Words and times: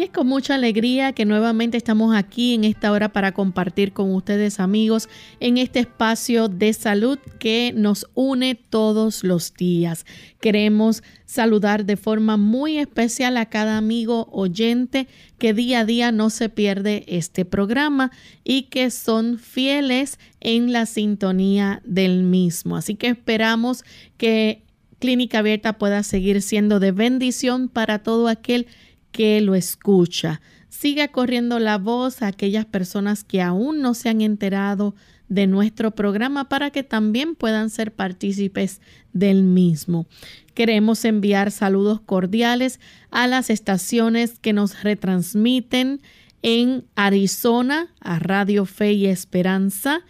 Y 0.00 0.04
es 0.04 0.08
con 0.08 0.28
mucha 0.28 0.54
alegría 0.54 1.12
que 1.12 1.26
nuevamente 1.26 1.76
estamos 1.76 2.16
aquí 2.16 2.54
en 2.54 2.64
esta 2.64 2.90
hora 2.90 3.12
para 3.12 3.32
compartir 3.32 3.92
con 3.92 4.14
ustedes 4.14 4.58
amigos 4.58 5.10
en 5.40 5.58
este 5.58 5.80
espacio 5.80 6.48
de 6.48 6.72
salud 6.72 7.18
que 7.38 7.74
nos 7.76 8.06
une 8.14 8.54
todos 8.54 9.24
los 9.24 9.52
días. 9.52 10.06
Queremos 10.40 11.02
saludar 11.26 11.84
de 11.84 11.98
forma 11.98 12.38
muy 12.38 12.78
especial 12.78 13.36
a 13.36 13.50
cada 13.50 13.76
amigo 13.76 14.26
oyente 14.32 15.06
que 15.36 15.52
día 15.52 15.80
a 15.80 15.84
día 15.84 16.12
no 16.12 16.30
se 16.30 16.48
pierde 16.48 17.04
este 17.06 17.44
programa 17.44 18.10
y 18.42 18.70
que 18.70 18.90
son 18.90 19.38
fieles 19.38 20.18
en 20.40 20.72
la 20.72 20.86
sintonía 20.86 21.82
del 21.84 22.22
mismo. 22.22 22.78
Así 22.78 22.94
que 22.94 23.08
esperamos 23.08 23.84
que 24.16 24.62
Clínica 24.98 25.40
Abierta 25.40 25.74
pueda 25.74 26.02
seguir 26.04 26.40
siendo 26.40 26.80
de 26.80 26.92
bendición 26.92 27.68
para 27.68 27.98
todo 27.98 28.28
aquel 28.28 28.64
que 28.64 28.80
lo 29.18 29.54
escucha. 29.54 30.40
Siga 30.68 31.08
corriendo 31.08 31.58
la 31.58 31.78
voz 31.78 32.22
a 32.22 32.28
aquellas 32.28 32.64
personas 32.64 33.24
que 33.24 33.42
aún 33.42 33.82
no 33.82 33.94
se 33.94 34.08
han 34.08 34.20
enterado 34.20 34.94
de 35.28 35.46
nuestro 35.46 35.92
programa 35.92 36.48
para 36.48 36.70
que 36.70 36.82
también 36.82 37.34
puedan 37.34 37.70
ser 37.70 37.92
partícipes 37.92 38.80
del 39.12 39.42
mismo. 39.42 40.06
Queremos 40.54 41.04
enviar 41.04 41.50
saludos 41.50 42.00
cordiales 42.00 42.80
a 43.10 43.26
las 43.26 43.50
estaciones 43.50 44.38
que 44.38 44.52
nos 44.52 44.82
retransmiten 44.82 46.00
en 46.42 46.84
Arizona 46.94 47.88
a 48.00 48.18
Radio 48.18 48.64
Fe 48.64 48.92
y 48.92 49.06
Esperanza, 49.06 50.00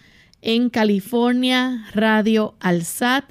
en 0.41 0.71
California 0.71 1.85
Radio 1.93 2.55
Alsat, 2.61 3.25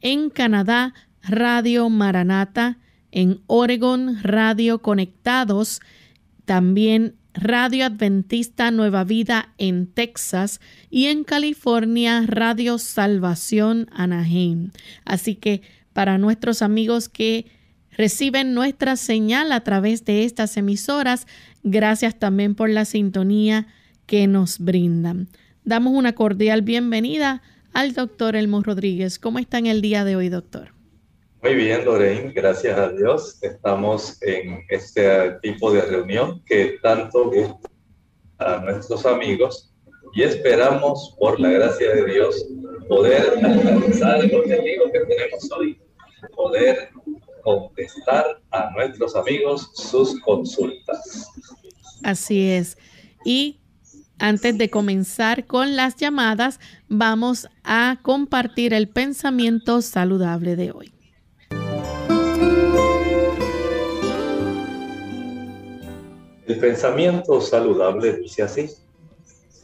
en 0.00 0.30
Canadá 0.30 0.94
Radio 1.22 1.90
Maranata, 1.90 2.78
en 3.12 3.40
Oregon 3.46 4.22
Radio 4.22 4.80
Conectados, 4.82 5.80
también 6.44 7.14
Radio 7.34 7.84
Adventista 7.84 8.70
Nueva 8.70 9.04
Vida 9.04 9.52
en 9.58 9.86
Texas 9.86 10.60
y 10.90 11.06
en 11.06 11.24
California 11.24 12.24
Radio 12.26 12.78
Salvación 12.78 13.88
Anaheim. 13.92 14.70
Así 15.04 15.34
que 15.34 15.62
para 15.92 16.16
nuestros 16.18 16.62
amigos 16.62 17.08
que 17.08 17.46
reciben 17.90 18.54
nuestra 18.54 18.96
señal 18.96 19.52
a 19.52 19.60
través 19.60 20.04
de 20.04 20.24
estas 20.24 20.56
emisoras, 20.56 21.26
gracias 21.62 22.18
también 22.18 22.54
por 22.54 22.70
la 22.70 22.84
sintonía 22.84 23.66
que 24.06 24.26
nos 24.26 24.58
brindan. 24.58 25.28
Damos 25.64 25.94
una 25.94 26.14
cordial 26.14 26.62
bienvenida 26.62 27.42
al 27.72 27.92
doctor 27.92 28.36
Elmo 28.36 28.62
Rodríguez. 28.62 29.18
¿Cómo 29.18 29.38
está 29.38 29.58
en 29.58 29.66
el 29.66 29.82
día 29.82 30.04
de 30.04 30.16
hoy, 30.16 30.28
doctor? 30.28 30.75
Muy 31.46 31.54
bien, 31.54 31.84
Lorraine, 31.84 32.32
gracias 32.32 32.76
a 32.76 32.88
Dios. 32.88 33.38
Estamos 33.40 34.20
en 34.22 34.64
este 34.68 35.30
tipo 35.42 35.72
de 35.72 35.80
reunión 35.82 36.42
que 36.44 36.76
tanto 36.82 37.30
gusta 37.30 37.70
a 38.38 38.56
nuestros 38.64 39.06
amigos 39.06 39.72
y 40.12 40.24
esperamos, 40.24 41.14
por 41.20 41.38
la 41.38 41.50
gracia 41.50 41.94
de 41.94 42.04
Dios, 42.04 42.48
poder 42.88 43.38
alcanzar 43.44 44.24
el 44.24 44.34
objetivo 44.34 44.86
que 44.92 44.98
tenemos 44.98 45.52
hoy, 45.56 45.80
poder 46.34 46.88
contestar 47.44 48.40
a 48.50 48.70
nuestros 48.72 49.14
amigos 49.14 49.70
sus 49.74 50.20
consultas. 50.22 51.30
Así 52.02 52.50
es. 52.50 52.76
Y 53.24 53.60
antes 54.18 54.58
de 54.58 54.68
comenzar 54.68 55.46
con 55.46 55.76
las 55.76 55.94
llamadas, 55.94 56.58
vamos 56.88 57.46
a 57.62 58.00
compartir 58.02 58.74
el 58.74 58.88
pensamiento 58.88 59.80
saludable 59.80 60.56
de 60.56 60.72
hoy. 60.72 60.95
El 66.46 66.60
pensamiento 66.60 67.40
saludable 67.40 68.18
dice 68.18 68.44
así. 68.44 68.70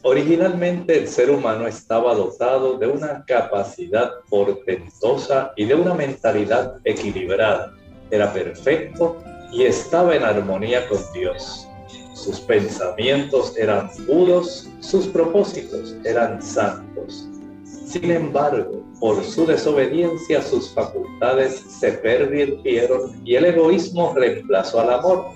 Originalmente 0.01 0.97
el 0.97 1.07
ser 1.07 1.31
humano 1.31 1.65
estaba 1.65 2.13
dotado 2.13 2.77
de 2.77 2.87
una 2.87 3.23
capacidad 3.25 4.11
portentosa 4.29 5.53
y 5.55 5.63
de 5.63 5.75
una 5.75 5.93
mentalidad 5.93 6.75
equilibrada. 6.83 7.73
Era 8.11 8.33
perfecto 8.33 9.17
y 9.53 9.63
estaba 9.63 10.13
en 10.13 10.23
armonía 10.23 10.85
con 10.89 10.99
Dios. 11.13 11.69
Sus 12.13 12.41
pensamientos 12.41 13.57
eran 13.57 13.89
puros, 14.05 14.69
sus 14.81 15.07
propósitos 15.07 15.95
eran 16.03 16.41
santos. 16.41 17.29
Sin 17.63 18.11
embargo, 18.11 18.83
por 18.99 19.23
su 19.23 19.45
desobediencia 19.45 20.41
sus 20.41 20.73
facultades 20.73 21.63
se 21.79 21.93
pervirtieron 21.93 23.21
y 23.25 23.35
el 23.35 23.45
egoísmo 23.45 24.13
reemplazó 24.13 24.81
al 24.81 24.93
amor 24.95 25.27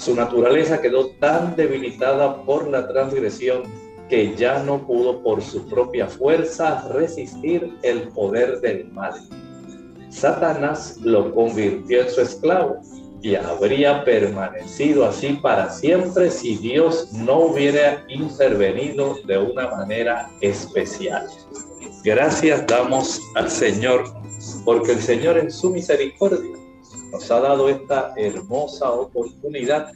su 0.00 0.14
naturaleza 0.14 0.80
quedó 0.80 1.10
tan 1.20 1.54
debilitada 1.56 2.42
por 2.44 2.68
la 2.68 2.88
transgresión 2.88 3.64
que 4.08 4.34
ya 4.34 4.62
no 4.62 4.86
pudo 4.86 5.22
por 5.22 5.42
su 5.42 5.68
propia 5.68 6.06
fuerza 6.06 6.88
resistir 6.94 7.76
el 7.82 8.08
poder 8.08 8.62
del 8.62 8.90
mal. 8.92 9.12
Satanás 10.08 10.96
lo 11.02 11.34
convirtió 11.34 12.00
en 12.00 12.10
su 12.10 12.22
esclavo 12.22 12.80
y 13.20 13.34
habría 13.34 14.02
permanecido 14.02 15.04
así 15.04 15.38
para 15.42 15.68
siempre 15.68 16.30
si 16.30 16.56
Dios 16.56 17.12
no 17.12 17.40
hubiera 17.40 18.02
intervenido 18.08 19.18
de 19.26 19.36
una 19.36 19.68
manera 19.68 20.30
especial. 20.40 21.26
Gracias 22.04 22.66
damos 22.66 23.20
al 23.34 23.50
Señor, 23.50 24.04
porque 24.64 24.92
el 24.92 25.02
Señor 25.02 25.36
en 25.36 25.50
su 25.50 25.68
misericordia 25.68 26.59
nos 27.10 27.30
ha 27.30 27.40
dado 27.40 27.68
esta 27.68 28.12
hermosa 28.16 28.90
oportunidad 28.90 29.92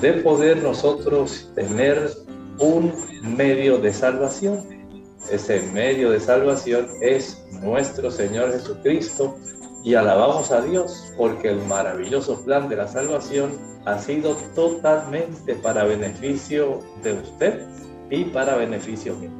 de 0.00 0.12
poder 0.14 0.62
nosotros 0.62 1.50
tener 1.54 2.10
un 2.58 2.92
medio 3.22 3.78
de 3.78 3.92
salvación. 3.92 4.82
Ese 5.30 5.62
medio 5.72 6.10
de 6.10 6.20
salvación 6.20 6.88
es 7.00 7.44
nuestro 7.62 8.10
Señor 8.10 8.52
Jesucristo 8.52 9.36
y 9.84 9.94
alabamos 9.94 10.50
a 10.50 10.60
Dios 10.62 11.12
porque 11.16 11.50
el 11.50 11.60
maravilloso 11.66 12.44
plan 12.44 12.68
de 12.68 12.76
la 12.76 12.88
salvación 12.88 13.52
ha 13.84 13.98
sido 13.98 14.36
totalmente 14.54 15.54
para 15.56 15.84
beneficio 15.84 16.80
de 17.02 17.14
usted 17.14 17.66
y 18.10 18.24
para 18.24 18.56
beneficio 18.56 19.16
mío. 19.16 19.30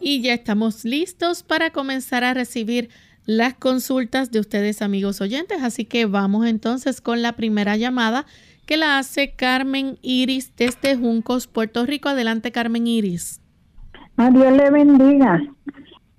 Y 0.00 0.20
ya 0.20 0.34
estamos 0.34 0.84
listos 0.84 1.42
para 1.42 1.70
comenzar 1.70 2.24
a 2.24 2.34
recibir 2.34 2.90
las 3.26 3.54
consultas 3.54 4.30
de 4.30 4.40
ustedes 4.40 4.82
amigos 4.82 5.20
oyentes. 5.20 5.62
Así 5.62 5.84
que 5.84 6.06
vamos 6.06 6.46
entonces 6.46 7.00
con 7.00 7.22
la 7.22 7.32
primera 7.32 7.76
llamada 7.76 8.24
que 8.66 8.76
la 8.76 8.98
hace 8.98 9.34
Carmen 9.34 9.98
Iris 10.02 10.54
desde 10.56 10.96
Juncos, 10.96 11.46
Puerto 11.46 11.84
Rico. 11.86 12.08
Adelante 12.08 12.52
Carmen 12.52 12.86
Iris. 12.86 13.40
A 14.16 14.30
Dios 14.30 14.52
le 14.52 14.70
bendiga. 14.70 15.42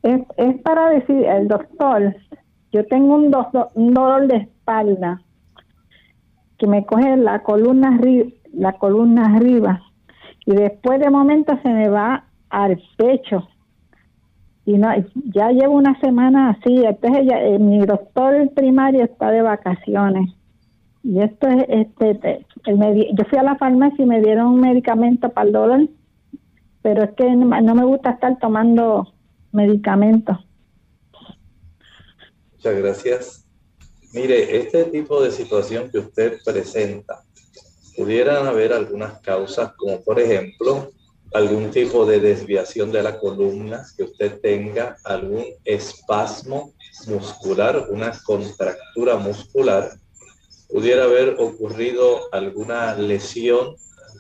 Es, 0.04 0.22
para 0.64 0.90
decir, 0.90 1.24
el 1.26 1.48
doctor, 1.48 2.16
yo 2.72 2.86
tengo 2.88 3.16
un, 3.16 3.34
un 3.76 3.94
dolor 3.94 4.28
de 4.28 4.38
espalda 4.38 5.22
que 6.58 6.68
me 6.68 6.86
coge 6.86 7.16
la 7.18 7.42
columna, 7.44 7.98
la 8.54 8.74
columna 8.74 9.36
arriba 9.36 9.82
y 10.46 10.56
después 10.56 11.00
de 11.00 11.10
momento 11.10 11.58
se 11.64 11.70
me 11.70 11.88
va 11.88 12.26
al 12.50 12.82
pecho 12.98 13.48
y 14.66 14.78
no 14.78 14.90
ya 15.34 15.50
llevo 15.52 15.76
una 15.76 16.00
semana 16.00 16.52
así 16.52 16.84
entonces 16.86 17.28
eh, 17.30 17.60
mi 17.60 17.80
doctor 17.86 18.50
primario 18.54 19.04
está 19.04 19.32
de 19.32 19.42
vacaciones. 19.42 20.32
Y 21.04 21.20
esto 21.20 21.48
es 21.48 21.66
este 21.68 22.46
el 22.66 23.16
yo 23.16 23.26
fui 23.26 23.38
a 23.38 23.44
la 23.44 23.58
farmacia 23.58 24.04
y 24.04 24.08
me 24.08 24.22
dieron 24.22 24.48
un 24.48 24.62
medicamento 24.62 25.30
para 25.30 25.48
el 25.48 25.54
dolor 25.54 25.90
pero 26.82 27.04
es 27.04 27.12
que 27.16 27.30
no 27.36 27.76
me 27.76 27.86
gusta 27.86 28.12
estar 28.12 28.38
tomando 28.40 29.14
medicamentos. 29.54 30.38
Muchas 32.54 32.78
gracias. 32.78 33.46
Mire 34.14 34.58
este 34.58 34.86
tipo 34.86 35.22
de 35.22 35.32
situación 35.32 35.90
que 35.90 36.00
usted 36.00 36.38
presenta 36.46 37.24
pudieran 37.96 38.48
haber 38.48 38.74
algunas 38.74 39.20
causas 39.22 39.74
como 39.74 40.02
por 40.02 40.20
ejemplo 40.20 40.90
algún 41.34 41.72
tipo 41.72 42.06
de 42.06 42.20
desviación 42.20 42.92
de 42.92 43.02
la 43.02 43.20
columna, 43.20 43.86
que 43.98 44.04
usted 44.04 44.40
tenga 44.40 44.98
algún 45.04 45.46
espasmo 45.66 46.74
muscular, 47.08 47.88
una 47.90 48.12
contractura 48.24 49.18
muscular, 49.18 49.98
pudiera 50.70 51.06
haber 51.06 51.36
ocurrido 51.40 52.32
alguna 52.32 52.96
lesión, 52.96 53.76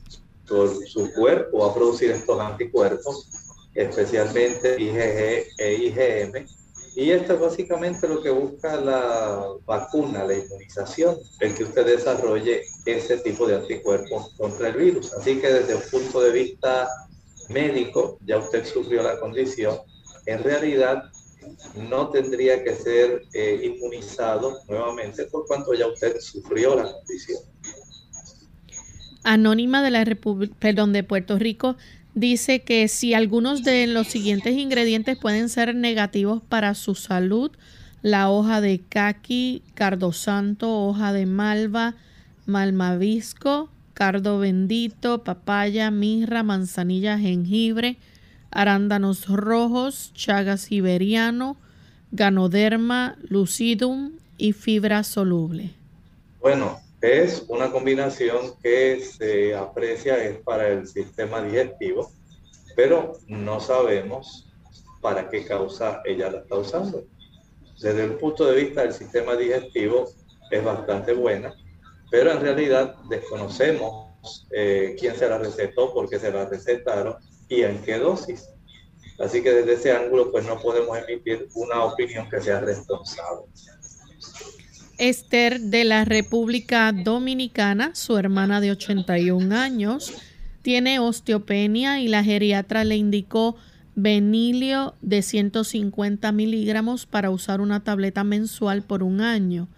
por 0.48 0.70
su 0.88 1.12
cuerpo 1.13 1.65
a 1.65 1.74
producir 1.74 2.12
estos 2.12 2.39
anticuerpos, 2.39 3.29
especialmente 3.74 4.79
IgG 4.79 5.48
e 5.58 5.74
IgM. 5.74 6.46
Y 6.96 7.12
esto 7.12 7.34
es 7.34 7.39
básicamente 7.41 8.08
lo 8.08 8.22
que 8.22 8.29
busca 8.29 8.79
la 8.79 9.46
vacuna, 9.65 10.24
la 10.24 10.36
inmunización, 10.36 11.17
el 11.41 11.53
que 11.53 11.65
usted 11.65 11.86
desarrolle 11.86 12.62
ese 12.86 13.17
tipo 13.17 13.46
de 13.46 13.55
anticuerpos 13.55 14.34
contra 14.38 14.70
el 14.70 14.75
virus. 14.75 15.12
Así 15.13 15.41
que 15.41 15.51
desde 15.51 15.75
un 15.75 15.82
punto 15.91 16.22
de 16.22 16.32
vista 16.32 16.88
médico, 17.50 18.17
ya 18.25 18.38
usted 18.38 18.65
sufrió 18.65 19.03
la 19.03 19.20
condición. 19.20 19.77
En 20.25 20.44
realidad, 20.44 21.12
no 21.89 22.10
tendría 22.10 22.63
que 22.63 22.74
ser 22.75 23.24
eh, 23.34 23.74
inmunizado 23.75 24.60
nuevamente 24.67 25.25
por 25.25 25.46
cuanto 25.46 25.74
ya 25.74 25.88
usted 25.88 26.20
sufrió 26.20 26.75
la 26.75 26.91
condición. 26.91 27.39
Anónima 29.24 29.84
de 29.84 29.91
la 29.91 30.03
República, 30.05 30.55
perdón, 30.60 30.94
de 30.94 31.03
Puerto 31.03 31.39
Rico 31.39 31.75
dice 32.13 32.62
que 32.62 32.88
si 32.88 33.13
algunos 33.13 33.63
de 33.63 33.88
los 33.88 34.08
siguientes 34.08 34.55
ingredientes 34.55 35.17
pueden 35.17 35.50
ser 35.50 35.75
negativos 35.75 36.41
para 36.48 36.75
su 36.75 36.96
salud, 36.96 37.51
la 38.01 38.29
hoja 38.29 38.62
de 38.62 38.82
caqui, 38.88 39.63
cardosanto, 39.74 40.86
hoja 40.86 41.12
de 41.12 41.25
malva, 41.25 41.96
malmavisco, 42.46 43.70
cardo 43.96 44.38
bendito, 44.38 45.24
papaya, 45.24 45.89
mirra, 45.89 46.44
manzanilla, 46.44 47.17
jengibre, 47.17 47.98
arándanos 48.56 49.28
rojos, 49.28 50.12
chagas 50.14 50.62
siberiano, 50.62 51.58
ganoderma, 52.12 53.18
lucidum 53.28 54.14
y 54.38 54.54
fibra 54.54 55.04
soluble. 55.04 55.74
Bueno, 56.40 56.80
es 57.02 57.44
una 57.50 57.70
combinación 57.70 58.54
que 58.64 59.02
se 59.02 59.54
aprecia 59.54 60.24
es 60.24 60.38
para 60.40 60.70
el 60.70 60.88
sistema 60.88 61.42
digestivo, 61.42 62.10
pero 62.78 63.18
no 63.28 63.60
sabemos 63.60 64.48
para 65.02 65.30
qué 65.30 65.46
causa 65.46 66.02
ella 66.06 66.32
la 66.32 66.40
está 66.40 66.56
usando. 66.56 67.04
Desde 67.82 68.06
el 68.06 68.14
punto 68.14 68.46
de 68.46 68.64
vista 68.64 68.84
del 68.84 68.94
sistema 68.94 69.36
digestivo 69.36 70.06
es 70.50 70.64
bastante 70.64 71.14
buena, 71.14 71.54
pero 72.10 72.32
en 72.32 72.40
realidad 72.40 72.96
desconocemos 73.10 74.48
eh, 74.52 74.96
quién 74.98 75.14
se 75.16 75.28
la 75.28 75.40
recetó, 75.40 75.94
por 75.94 76.10
qué 76.10 76.20
se 76.20 76.32
la 76.32 76.46
recetaron 76.46 77.18
y 77.50 77.62
en 77.62 77.82
qué 77.82 77.98
dosis. 77.98 78.48
Así 79.20 79.42
que 79.42 79.52
desde 79.52 79.74
ese 79.74 79.92
ángulo 79.92 80.32
pues 80.32 80.46
no 80.46 80.60
podemos 80.60 80.98
emitir 80.98 81.48
una 81.54 81.84
opinión 81.84 82.30
que 82.30 82.42
sea 82.42 82.60
responsable. 82.60 83.46
Esther 84.98 85.60
de 85.60 85.84
la 85.84 86.06
República 86.06 86.92
Dominicana, 86.92 87.96
su 87.96 88.18
hermana 88.18 88.62
de 88.62 88.72
81 88.72 89.56
años, 89.56 90.14
tiene 90.62 91.00
osteopenia 91.00 92.00
y 92.00 92.08
la 92.08 92.24
geriatra 92.24 92.84
le 92.86 92.96
indicó 92.96 93.56
Benilio 93.96 94.96
de 95.02 95.22
150 95.22 96.32
miligramos 96.32 97.06
para 97.06 97.30
usar 97.30 97.62
una 97.62 97.84
tableta 97.84 98.24
mensual 98.24 98.84
por 98.84 99.04
un 99.04 99.22
año. 99.22 99.70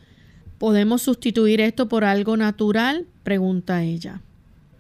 ¿Podemos 0.58 1.04
sustituir 1.04 1.62
esto 1.62 1.88
por 1.88 2.04
algo 2.04 2.36
natural? 2.36 3.06
Pregunta 3.24 3.84
ella. 3.84 4.22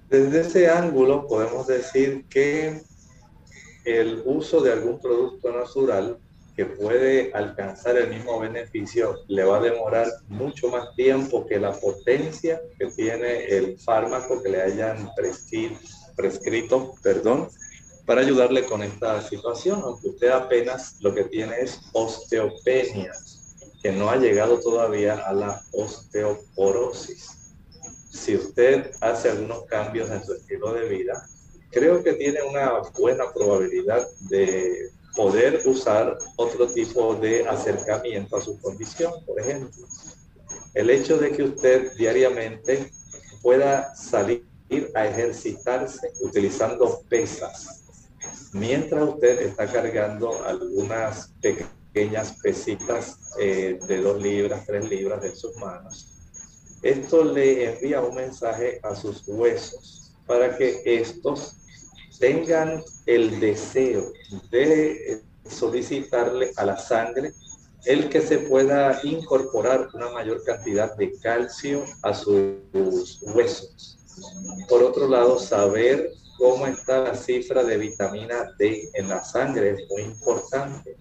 Desde 0.10 0.42
ese 0.42 0.70
ángulo 0.70 1.28
podemos 1.28 1.68
decir 1.68 2.26
que 2.30 2.82
el 3.84 4.22
uso 4.26 4.62
de 4.62 4.72
algún 4.72 5.00
producto 5.02 5.52
natural 5.52 6.18
que 6.56 6.66
puede 6.66 7.32
alcanzar 7.34 7.98
el 7.98 8.10
mismo 8.10 8.40
beneficio 8.40 9.20
le 9.28 9.44
va 9.44 9.58
a 9.58 9.62
demorar 9.62 10.08
mucho 10.28 10.70
más 10.70 10.96
tiempo 10.96 11.46
que 11.46 11.60
la 11.60 11.74
potencia 11.74 12.62
que 12.80 12.88
tiene 12.88 13.46
el 13.46 13.78
fármaco 13.78 14.42
que 14.42 14.50
le 14.50 14.62
hayan 14.62 15.10
prescrito, 16.16 16.96
perdón, 17.04 17.50
para 18.06 18.22
ayudarle 18.22 18.66
con 18.66 18.82
esta 18.84 19.22
situación, 19.22 19.82
aunque 19.84 20.08
usted 20.08 20.30
apenas 20.30 20.96
lo 21.02 21.14
que 21.14 21.26
tiene 21.26 21.60
es 21.60 21.80
osteopenia, 21.94 23.12
que 23.84 23.92
no 23.92 24.10
ha 24.10 24.16
llegado 24.16 24.60
todavía 24.60 25.16
a 25.28 25.34
la 25.34 25.62
osteoporosis. 25.74 27.37
Si 28.18 28.36
usted 28.36 28.92
hace 29.00 29.30
algunos 29.30 29.66
cambios 29.66 30.10
en 30.10 30.24
su 30.24 30.34
estilo 30.34 30.74
de 30.74 30.90
vida, 30.90 31.28
creo 31.72 32.04
que 32.04 32.14
tiene 32.14 32.42
una 32.42 32.82
buena 32.98 33.32
probabilidad 33.32 34.08
de 34.30 34.90
poder 35.16 35.62
usar 35.66 36.18
otro 36.36 36.68
tipo 36.68 37.16
de 37.16 37.48
acercamiento 37.48 38.38
a 38.38 38.42
su 38.42 38.60
condición, 38.60 39.14
por 39.26 39.40
ejemplo. 39.40 39.88
El 40.74 40.90
hecho 40.90 41.18
de 41.18 41.32
que 41.32 41.44
usted 41.44 41.94
diariamente 41.96 42.92
pueda 43.42 43.96
salir 43.96 44.46
a 44.96 45.08
ejercitarse 45.08 46.12
utilizando 46.22 47.02
pesas 47.08 47.84
mientras 48.52 49.08
usted 49.08 49.42
está 49.42 49.72
cargando 49.72 50.44
algunas 50.44 51.32
pequeñas 51.42 52.34
pesitas 52.42 53.36
eh, 53.40 53.80
de 53.88 54.02
dos 54.02 54.22
libras, 54.22 54.66
tres 54.66 54.90
libras 54.90 55.24
en 55.24 55.36
sus 55.36 55.56
manos, 55.58 56.17
esto 56.82 57.24
le 57.24 57.72
envía 57.72 58.02
un 58.02 58.16
mensaje 58.16 58.80
a 58.84 58.96
sus 58.96 59.28
huesos 59.28 60.14
para 60.26 60.58
que 60.58 60.82
estos 60.86 61.56
tengan 62.20 62.84
el 63.06 63.40
deseo 63.40 64.12
de 64.52 65.22
solicitarle 65.46 66.52
a 66.58 66.66
la 66.66 66.78
sangre 66.78 67.34
el 67.86 68.10
que 68.10 68.22
se 68.22 68.40
pueda 68.40 69.00
incorporar 69.04 69.90
una 69.94 70.10
mayor 70.10 70.44
cantidad 70.44 70.96
de 70.98 71.14
calcio 71.20 71.86
a 72.02 72.14
sus 72.14 73.22
huesos. 73.22 73.98
Por 74.68 74.84
otro 74.84 75.08
lado, 75.08 75.40
saber 75.40 76.12
cómo 76.38 76.68
está 76.68 77.00
la 77.00 77.16
cifra 77.16 77.64
de 77.64 77.78
vitamina 77.78 78.54
D 78.58 78.90
en 78.94 79.08
la 79.08 79.24
sangre 79.24 79.72
es 79.72 79.90
muy 79.90 80.02
importante. 80.02 80.98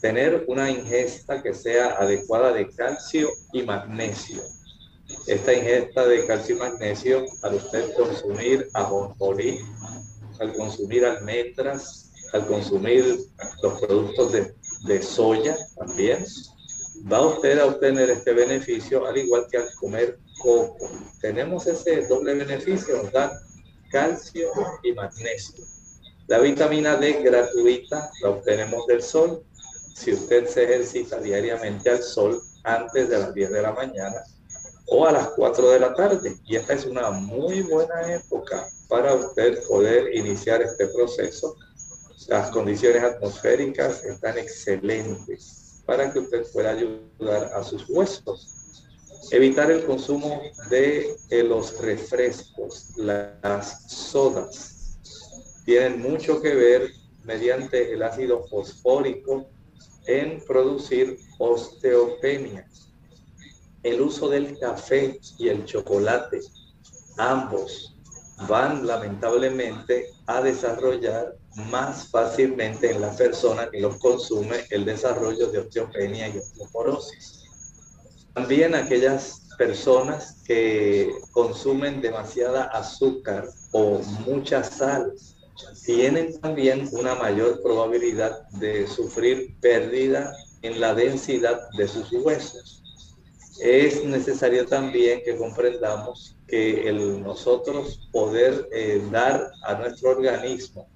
Tener 0.00 0.44
una 0.48 0.70
ingesta 0.70 1.42
que 1.42 1.54
sea 1.54 1.96
adecuada 1.98 2.52
de 2.52 2.68
calcio 2.70 3.30
y 3.52 3.62
magnesio. 3.62 4.42
Esta 5.26 5.52
ingesta 5.52 6.06
de 6.06 6.26
calcio 6.26 6.56
y 6.56 6.58
magnesio, 6.58 7.24
al 7.42 7.54
usted 7.54 7.94
consumir 7.94 8.68
ajonjolí, 8.74 9.60
al 10.40 10.54
consumir 10.54 11.04
almendras, 11.04 12.10
al 12.32 12.46
consumir 12.46 13.18
los 13.62 13.80
productos 13.80 14.32
de, 14.32 14.54
de 14.86 15.02
soya 15.02 15.56
también, 15.76 16.24
va 17.10 17.26
usted 17.26 17.58
a 17.58 17.66
obtener 17.66 18.10
este 18.10 18.32
beneficio 18.32 19.06
al 19.06 19.16
igual 19.16 19.46
que 19.50 19.58
al 19.58 19.74
comer 19.74 20.18
coco. 20.38 20.90
Tenemos 21.20 21.66
ese 21.66 22.06
doble 22.06 22.34
beneficio, 22.34 23.02
¿verdad? 23.04 23.32
calcio 23.92 24.48
y 24.82 24.92
magnesio. 24.92 25.64
La 26.26 26.38
vitamina 26.38 26.96
D 26.96 27.22
gratuita 27.22 28.10
la 28.22 28.30
obtenemos 28.30 28.86
del 28.86 29.02
sol. 29.02 29.44
Si 29.94 30.12
usted 30.14 30.46
se 30.48 30.64
ejercita 30.64 31.20
diariamente 31.20 31.90
al 31.90 32.02
sol 32.02 32.42
antes 32.64 33.10
de 33.10 33.18
las 33.18 33.34
10 33.34 33.50
de 33.50 33.62
la 33.62 33.72
mañana 33.72 34.24
o 34.86 35.06
a 35.06 35.12
las 35.12 35.28
4 35.28 35.70
de 35.70 35.80
la 35.80 35.94
tarde. 35.94 36.36
Y 36.44 36.56
esta 36.56 36.74
es 36.74 36.86
una 36.86 37.10
muy 37.10 37.62
buena 37.62 38.14
época 38.14 38.68
para 38.88 39.14
usted 39.14 39.62
poder 39.68 40.14
iniciar 40.14 40.62
este 40.62 40.88
proceso. 40.88 41.56
Las 42.28 42.50
condiciones 42.50 43.02
atmosféricas 43.02 44.04
están 44.04 44.38
excelentes 44.38 45.82
para 45.86 46.12
que 46.12 46.20
usted 46.20 46.44
pueda 46.52 46.70
ayudar 46.70 47.52
a 47.54 47.62
sus 47.62 47.88
huesos 47.88 48.62
Evitar 49.30 49.70
el 49.70 49.84
consumo 49.86 50.42
de 50.68 51.16
eh, 51.30 51.42
los 51.42 51.80
refrescos, 51.80 52.90
las 52.96 53.90
sodas. 53.90 54.98
Tienen 55.64 56.02
mucho 56.02 56.42
que 56.42 56.54
ver 56.54 56.90
mediante 57.24 57.94
el 57.94 58.02
ácido 58.02 58.46
fosfórico 58.48 59.48
en 60.06 60.38
producir 60.44 61.18
osteopenia. 61.38 62.68
El 63.82 64.00
uso 64.00 64.28
del 64.28 64.58
café 64.58 65.18
y 65.38 65.48
el 65.48 65.64
chocolate, 65.64 66.40
ambos 67.18 67.96
van 68.48 68.86
lamentablemente 68.86 70.06
a 70.26 70.40
desarrollar 70.40 71.36
más 71.70 72.08
fácilmente 72.08 72.90
en 72.90 73.00
la 73.00 73.14
persona 73.14 73.68
que 73.70 73.80
los 73.80 73.98
consume 73.98 74.64
el 74.70 74.84
desarrollo 74.84 75.48
de 75.48 75.58
osteopenia 75.60 76.28
y 76.28 76.38
osteoporosis. 76.38 77.44
También 78.34 78.74
aquellas 78.74 79.42
personas 79.58 80.42
que 80.46 81.12
consumen 81.32 82.00
demasiada 82.00 82.64
azúcar 82.64 83.48
o 83.72 83.98
mucha 84.26 84.64
sal 84.64 85.12
tienen 85.84 86.40
también 86.40 86.88
una 86.92 87.14
mayor 87.14 87.62
probabilidad 87.62 88.48
de 88.52 88.86
sufrir 88.86 89.54
pérdida 89.60 90.32
en 90.62 90.80
la 90.80 90.94
densidad 90.94 91.68
de 91.76 91.86
sus 91.88 92.10
huesos. 92.12 92.81
Es 93.60 94.04
necesario 94.04 94.66
también 94.66 95.22
que 95.24 95.36
comprendamos 95.36 96.36
que 96.48 96.88
el 96.88 97.22
nosotros 97.22 98.08
poder 98.10 98.68
eh, 98.72 99.02
dar 99.10 99.50
a 99.62 99.74
nuestro 99.74 100.10
organismo 100.10 100.88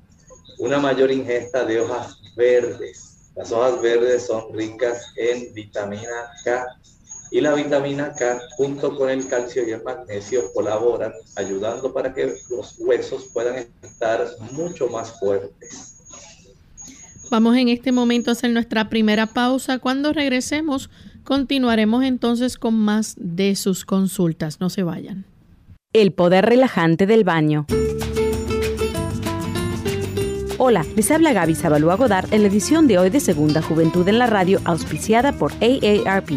una 0.58 0.78
mayor 0.78 1.10
ingesta 1.10 1.64
de 1.64 1.80
hojas 1.80 2.18
verdes. 2.36 3.30
Las 3.34 3.52
hojas 3.52 3.80
verdes 3.82 4.26
son 4.26 4.54
ricas 4.54 5.12
en 5.16 5.52
vitamina 5.52 6.30
K, 6.44 6.66
y 7.30 7.40
la 7.40 7.54
vitamina 7.54 8.12
K 8.12 8.40
junto 8.56 8.96
con 8.96 9.10
el 9.10 9.26
calcio 9.26 9.66
y 9.66 9.72
el 9.72 9.82
magnesio 9.82 10.52
colaboran 10.52 11.12
ayudando 11.34 11.92
para 11.92 12.14
que 12.14 12.38
los 12.48 12.76
huesos 12.78 13.28
puedan 13.32 13.66
estar 13.82 14.26
mucho 14.52 14.88
más 14.88 15.18
fuertes. 15.18 15.92
Vamos 17.28 17.56
en 17.56 17.68
este 17.68 17.90
momento 17.90 18.30
a 18.30 18.32
hacer 18.32 18.50
nuestra 18.50 18.88
primera 18.88 19.26
pausa. 19.26 19.80
Cuando 19.80 20.12
regresemos, 20.12 20.88
continuaremos 21.26 22.04
entonces 22.04 22.56
con 22.56 22.74
más 22.74 23.14
de 23.18 23.54
sus 23.56 23.84
consultas. 23.84 24.60
No 24.60 24.70
se 24.70 24.82
vayan. 24.82 25.26
El 25.92 26.12
poder 26.12 26.46
relajante 26.46 27.06
del 27.06 27.24
baño. 27.24 27.66
Hola, 30.58 30.86
les 30.96 31.10
habla 31.10 31.34
Gaby 31.34 31.54
Zabalúa 31.54 31.96
Godard 31.96 32.32
en 32.32 32.40
la 32.40 32.48
edición 32.48 32.86
de 32.86 32.98
hoy 32.98 33.10
de 33.10 33.20
Segunda 33.20 33.60
Juventud 33.60 34.08
en 34.08 34.18
la 34.18 34.26
Radio, 34.26 34.60
auspiciada 34.64 35.32
por 35.32 35.52
AARP. 35.60 36.30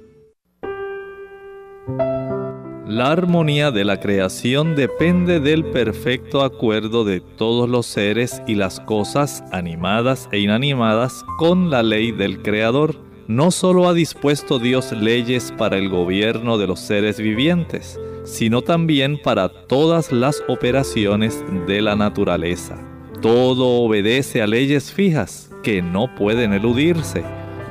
La 2.88 3.12
armonía 3.12 3.70
de 3.72 3.84
la 3.84 4.00
creación 4.00 4.78
depende 4.78 5.42
del 5.42 5.66
perfecto 5.66 6.42
acuerdo 6.42 7.04
de 7.04 7.20
todos 7.20 7.70
los 7.70 7.86
seres 7.86 8.42
y 8.48 8.56
las 8.56 8.80
cosas 8.80 9.44
animadas 9.52 10.30
e 10.32 10.40
inanimadas 10.40 11.26
con 11.38 11.70
la 11.70 11.84
ley 11.84 12.14
del 12.14 12.42
Creador. 12.42 12.96
No 13.28 13.52
solo 13.52 13.90
ha 13.90 13.94
dispuesto 13.94 14.58
Dios 14.58 14.94
leyes 14.94 15.54
para 15.58 15.76
el 15.78 15.90
gobierno 15.90 16.58
de 16.58 16.68
los 16.68 16.80
seres 16.80 17.20
vivientes, 17.20 18.00
sino 18.24 18.62
también 18.62 19.22
para 19.22 19.50
todas 19.50 20.14
las 20.14 20.42
operaciones 20.48 21.44
de 21.68 21.82
la 21.82 21.98
naturaleza. 21.98 22.78
Todo 23.22 23.82
obedece 23.82 24.42
a 24.42 24.48
leyes 24.48 24.94
fijas 24.94 25.52
que 25.62 25.82
no 25.82 26.16
pueden 26.16 26.54
eludirse 26.54 27.26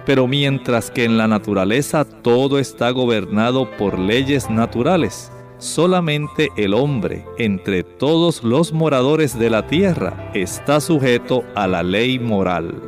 pero 0.07 0.29
mientras 0.29 0.91
que 0.91 1.05
en 1.05 1.19
la 1.19 1.27
naturaleza 1.27 2.05
todo 2.05 2.59
está 2.59 2.91
gobernado 2.91 3.69
por 3.77 3.99
leyes 3.99 4.49
naturales, 4.49 5.33
solamente 5.59 6.49
el 6.57 6.75
hombre, 6.75 7.25
entre 7.39 7.83
todos 7.83 8.45
los 8.45 8.73
moradores 8.73 9.37
de 9.39 9.51
la 9.51 9.67
tierra, 9.67 10.31
está 10.33 10.81
sujeto 10.81 11.43
a 11.57 11.67
la 11.67 11.83
ley 11.83 12.21
moral. 12.21 12.81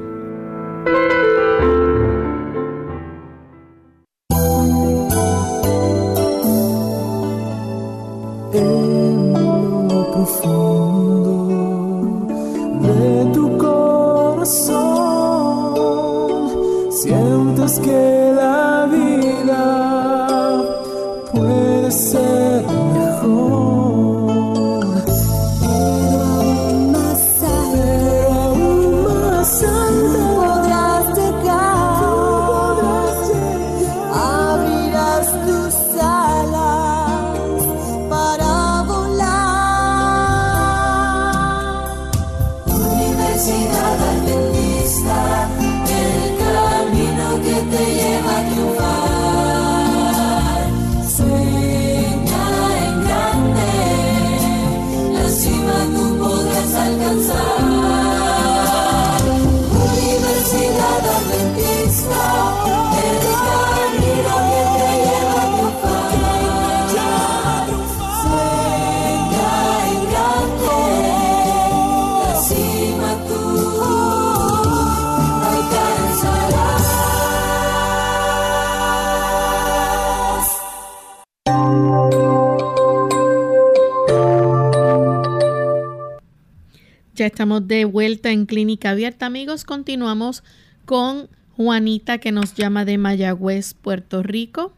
Ya 87.18 87.26
estamos 87.26 87.66
de 87.66 87.85
vuelta 87.85 88.31
en 88.31 88.46
Clínica 88.46 88.90
Abierta, 88.90 89.26
amigos. 89.26 89.64
Continuamos 89.64 90.44
con 90.85 91.26
Juanita 91.57 92.18
que 92.18 92.31
nos 92.31 92.54
llama 92.54 92.85
de 92.85 92.96
Mayagüez, 92.96 93.74
Puerto 93.74 94.22
Rico. 94.22 94.70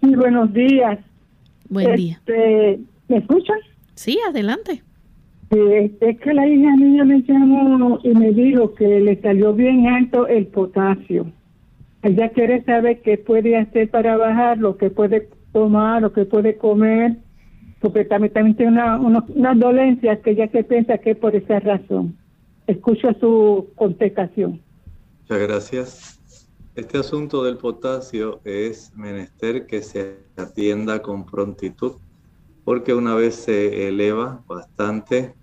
Sí, 0.00 0.16
buenos 0.16 0.54
días. 0.54 1.00
Buen 1.68 1.96
día. 1.96 2.14
Este, 2.14 2.80
¿Me 3.08 3.18
escuchan? 3.18 3.58
Sí, 3.94 4.18
adelante. 4.26 4.82
es 5.50 6.18
que 6.20 6.32
la 6.32 6.48
hija 6.48 6.76
mía 6.76 7.04
me 7.04 7.20
llamó 7.20 8.00
y 8.02 8.08
me 8.08 8.32
dijo 8.32 8.74
que 8.74 9.00
le 9.00 9.20
salió 9.20 9.52
bien 9.52 9.86
alto 9.86 10.26
el 10.26 10.46
potasio. 10.46 11.26
Ella 12.02 12.30
quiere 12.30 12.64
saber 12.64 13.02
qué 13.02 13.18
puede 13.18 13.58
hacer 13.58 13.90
para 13.90 14.16
bajar, 14.16 14.56
lo 14.56 14.78
que 14.78 14.88
puede 14.88 15.28
tomar, 15.52 16.00
lo 16.00 16.14
que 16.14 16.24
puede 16.24 16.56
comer 16.56 17.18
porque 17.92 18.06
también, 18.06 18.56
tiene 18.56 18.72
una, 18.72 18.96
una, 19.28 19.54
dolencia 19.54 20.18
que 20.22 20.34
ya 20.34 20.48
se 20.48 20.64
piensa 20.64 20.96
que 20.96 21.14
por 21.14 21.36
esa 21.36 21.60
razón. 21.60 22.16
Escucho 22.66 23.12
su 23.20 23.68
contestación. 23.74 24.62
Muchas 25.20 25.38
gracias. 25.38 26.20
Este 26.74 26.96
asunto 26.96 27.44
del 27.44 27.58
potasio 27.58 28.40
es 28.44 28.90
menester 28.96 29.66
que 29.66 29.82
se 29.82 30.16
atienda 30.36 31.02
con 31.02 31.26
prontitud, 31.26 31.96
porque 32.64 32.94
una 32.94 33.14
vez 33.14 33.34
se 33.34 33.86
eleva 33.86 34.42
bastante, 34.46 35.34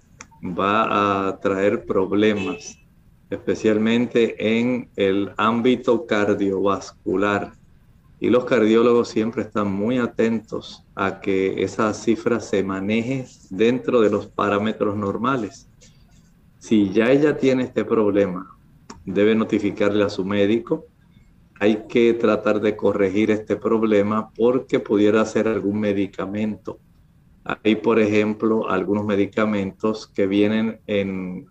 va 0.44 1.28
a 1.28 1.40
traer 1.40 1.86
problemas, 1.86 2.80
especialmente 3.30 4.36
en 4.60 4.90
el 4.96 5.32
ámbito 5.38 6.08
cardiovascular 6.08 7.52
y 8.22 8.30
los 8.30 8.46
cardiólogos 8.46 9.08
siempre 9.08 9.42
están 9.42 9.74
muy 9.74 9.98
atentos 9.98 10.86
a 10.94 11.20
que 11.22 11.64
esa 11.64 11.92
cifra 11.96 12.40
se 12.40 12.64
maneje 12.64 13.26
dentro 13.50 14.00
de 14.00 14.12
los 14.12 14.28
parámetros 14.28 14.96
normales. 14.96 15.68
Si 16.60 16.92
ya 16.92 17.12
ella 17.12 17.36
tiene 17.36 17.64
este 17.64 17.84
problema, 17.84 18.48
debe 19.06 19.34
notificarle 19.34 20.04
a 20.04 20.10
su 20.10 20.24
médico. 20.24 20.86
Hay 21.60 21.88
que 21.90 22.14
tratar 22.14 22.62
de 22.62 22.76
corregir 22.76 23.32
este 23.32 23.56
problema 23.56 24.30
porque 24.38 24.80
pudiera 24.80 25.26
ser 25.26 25.48
algún 25.48 25.80
medicamento. 25.80 26.78
Hay, 27.44 27.78
por 27.78 28.00
ejemplo, 28.00 28.70
algunos 28.70 29.04
medicamentos 29.04 30.06
que 30.06 30.28
vienen 30.28 30.80
en, 30.86 31.48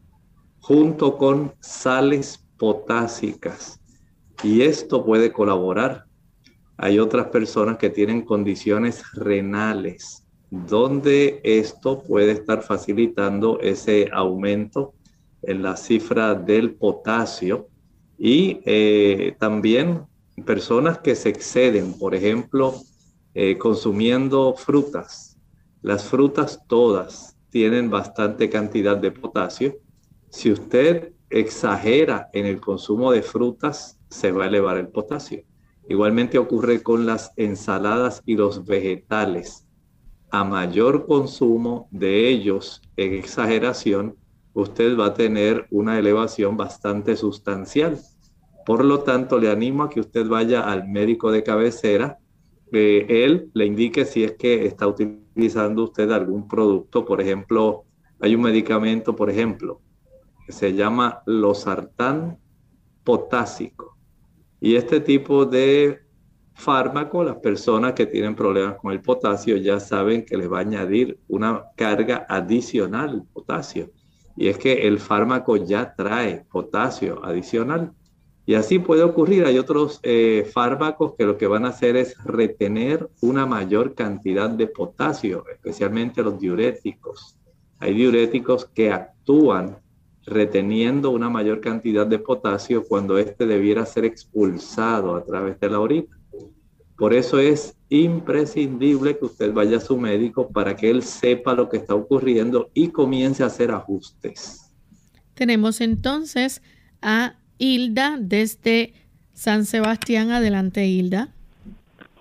junto 0.60 1.18
con 1.18 1.52
sales 1.58 2.46
potásicas 2.56 3.80
y 4.44 4.62
esto 4.62 5.04
puede 5.04 5.32
colaborar 5.32 6.08
hay 6.82 6.98
otras 6.98 7.26
personas 7.26 7.76
que 7.76 7.90
tienen 7.90 8.22
condiciones 8.22 9.02
renales, 9.12 10.26
donde 10.48 11.42
esto 11.44 12.02
puede 12.02 12.32
estar 12.32 12.62
facilitando 12.62 13.60
ese 13.60 14.08
aumento 14.10 14.94
en 15.42 15.62
la 15.62 15.76
cifra 15.76 16.34
del 16.34 16.74
potasio 16.74 17.68
Y 18.18 18.60
eh, 18.64 19.34
también 19.38 20.06
personas 20.46 20.98
que 20.98 21.14
se 21.14 21.28
exceden, 21.28 21.98
por 21.98 22.14
ejemplo, 22.14 22.74
eh, 23.34 23.58
consumiendo 23.58 24.54
frutas. 24.54 25.36
Las 25.82 26.04
frutas 26.04 26.62
todas 26.66 27.36
tienen 27.50 27.90
bastante 27.90 28.48
cantidad 28.48 28.96
de 28.96 29.10
potasio. 29.10 29.76
Si 30.30 30.50
usted 30.50 31.12
exagera 31.28 32.30
en 32.32 32.46
el 32.46 32.58
consumo 32.58 33.12
de 33.12 33.22
frutas, 33.22 33.98
se 34.08 34.32
va 34.32 34.44
a 34.44 34.48
elevar 34.48 34.78
el 34.78 34.88
potasio. 34.88 35.44
Igualmente 35.90 36.38
ocurre 36.38 36.84
con 36.84 37.04
las 37.04 37.32
ensaladas 37.34 38.22
y 38.24 38.36
los 38.36 38.64
vegetales. 38.64 39.66
A 40.30 40.44
mayor 40.44 41.04
consumo 41.04 41.88
de 41.90 42.28
ellos 42.28 42.80
en 42.96 43.14
exageración, 43.14 44.14
usted 44.54 44.96
va 44.96 45.06
a 45.06 45.14
tener 45.14 45.66
una 45.72 45.98
elevación 45.98 46.56
bastante 46.56 47.16
sustancial. 47.16 47.98
Por 48.64 48.84
lo 48.84 49.00
tanto, 49.00 49.40
le 49.40 49.50
animo 49.50 49.82
a 49.82 49.90
que 49.90 49.98
usted 49.98 50.28
vaya 50.28 50.60
al 50.60 50.86
médico 50.86 51.32
de 51.32 51.42
cabecera, 51.42 52.20
que 52.70 53.24
él 53.24 53.50
le 53.52 53.66
indique 53.66 54.04
si 54.04 54.22
es 54.22 54.36
que 54.36 54.66
está 54.66 54.86
utilizando 54.86 55.82
usted 55.82 56.08
algún 56.12 56.46
producto. 56.46 57.04
Por 57.04 57.20
ejemplo, 57.20 57.82
hay 58.20 58.36
un 58.36 58.42
medicamento, 58.42 59.16
por 59.16 59.28
ejemplo, 59.28 59.80
que 60.46 60.52
se 60.52 60.72
llama 60.72 61.24
losartán 61.26 62.38
potásico. 63.02 63.96
Y 64.60 64.76
este 64.76 65.00
tipo 65.00 65.46
de 65.46 66.00
fármaco, 66.54 67.24
las 67.24 67.36
personas 67.36 67.94
que 67.94 68.06
tienen 68.06 68.34
problemas 68.34 68.76
con 68.76 68.92
el 68.92 69.00
potasio 69.00 69.56
ya 69.56 69.80
saben 69.80 70.24
que 70.24 70.36
les 70.36 70.52
va 70.52 70.58
a 70.58 70.60
añadir 70.60 71.18
una 71.28 71.64
carga 71.76 72.26
adicional 72.28 73.14
el 73.14 73.22
potasio. 73.22 73.90
Y 74.36 74.48
es 74.48 74.58
que 74.58 74.86
el 74.86 74.98
fármaco 74.98 75.56
ya 75.56 75.94
trae 75.94 76.44
potasio 76.50 77.24
adicional. 77.24 77.92
Y 78.46 78.54
así 78.54 78.78
puede 78.78 79.02
ocurrir. 79.02 79.44
Hay 79.44 79.58
otros 79.58 80.00
eh, 80.02 80.48
fármacos 80.52 81.14
que 81.16 81.24
lo 81.24 81.36
que 81.36 81.46
van 81.46 81.64
a 81.64 81.68
hacer 81.68 81.96
es 81.96 82.16
retener 82.24 83.08
una 83.20 83.46
mayor 83.46 83.94
cantidad 83.94 84.50
de 84.50 84.66
potasio, 84.66 85.44
especialmente 85.52 86.22
los 86.22 86.38
diuréticos. 86.38 87.36
Hay 87.78 87.94
diuréticos 87.94 88.66
que 88.66 88.92
actúan 88.92 89.78
reteniendo 90.30 91.10
una 91.10 91.28
mayor 91.28 91.60
cantidad 91.60 92.06
de 92.06 92.18
potasio 92.18 92.84
cuando 92.84 93.18
éste 93.18 93.46
debiera 93.46 93.84
ser 93.84 94.04
expulsado 94.04 95.16
a 95.16 95.24
través 95.24 95.58
de 95.60 95.68
la 95.68 95.80
orina. 95.80 96.16
Por 96.96 97.12
eso 97.12 97.38
es 97.38 97.76
imprescindible 97.88 99.18
que 99.18 99.24
usted 99.24 99.52
vaya 99.52 99.78
a 99.78 99.80
su 99.80 99.96
médico 99.96 100.48
para 100.48 100.76
que 100.76 100.90
él 100.90 101.02
sepa 101.02 101.54
lo 101.54 101.68
que 101.68 101.78
está 101.78 101.94
ocurriendo 101.94 102.70
y 102.74 102.88
comience 102.88 103.42
a 103.42 103.46
hacer 103.46 103.70
ajustes. 103.70 104.72
Tenemos 105.34 105.80
entonces 105.80 106.62
a 107.02 107.34
Hilda 107.58 108.16
desde 108.20 108.92
San 109.32 109.64
Sebastián. 109.64 110.30
Adelante, 110.30 110.86
Hilda. 110.86 111.28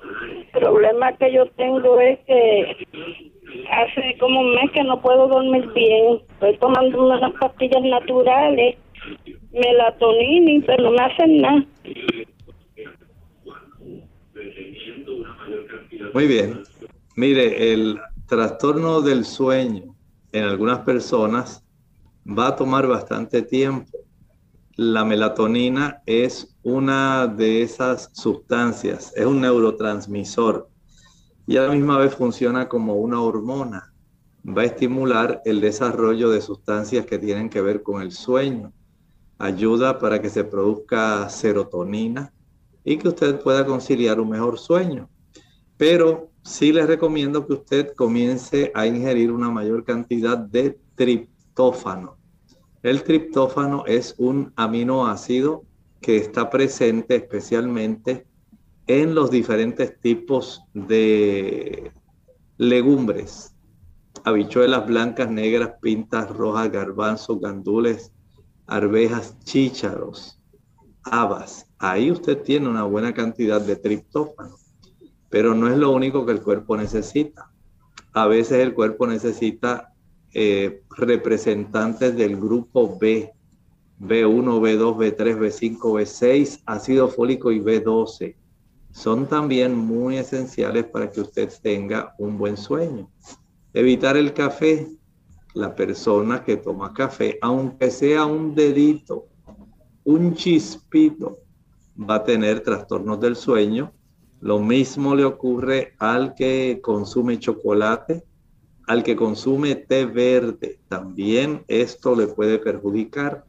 El 0.02 0.62
problema 0.62 1.16
que 1.18 1.34
yo 1.34 1.46
tengo 1.52 2.00
es 2.00 2.20
que 2.26 3.29
hace 3.72 4.18
como 4.20 4.42
un 4.42 4.56
mes 4.56 4.72
que 4.72 4.84
no 4.84 5.02
puedo 5.02 5.28
dormir 5.28 5.68
bien. 5.74 6.20
Estoy 6.34 6.58
tomando 6.58 7.06
unas 7.06 7.32
pastillas 7.34 7.84
naturales, 7.84 8.78
melatonina, 9.52 10.64
pero 10.66 10.84
no 10.84 10.92
me 10.92 11.02
hacen 11.02 11.42
nada. 11.42 11.66
Muy 16.14 16.28
bien. 16.28 16.64
Mire, 17.16 17.74
el 17.74 18.00
trastorno 18.28 19.02
del 19.02 19.26
sueño 19.26 19.96
en 20.32 20.44
algunas 20.44 20.80
personas 20.80 21.66
va 22.26 22.50
a 22.50 22.56
tomar 22.56 22.88
bastante 22.88 23.42
tiempo. 23.42 23.92
La 24.76 25.04
melatonina 25.04 26.02
es 26.06 26.58
una 26.64 27.28
de 27.28 27.62
esas 27.62 28.10
sustancias, 28.14 29.14
es 29.18 29.26
un 29.26 29.42
neurotransmisor 29.42 30.69
y 31.50 31.58
a 31.58 31.64
la 31.64 31.74
misma 31.74 31.98
vez 31.98 32.14
funciona 32.14 32.70
como 32.70 32.98
una 32.98 33.24
hormona. 33.24 33.92
Va 34.48 34.62
a 34.62 34.66
estimular 34.66 35.42
el 35.46 35.62
desarrollo 35.62 36.30
de 36.30 36.42
sustancias 36.42 37.08
que 37.08 37.18
tienen 37.18 37.50
que 37.50 37.60
ver 37.60 37.82
con 37.82 38.04
el 38.04 38.12
sueño. 38.12 38.72
Ayuda 39.40 39.98
para 39.98 40.22
que 40.22 40.30
se 40.30 40.44
produzca 40.44 41.28
serotonina 41.28 42.32
y 42.84 42.98
que 42.98 43.08
usted 43.08 43.42
pueda 43.42 43.66
conciliar 43.66 44.20
un 44.20 44.30
mejor 44.30 44.60
sueño. 44.60 45.10
Pero 45.76 46.30
sí 46.44 46.72
les 46.72 46.86
recomiendo 46.86 47.48
que 47.48 47.54
usted 47.54 47.96
comience 47.96 48.72
a 48.76 48.86
ingerir 48.86 49.32
una 49.32 49.50
mayor 49.50 49.84
cantidad 49.84 50.38
de 50.38 50.78
triptófano. 50.94 52.18
El 52.84 53.02
triptófano 53.02 53.86
es 53.88 54.14
un 54.20 54.54
aminoácido 54.56 55.64
que 56.00 56.18
está 56.18 56.48
presente 56.48 57.16
especialmente 57.16 58.28
en 58.90 59.16
los 59.16 59.32
diferentes 59.32 59.98
tipos 60.02 60.64
de 60.74 61.94
legumbres, 62.58 63.56
habichuelas 64.26 64.86
blancas, 64.86 65.32
negras, 65.32 65.76
pintas 65.82 66.30
rojas, 66.30 66.70
garbanzos, 66.72 67.40
gandules, 67.40 68.12
arvejas, 68.68 69.38
chícharos, 69.46 70.42
habas. 71.04 71.66
Ahí 71.78 72.12
usted 72.12 72.42
tiene 72.42 72.68
una 72.68 72.84
buena 72.84 73.14
cantidad 73.14 73.62
de 73.62 73.78
triptófano 73.78 74.58
pero 75.30 75.54
no 75.54 75.70
es 75.70 75.78
lo 75.78 75.92
único 75.92 76.26
que 76.26 76.32
el 76.34 76.42
cuerpo 76.42 76.76
necesita. 76.76 77.52
A 78.14 78.28
veces 78.28 78.60
el 78.60 78.74
cuerpo 78.74 79.06
necesita 79.06 79.94
eh, 80.34 80.82
representantes 80.98 82.16
del 82.18 82.36
grupo 82.36 82.98
B, 83.00 83.32
B1, 84.00 84.60
B2, 84.60 84.98
B3, 84.98 85.38
B5, 85.38 85.80
B6, 85.80 86.64
ácido 86.66 87.08
fólico 87.10 87.52
y 87.52 87.60
B12. 87.60 88.36
Son 88.92 89.28
también 89.28 89.76
muy 89.76 90.18
esenciales 90.18 90.86
para 90.86 91.10
que 91.12 91.22
usted 91.22 91.50
tenga 91.62 92.14
un 92.18 92.38
buen 92.38 92.58
sueño. 92.58 93.10
Evitar 93.74 94.18
el 94.18 94.34
café. 94.34 94.88
La 95.56 95.74
persona 95.74 96.44
que 96.44 96.58
toma 96.58 96.94
café, 96.94 97.40
aunque 97.42 97.90
sea 97.90 98.26
un 98.26 98.54
dedito, 98.54 99.30
un 100.04 100.36
chispito, 100.36 101.40
va 102.00 102.16
a 102.16 102.24
tener 102.24 102.62
trastornos 102.62 103.20
del 103.20 103.36
sueño 103.36 103.92
lo 104.42 104.60
mismo 104.60 105.16
le 105.16 105.26
ocurre 105.26 105.96
al 106.00 106.34
que 106.34 106.80
consume 106.82 107.40
chocolate, 107.40 108.24
al 108.88 109.04
que 109.04 109.16
consume 109.16 109.76
té 109.76 110.06
verde. 110.06 110.80
También 110.88 111.66
esto 111.68 112.16
le 112.16 112.28
puede 112.28 112.58
perjudicar. 112.58 113.44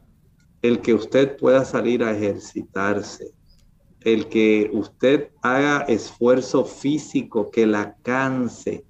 El 0.62 0.80
que 0.80 0.92
usted 0.92 1.36
pueda 1.36 1.64
salir 1.64 2.02
a 2.02 2.10
ejercitarse, 2.10 3.32
el 4.04 4.28
que 4.28 4.70
usted 4.72 5.30
haga 5.42 5.80
esfuerzo 5.82 6.64
físico 6.64 7.50
que 7.50 7.66
la 7.66 7.96
canse, 8.02 8.84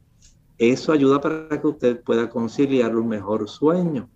eso 0.59 0.93
ayuda 0.93 1.21
para 1.21 1.61
que 1.61 1.67
usted 1.67 2.03
pueda 2.03 2.29
conciliar 2.29 2.95
un 2.95 3.09
mejor 3.09 3.49
sueño. 3.49 4.09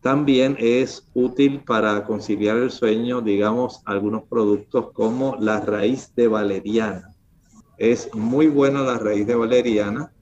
También 0.00 0.56
es 0.58 1.08
útil 1.14 1.60
para 1.60 2.04
conciliar 2.04 2.56
el 2.58 2.70
sueño, 2.70 3.20
digamos, 3.20 3.82
algunos 3.84 4.24
productos 4.24 4.92
como 4.92 5.36
la 5.40 5.60
raíz 5.60 6.14
de 6.14 6.28
valeriana. 6.28 7.14
Es 7.78 8.14
muy 8.14 8.48
buena 8.48 8.82
la 8.82 8.98
raíz 8.98 9.26
de 9.26 9.34
valeriana. 9.34 10.12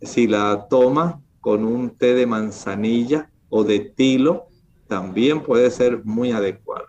Si 0.00 0.26
la 0.26 0.66
toma 0.68 1.20
con 1.40 1.64
un 1.64 1.90
té 1.90 2.14
de 2.14 2.26
manzanilla 2.26 3.30
o 3.48 3.64
de 3.64 3.80
tilo, 3.80 4.46
también 4.88 5.42
puede 5.42 5.70
ser 5.70 6.04
muy 6.04 6.32
adecuada. 6.32 6.86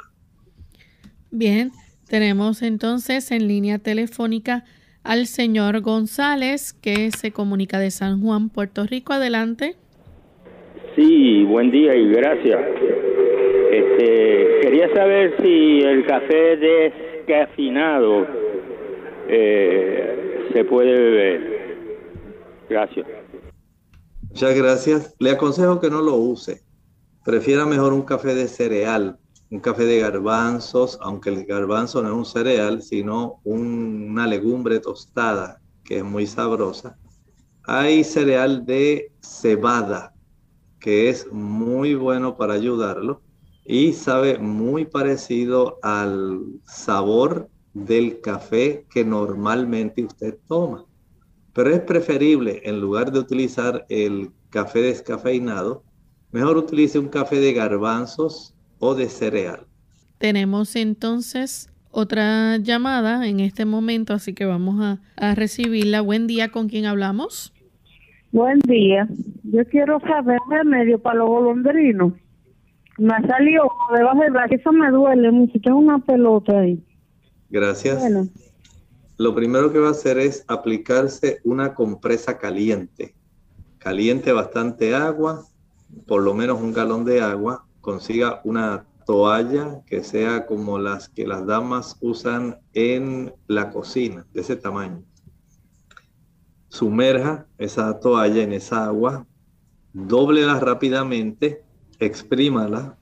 Bien, 1.31 1.71
tenemos 2.09 2.61
entonces 2.61 3.31
en 3.31 3.47
línea 3.47 3.77
telefónica 3.77 4.65
al 5.03 5.27
señor 5.27 5.81
González 5.81 6.73
que 6.73 7.11
se 7.11 7.31
comunica 7.31 7.79
de 7.79 7.91
San 7.91 8.21
Juan, 8.21 8.49
Puerto 8.49 8.85
Rico. 8.85 9.13
Adelante. 9.13 9.75
Sí, 10.95 11.43
buen 11.45 11.71
día 11.71 11.95
y 11.95 12.09
gracias. 12.09 12.59
Este, 13.71 14.59
quería 14.61 14.93
saber 14.93 15.35
si 15.41 15.79
el 15.81 16.05
café 16.05 16.57
descafeinado 16.57 18.27
eh, 19.29 20.49
se 20.51 20.65
puede 20.65 20.91
beber. 20.91 21.77
Gracias. 22.69 23.07
Muchas 24.29 24.57
gracias. 24.57 25.15
Le 25.19 25.31
aconsejo 25.31 25.79
que 25.79 25.89
no 25.89 26.01
lo 26.01 26.15
use. 26.15 26.61
Prefiera 27.23 27.65
mejor 27.65 27.93
un 27.93 28.01
café 28.01 28.33
de 28.33 28.47
cereal, 28.47 29.17
un 29.51 29.59
café 29.59 29.85
de 29.85 29.99
garbanzos, 29.99 30.99
aunque 31.01 31.29
el 31.29 31.45
garbanzo 31.45 32.01
no 32.01 32.09
es 32.09 32.15
un 32.15 32.25
cereal, 32.25 32.81
sino 32.81 33.41
una 33.43 34.27
legumbre 34.27 34.79
tostada, 34.79 35.59
que 35.83 35.97
es 35.97 36.03
muy 36.03 36.27
sabrosa. 36.27 36.97
Hay 37.63 38.03
cereal 38.03 38.65
de 38.65 39.11
cebada, 39.21 40.13
que 40.79 41.09
es 41.09 41.31
muy 41.31 41.95
bueno 41.95 42.37
para 42.37 42.53
ayudarlo 42.53 43.21
y 43.65 43.93
sabe 43.93 44.37
muy 44.37 44.85
parecido 44.85 45.79
al 45.81 46.41
sabor 46.65 47.49
del 47.73 48.21
café 48.21 48.85
que 48.89 49.03
normalmente 49.03 50.03
usted 50.03 50.37
toma. 50.47 50.85
Pero 51.53 51.71
es 51.71 51.81
preferible, 51.81 52.61
en 52.65 52.79
lugar 52.79 53.11
de 53.11 53.19
utilizar 53.19 53.85
el 53.89 54.31
café 54.49 54.81
descafeinado, 54.81 55.83
mejor 56.31 56.57
utilice 56.57 56.99
un 56.99 57.09
café 57.09 57.39
de 57.39 57.53
garbanzos 57.53 58.55
o 58.79 58.95
de 58.95 59.09
cereal. 59.09 59.65
Tenemos 60.17 60.75
entonces 60.75 61.69
otra 61.91 62.57
llamada 62.57 63.27
en 63.27 63.39
este 63.39 63.65
momento, 63.65 64.13
así 64.13 64.33
que 64.33 64.45
vamos 64.45 64.81
a, 64.81 64.99
a 65.15 65.35
recibirla. 65.35 66.01
Buen 66.01 66.27
día, 66.27 66.51
¿con 66.51 66.69
quién 66.69 66.85
hablamos? 66.85 67.53
Buen 68.31 68.59
día. 68.59 69.07
Yo 69.43 69.65
quiero 69.65 69.99
saber 70.01 70.39
remedio 70.49 70.99
para 70.99 71.19
los 71.19 71.29
golondrinos. 71.29 72.13
Me 72.97 73.13
ha 73.13 73.21
salido 73.25 73.63
debajo 73.95 74.21
del 74.21 74.31
brazo, 74.31 74.55
eso 74.55 74.71
me 74.71 74.91
duele 74.91 75.31
mucho, 75.31 75.59
tengo 75.61 75.79
una 75.79 75.99
pelota 75.99 76.59
ahí. 76.59 76.83
Gracias. 77.49 78.03
Lo 79.17 79.33
primero 79.33 79.71
que 79.71 79.79
va 79.79 79.87
a 79.87 79.91
hacer 79.91 80.19
es 80.19 80.45
aplicarse 80.47 81.39
una 81.43 81.73
compresa 81.73 82.37
caliente. 82.37 83.15
Caliente 83.77 84.31
bastante 84.31 84.93
agua, 84.95 85.45
por 86.07 86.21
lo 86.23 86.33
menos 86.33 86.61
un 86.61 86.73
galón 86.73 87.05
de 87.05 87.21
agua. 87.21 87.65
Consiga 87.89 88.41
una 88.43 88.85
toalla 89.05 89.81
que 89.87 90.03
sea 90.03 90.45
como 90.45 90.79
las 90.79 91.09
que 91.09 91.25
las 91.25 91.45
damas 91.45 91.97
usan 92.01 92.59
en 92.73 93.33
la 93.47 93.71
cocina, 93.71 94.25
de 94.33 94.41
ese 94.41 94.55
tamaño 94.55 95.03
sumerja 96.69 97.47
esa 97.57 97.99
toalla 97.99 98.43
en 98.43 98.53
esa 98.53 98.85
agua, 98.85 99.27
doblela 99.91 100.59
rápidamente, 100.59 101.63
exprímala 101.99 102.97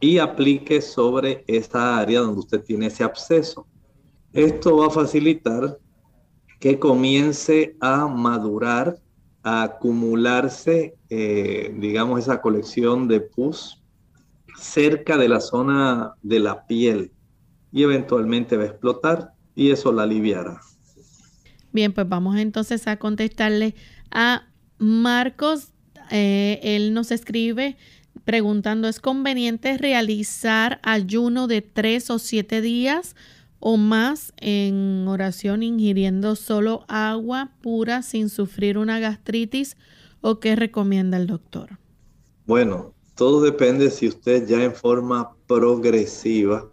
y 0.00 0.18
aplique 0.18 0.80
sobre 0.80 1.44
esa 1.46 1.98
área 1.98 2.20
donde 2.20 2.40
usted 2.40 2.62
tiene 2.62 2.86
ese 2.86 3.04
absceso. 3.04 3.66
Esto 4.32 4.78
va 4.78 4.86
a 4.86 4.90
facilitar 4.90 5.78
que 6.58 6.78
comience 6.78 7.76
a 7.80 8.06
madurar, 8.06 8.98
a 9.42 9.62
acumularse, 9.62 10.96
eh, 11.08 11.74
digamos, 11.78 12.20
esa 12.20 12.40
colección 12.40 13.06
de 13.08 13.20
pus 13.20 13.82
cerca 14.58 15.16
de 15.16 15.28
la 15.28 15.40
zona 15.40 16.14
de 16.22 16.40
la 16.40 16.66
piel 16.66 17.12
y 17.72 17.82
eventualmente 17.82 18.56
va 18.56 18.64
a 18.64 18.66
explotar 18.66 19.32
y 19.54 19.70
eso 19.70 19.92
la 19.92 20.04
aliviará. 20.04 20.60
Bien, 21.72 21.92
pues 21.92 22.08
vamos 22.08 22.36
entonces 22.36 22.86
a 22.86 22.96
contestarle 22.96 23.74
a 24.10 24.48
Marcos. 24.78 25.72
Eh, 26.10 26.60
él 26.62 26.94
nos 26.94 27.10
escribe 27.10 27.76
preguntando, 28.24 28.88
¿es 28.88 28.98
conveniente 28.98 29.76
realizar 29.78 30.80
ayuno 30.82 31.46
de 31.46 31.62
tres 31.62 32.10
o 32.10 32.18
siete 32.18 32.60
días 32.60 33.14
o 33.60 33.76
más 33.76 34.32
en 34.38 35.06
oración 35.06 35.62
ingiriendo 35.62 36.34
solo 36.34 36.84
agua 36.88 37.52
pura 37.60 38.02
sin 38.02 38.28
sufrir 38.28 38.78
una 38.78 38.98
gastritis 38.98 39.76
o 40.20 40.40
qué 40.40 40.56
recomienda 40.56 41.16
el 41.16 41.26
doctor? 41.26 41.78
Bueno, 42.46 42.95
todo 43.16 43.40
depende 43.40 43.90
si 43.90 44.06
usted 44.06 44.46
ya 44.46 44.62
en 44.62 44.74
forma 44.74 45.34
progresiva 45.46 46.70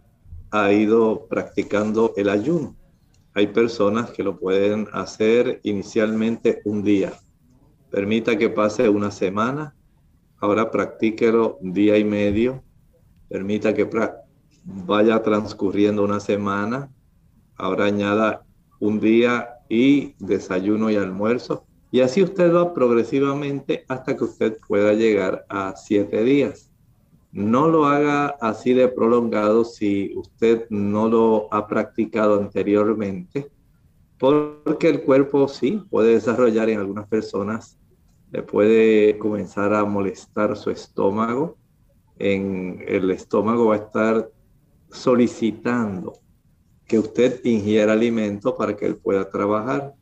ha 0.50 0.70
ido 0.72 1.26
practicando 1.26 2.12
el 2.16 2.28
ayuno. 2.28 2.76
Hay 3.32 3.48
personas 3.48 4.10
que 4.10 4.22
lo 4.22 4.38
pueden 4.38 4.86
hacer 4.92 5.60
inicialmente 5.64 6.60
un 6.66 6.84
día. 6.84 7.14
Permita 7.90 8.36
que 8.36 8.50
pase 8.50 8.88
una 8.88 9.10
semana. 9.10 9.74
Ahora 10.36 10.70
practíquelo 10.70 11.58
día 11.62 11.96
y 11.96 12.04
medio. 12.04 12.62
Permita 13.28 13.72
que 13.72 13.88
vaya 14.64 15.22
transcurriendo 15.22 16.04
una 16.04 16.20
semana. 16.20 16.90
Ahora 17.56 17.86
añada 17.86 18.44
un 18.80 19.00
día 19.00 19.48
y 19.70 20.14
desayuno 20.18 20.90
y 20.90 20.96
almuerzo. 20.96 21.66
Y 21.94 22.00
así 22.00 22.24
usted 22.24 22.52
va 22.52 22.74
progresivamente 22.74 23.84
hasta 23.86 24.16
que 24.16 24.24
usted 24.24 24.58
pueda 24.66 24.94
llegar 24.94 25.46
a 25.48 25.76
siete 25.76 26.24
días. 26.24 26.72
No 27.30 27.68
lo 27.68 27.84
haga 27.84 28.34
así 28.40 28.74
de 28.74 28.88
prolongado 28.88 29.64
si 29.64 30.12
usted 30.16 30.66
no 30.70 31.08
lo 31.08 31.54
ha 31.54 31.68
practicado 31.68 32.40
anteriormente, 32.40 33.48
porque 34.18 34.88
el 34.88 35.02
cuerpo 35.02 35.46
sí 35.46 35.84
puede 35.88 36.14
desarrollar 36.14 36.68
en 36.68 36.80
algunas 36.80 37.06
personas, 37.06 37.78
le 38.32 38.42
puede 38.42 39.16
comenzar 39.16 39.72
a 39.72 39.84
molestar 39.84 40.56
su 40.56 40.70
estómago. 40.70 41.56
En 42.18 42.84
el 42.88 43.08
estómago 43.12 43.66
va 43.66 43.76
a 43.76 43.78
estar 43.78 44.32
solicitando 44.90 46.14
que 46.88 46.98
usted 46.98 47.40
ingiera 47.44 47.92
alimento 47.92 48.56
para 48.56 48.74
que 48.76 48.84
él 48.84 48.96
pueda 48.96 49.30
trabajar. 49.30 49.94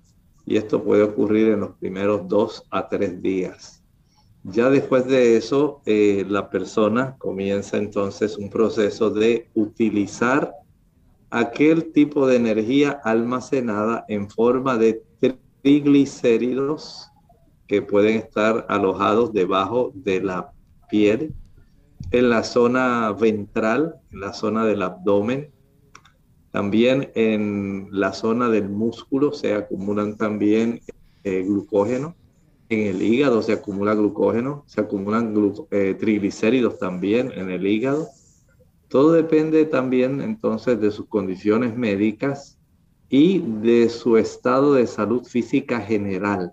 Y 0.47 0.57
esto 0.57 0.83
puede 0.83 1.03
ocurrir 1.03 1.49
en 1.49 1.61
los 1.61 1.77
primeros 1.77 2.27
dos 2.29 2.65
a 2.71 2.89
tres 2.89 3.21
días. 3.23 3.83
Ya 4.45 4.71
después 4.71 5.07
de 5.07 5.37
eso, 5.37 5.83
eh, 5.87 6.25
la 6.29 6.51
persona 6.51 7.17
comienza 7.19 7.77
entonces 7.77 8.37
un 8.37 8.51
proceso 8.51 9.11
de 9.11 9.49
utilizar 9.55 10.53
aquel 11.31 11.93
tipo 11.93 12.27
de 12.27 12.37
energía 12.37 13.01
almacenada 13.05 14.05
en 14.09 14.29
forma 14.29 14.77
de 14.77 15.03
triglicéridos 15.63 17.09
que 17.69 17.81
pueden 17.83 18.17
estar 18.17 18.67
alojados 18.69 19.33
debajo 19.33 19.93
de 19.95 20.21
la 20.21 20.53
piel, 20.91 21.33
en 22.11 22.29
la 22.29 22.43
zona 22.43 23.13
ventral, 23.13 23.95
en 24.11 24.21
la 24.21 24.33
zona 24.35 24.67
del 24.67 24.83
abdomen, 24.83 25.51
también 26.53 27.11
en 27.17 27.89
la 27.91 28.13
zona 28.13 28.49
del 28.49 28.69
músculo 28.69 29.33
se 29.33 29.55
acumulan 29.55 30.17
también 30.17 30.81
eh, 31.25 31.43
glucógeno 31.43 32.15
en 32.73 32.87
el 32.87 33.03
hígado 33.03 33.43
se 33.43 33.53
acumula 33.53 33.95
glucógeno, 33.95 34.65
se 34.67 34.81
acumulan 34.81 35.35
eh, 35.71 35.95
triglicéridos 35.99 36.79
también 36.79 37.31
en 37.35 37.51
el 37.51 37.67
hígado. 37.67 38.09
Todo 38.89 39.13
depende 39.13 39.67
también 39.67 40.23
entonces 40.23 40.81
de 40.81 40.91
sus 40.91 41.07
condiciones 41.07 41.77
médicas 41.77 42.59
y 43.11 43.41
de 43.41 43.91
su 43.91 44.17
estado 44.17 44.73
de 44.73 44.87
salud 44.87 45.25
física 45.25 45.81
general. 45.81 46.53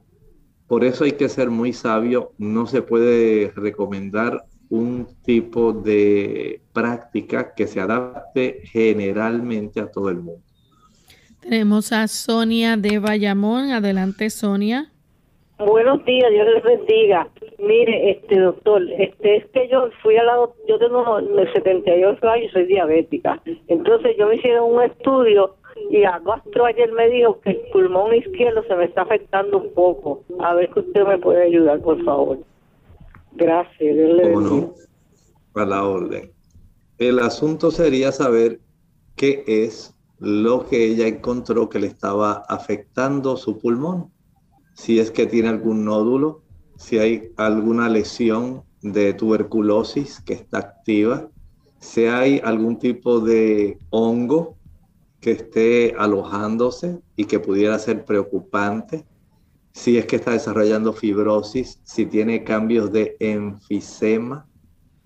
Por 0.68 0.84
eso 0.84 1.06
hay 1.06 1.14
que 1.14 1.30
ser 1.30 1.50
muy 1.50 1.72
sabio, 1.72 2.34
no 2.38 2.68
se 2.68 2.82
puede 2.82 3.52
recomendar 3.56 4.44
un 4.70 5.08
tipo 5.24 5.74
de 5.74 6.62
práctica 6.74 7.54
que 7.56 7.68
se 7.68 7.80
adapte 7.80 8.62
generalmente 8.66 9.80
a 9.80 9.90
todo 9.90 10.10
el 10.10 10.18
mundo. 10.18 10.42
Tenemos 11.42 11.92
a 11.92 12.08
Sonia 12.08 12.78
de 12.78 13.00
Bayamón. 13.00 13.72
Adelante, 13.72 14.30
Sonia. 14.30 14.92
Buenos 15.58 16.06
días, 16.06 16.32
Dios 16.32 16.48
les 16.54 16.64
bendiga. 16.64 17.28
Mire, 17.58 18.12
este 18.12 18.40
doctor, 18.40 18.82
este 18.98 19.38
es 19.38 19.46
que 19.48 19.68
yo 19.68 19.90
fui 20.02 20.16
al 20.16 20.26
lado, 20.26 20.54
yo 20.70 20.80
tengo 20.80 21.20
78 21.54 22.30
años 22.30 22.46
y 22.46 22.54
soy 22.54 22.66
diabética. 22.66 23.42
Entonces 23.68 24.16
yo 24.18 24.28
me 24.28 24.36
hicieron 24.36 24.74
un 24.74 24.84
estudio 24.84 25.56
y 25.90 26.04
a 26.04 26.20
gastro 26.20 26.66
ayer 26.66 26.92
me 26.94 27.10
dijo 27.10 27.42
que 27.42 27.52
el 27.52 27.58
pulmón 27.74 28.16
izquierdo 28.16 28.64
se 28.64 28.76
me 28.76 28.86
está 28.86 29.02
afectando 29.02 29.58
un 29.58 29.74
poco. 29.74 30.24
A 30.40 30.54
ver 30.54 30.70
que 30.70 30.80
usted 30.80 31.06
me 31.06 31.18
puede 31.18 31.44
ayudar, 31.44 31.82
por 31.82 32.04
favor. 32.06 32.38
Gracias, 33.34 33.80
Dios 33.80 34.16
le 34.16 34.30
bendiga. 34.30 34.74
La 35.56 35.84
orden. 35.84 36.32
El 36.98 37.20
asunto 37.20 37.70
sería 37.70 38.12
saber 38.12 38.62
qué 39.16 39.44
es 39.46 39.94
lo 40.20 40.68
que 40.68 40.86
ella 40.86 41.08
encontró 41.08 41.70
que 41.70 41.80
le 41.80 41.88
estaba 41.88 42.44
afectando 42.48 43.36
su 43.36 43.58
pulmón 43.58 44.12
si 44.80 44.98
es 44.98 45.12
que 45.12 45.26
tiene 45.26 45.50
algún 45.50 45.84
nódulo, 45.84 46.42
si 46.78 47.00
hay 47.00 47.34
alguna 47.36 47.90
lesión 47.90 48.64
de 48.82 49.14
tuberculosis 49.14 50.22
que 50.22 50.34
está 50.34 50.60
activa, 50.60 51.30
si 51.80 52.06
hay 52.06 52.40
algún 52.46 52.80
tipo 52.80 53.20
de 53.20 53.78
hongo 53.90 54.56
que 55.20 55.32
esté 55.32 55.94
alojándose 55.98 57.02
y 57.18 57.26
que 57.26 57.42
pudiera 57.42 57.78
ser 57.78 58.06
preocupante, 58.06 59.04
si 59.72 59.98
es 59.98 60.06
que 60.06 60.18
está 60.18 60.32
desarrollando 60.32 60.94
fibrosis, 60.94 61.80
si 61.84 62.06
tiene 62.06 62.44
cambios 62.44 62.92
de 62.92 63.16
enfisema. 63.20 64.46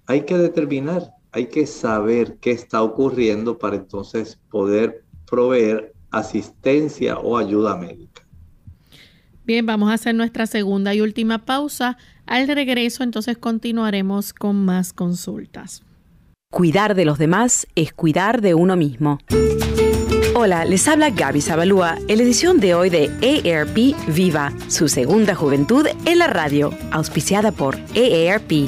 Hay 0.06 0.22
que 0.22 0.38
determinar, 0.38 1.12
hay 1.32 1.48
que 1.48 1.66
saber 1.66 2.38
qué 2.40 2.52
está 2.52 2.82
ocurriendo 2.82 3.58
para 3.58 3.78
entonces 3.78 4.40
poder 4.50 5.04
proveer 5.26 5.94
asistencia 6.12 7.18
o 7.18 7.38
ayuda 7.38 7.76
médica. 7.76 8.22
Bien, 9.46 9.66
vamos 9.66 9.90
a 9.90 9.96
hacer 9.96 10.16
nuestra 10.16 10.48
segunda 10.48 10.94
y 10.94 11.02
última 11.02 11.46
pausa. 11.46 11.98
Al 12.26 12.48
regreso 12.48 13.04
entonces 13.04 13.38
continuaremos 13.38 14.34
con 14.34 14.64
más 14.64 14.94
consultas. 14.94 15.84
Cuidar 16.50 16.96
de 16.96 17.04
los 17.04 17.18
demás 17.18 17.68
es 17.76 17.94
cuidar 17.94 18.42
de 18.42 18.54
uno 18.54 18.76
mismo. 18.78 19.18
Hola, 20.44 20.66
les 20.66 20.90
habla 20.90 21.10
Gaby 21.10 21.40
Zabalúa 21.40 21.96
en 22.10 22.18
la 22.18 22.24
edición 22.24 22.60
de 22.60 22.74
hoy 22.76 22.90
de 22.90 23.10
AARP 23.24 23.96
Viva, 24.14 24.52
su 24.68 24.90
segunda 24.90 25.36
juventud 25.36 25.88
en 26.06 26.20
la 26.20 26.28
radio, 26.28 26.78
auspiciada 26.92 27.54
por 27.54 27.78
AARP. 27.96 28.68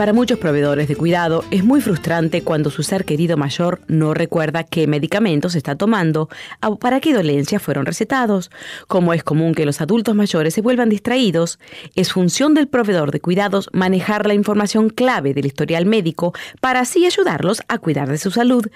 Para 0.00 0.14
muchos 0.14 0.38
proveedores 0.38 0.88
de 0.88 0.96
cuidado 0.96 1.44
es 1.50 1.62
muy 1.62 1.82
frustrante 1.82 2.40
cuando 2.40 2.70
su 2.70 2.82
ser 2.82 3.04
querido 3.04 3.36
mayor 3.36 3.82
no 3.86 4.14
recuerda 4.14 4.64
qué 4.64 4.86
medicamentos 4.86 5.54
está 5.54 5.76
tomando 5.76 6.30
o 6.66 6.78
para 6.78 7.00
qué 7.00 7.12
dolencias 7.12 7.62
fueron 7.62 7.84
recetados. 7.84 8.50
Como 8.88 9.12
es 9.12 9.22
común 9.22 9.54
que 9.54 9.66
los 9.66 9.82
adultos 9.82 10.14
mayores 10.14 10.54
se 10.54 10.62
vuelvan 10.62 10.88
distraídos, 10.88 11.58
es 11.96 12.14
función 12.14 12.54
del 12.54 12.66
proveedor 12.66 13.10
de 13.10 13.20
cuidados 13.20 13.68
manejar 13.74 14.26
la 14.26 14.32
información 14.32 14.88
clave 14.88 15.34
del 15.34 15.44
historial 15.44 15.84
médico 15.84 16.32
para 16.62 16.80
así 16.80 17.04
ayudarlos 17.04 17.60
a 17.68 17.76
cuidar 17.76 18.08
de 18.08 18.16
su 18.16 18.30
salud. 18.30 18.70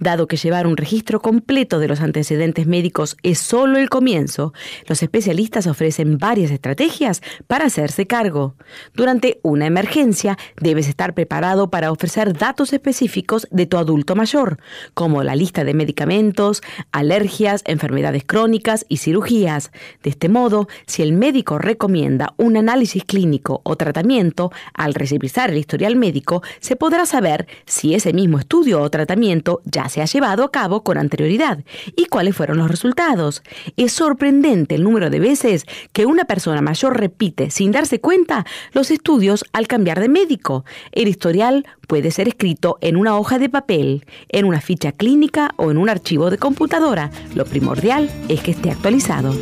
Dado 0.00 0.26
que 0.26 0.36
llevar 0.36 0.66
un 0.66 0.76
registro 0.76 1.20
completo 1.20 1.78
de 1.78 1.86
los 1.86 2.00
antecedentes 2.00 2.66
médicos 2.66 3.16
es 3.22 3.38
solo 3.38 3.78
el 3.78 3.90
comienzo, 3.90 4.52
los 4.88 5.04
especialistas 5.04 5.68
ofrecen 5.68 6.18
varias 6.18 6.50
estrategias 6.50 7.22
para 7.46 7.66
hacerse 7.66 8.08
cargo. 8.08 8.56
Durante 8.92 9.38
una 9.42 9.66
emergencia, 9.66 10.36
debes 10.64 10.88
estar 10.88 11.14
preparado 11.14 11.68
para 11.68 11.92
ofrecer 11.92 12.32
datos 12.32 12.72
específicos 12.72 13.46
de 13.50 13.66
tu 13.66 13.76
adulto 13.76 14.16
mayor, 14.16 14.58
como 14.94 15.22
la 15.22 15.36
lista 15.36 15.62
de 15.62 15.74
medicamentos, 15.74 16.62
alergias, 16.90 17.62
enfermedades 17.66 18.24
crónicas 18.26 18.86
y 18.88 18.96
cirugías. 18.96 19.70
De 20.02 20.10
este 20.10 20.28
modo, 20.28 20.66
si 20.86 21.02
el 21.02 21.12
médico 21.12 21.58
recomienda 21.58 22.32
un 22.38 22.56
análisis 22.56 23.04
clínico 23.04 23.60
o 23.62 23.76
tratamiento, 23.76 24.50
al 24.72 24.94
revisar 24.94 25.50
el 25.50 25.58
historial 25.58 25.96
médico, 25.96 26.42
se 26.60 26.76
podrá 26.76 27.04
saber 27.04 27.46
si 27.66 27.94
ese 27.94 28.14
mismo 28.14 28.38
estudio 28.38 28.80
o 28.80 28.90
tratamiento 28.90 29.60
ya 29.66 29.90
se 29.90 30.00
ha 30.00 30.06
llevado 30.06 30.44
a 30.44 30.50
cabo 30.50 30.82
con 30.82 30.96
anterioridad 30.96 31.62
y 31.94 32.06
cuáles 32.06 32.34
fueron 32.34 32.56
los 32.56 32.70
resultados. 32.70 33.42
Es 33.76 33.92
sorprendente 33.92 34.76
el 34.76 34.82
número 34.82 35.10
de 35.10 35.20
veces 35.20 35.66
que 35.92 36.06
una 36.06 36.24
persona 36.24 36.62
mayor 36.62 36.98
repite 36.98 37.50
sin 37.50 37.70
darse 37.70 38.00
cuenta 38.00 38.46
los 38.72 38.90
estudios 38.90 39.44
al 39.52 39.66
cambiar 39.66 40.00
de 40.00 40.08
médico. 40.08 40.43
El 40.92 41.08
historial 41.08 41.66
puede 41.88 42.10
ser 42.10 42.28
escrito 42.28 42.76
en 42.80 42.96
una 42.96 43.16
hoja 43.16 43.38
de 43.38 43.48
papel, 43.48 44.04
en 44.28 44.44
una 44.44 44.60
ficha 44.60 44.92
clínica 44.92 45.52
o 45.56 45.70
en 45.70 45.78
un 45.78 45.88
archivo 45.88 46.30
de 46.30 46.38
computadora. 46.38 47.10
Lo 47.34 47.44
primordial 47.44 48.10
es 48.28 48.40
que 48.42 48.50
esté 48.50 48.70
actualizado. 48.70 49.34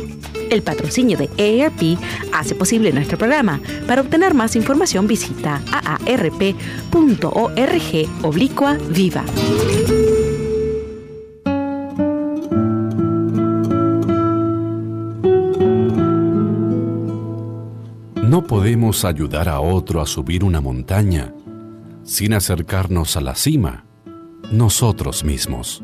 El 0.49 0.61
patrocinio 0.61 1.17
de 1.17 1.29
AARP 1.37 1.97
hace 2.31 2.55
posible 2.55 2.91
nuestro 2.91 3.17
programa. 3.17 3.59
Para 3.87 4.01
obtener 4.01 4.33
más 4.33 4.55
información 4.55 5.07
visita 5.07 5.61
aarp.org 5.71 6.53
oblicua 8.23 8.77
viva. 8.89 9.23
No 18.33 18.41
podemos 18.41 19.05
ayudar 19.05 19.47
a 19.47 19.59
otro 19.59 20.01
a 20.01 20.07
subir 20.07 20.43
una 20.43 20.59
montaña 20.59 21.31
sin 22.03 22.33
acercarnos 22.33 23.15
a 23.15 23.21
la 23.21 23.35
cima 23.35 23.85
nosotros 24.51 25.23
mismos. 25.23 25.83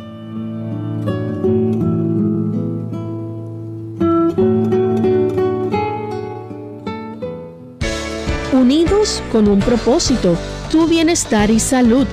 Unidos 8.51 9.21
con 9.31 9.47
un 9.47 9.59
propósito, 9.59 10.35
tu 10.71 10.87
bienestar 10.87 11.51
y 11.51 11.59
salud. 11.59 12.07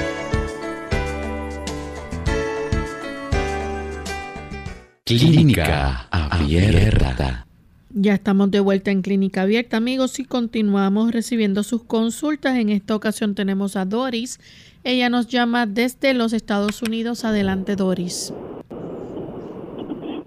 Clínica 5.19 6.07
Abierta. 6.09 7.45
Ya 7.89 8.13
estamos 8.13 8.49
de 8.49 8.61
vuelta 8.61 8.91
en 8.91 9.01
Clínica 9.01 9.41
Abierta, 9.41 9.75
amigos, 9.75 10.17
y 10.21 10.23
continuamos 10.23 11.11
recibiendo 11.11 11.63
sus 11.63 11.83
consultas. 11.83 12.57
En 12.57 12.69
esta 12.69 12.95
ocasión 12.95 13.35
tenemos 13.35 13.75
a 13.75 13.83
Doris. 13.83 14.39
Ella 14.85 15.09
nos 15.09 15.27
llama 15.27 15.65
desde 15.65 16.13
los 16.13 16.31
Estados 16.31 16.81
Unidos. 16.81 17.25
Adelante, 17.25 17.75
Doris. 17.75 18.33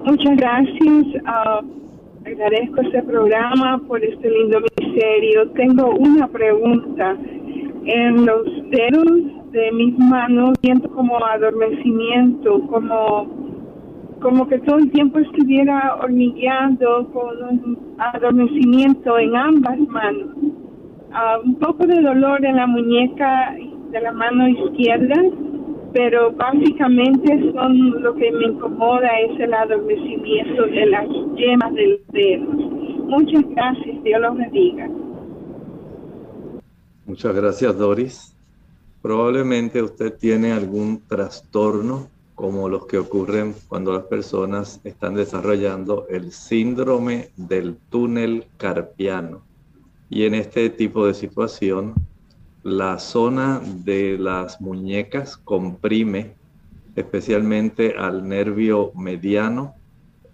Muchas 0.05 0.37
gracias. 0.37 1.23
Ah, 1.25 1.63
agradezco 2.27 2.83
este 2.83 3.03
programa 3.05 3.81
por 3.89 4.05
este 4.05 4.29
lindo 4.29 4.59
ministerio. 4.79 5.49
Tengo 5.53 5.95
una 5.97 6.29
pregunta. 6.29 7.17
En 7.87 8.27
los 8.27 8.45
dedos 8.71 9.51
de 9.51 9.73
mis 9.73 9.99
manos 9.99 10.59
siento 10.61 10.91
como 10.91 11.25
adormecimiento, 11.25 12.61
como 12.67 13.54
como 14.25 14.49
que 14.49 14.59
todo 14.61 14.79
el 14.79 14.91
tiempo 14.91 15.19
estuviera 15.19 15.97
hormigueando 15.97 17.07
con 17.13 17.43
un 17.43 17.95
adormecimiento 17.99 19.19
en 19.19 19.37
ambas 19.37 19.79
manos. 19.81 20.31
Ah, 21.13 21.41
un 21.45 21.57
poco 21.57 21.87
de 21.87 22.01
dolor 22.01 22.43
en 22.43 22.57
la 22.57 22.67
muñeca 22.67 23.55
de 23.91 24.01
la 24.01 24.13
mano 24.13 24.49
izquierda, 24.49 25.15
pero 25.93 26.33
básicamente 26.33 27.53
son 27.53 28.03
lo 28.03 28.15
que 28.15 28.33
me 28.33 28.47
incomoda 28.47 29.09
es 29.29 29.39
el 29.39 29.53
adormecimiento 29.53 30.63
de 30.69 30.87
las 30.87 31.07
yemas 31.37 31.75
del 31.75 32.01
dedo. 32.09 32.51
Muchas 33.07 33.45
gracias, 33.51 34.03
Dios 34.05 34.21
los 34.23 34.39
bendiga. 34.39 34.89
Muchas 37.05 37.35
gracias, 37.37 37.77
Doris. 37.77 38.35
Probablemente 39.03 39.83
usted 39.83 40.17
tiene 40.17 40.53
algún 40.53 41.03
trastorno 41.07 42.14
como 42.35 42.69
los 42.69 42.87
que 42.87 42.99
ocurren 42.99 43.55
cuando 43.69 43.93
las 43.93 44.05
personas 44.05 44.81
están 44.85 45.15
desarrollando 45.15 46.07
el 46.09 46.33
síndrome 46.33 47.31
del 47.37 47.77
túnel 47.91 48.47
carpiano. 48.57 49.43
Y 50.11 50.25
en 50.25 50.35
este 50.35 50.71
tipo 50.71 51.07
de 51.07 51.15
situación, 51.15 51.95
la 52.63 52.99
zona 52.99 53.61
de 53.85 54.19
las 54.19 54.61
muñecas 54.61 55.37
comprime 55.37 56.35
especialmente 56.97 57.95
al 57.97 58.29
nervio 58.29 58.93
mediano, 58.95 59.75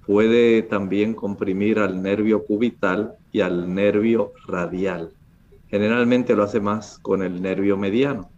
puede 0.07 0.63
también 0.63 1.15
comprimir 1.15 1.79
al 1.79 2.03
nervio 2.03 2.45
cubital 2.45 3.15
y 3.33 3.41
al 3.41 3.73
nervio 3.75 4.33
radial. 4.47 5.11
Generalmente 5.69 6.35
lo 6.35 6.43
hace 6.43 6.61
más 6.61 6.99
con 6.99 7.23
el 7.23 7.41
nervio 7.41 7.77
mediano 7.77 8.29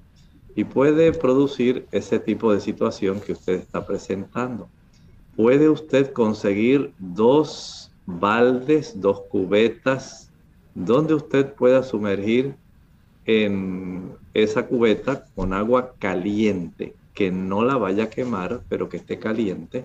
y 0.55 0.65
puede 0.65 1.13
producir 1.13 1.87
ese 1.93 2.19
tipo 2.19 2.53
de 2.53 2.61
situación 2.61 3.21
que 3.21 3.33
usted 3.33 3.55
está 3.55 3.87
presentando. 3.87 4.69
Puede 5.37 5.69
usted 5.69 6.13
conseguir 6.13 6.93
dos 6.99 7.91
baldes, 8.07 9.01
dos 9.01 9.23
cubetas, 9.31 10.31
donde 10.75 11.15
usted 11.15 11.55
pueda 11.55 11.83
sumergir 11.83 12.55
en 13.25 14.13
esa 14.35 14.67
cubeta 14.67 15.25
con 15.35 15.53
agua 15.53 15.95
caliente, 15.99 16.95
que 17.15 17.31
no 17.31 17.65
la 17.65 17.77
vaya 17.77 18.05
a 18.05 18.11
quemar, 18.11 18.63
pero 18.69 18.89
que 18.89 18.97
esté 18.97 19.19
caliente. 19.19 19.85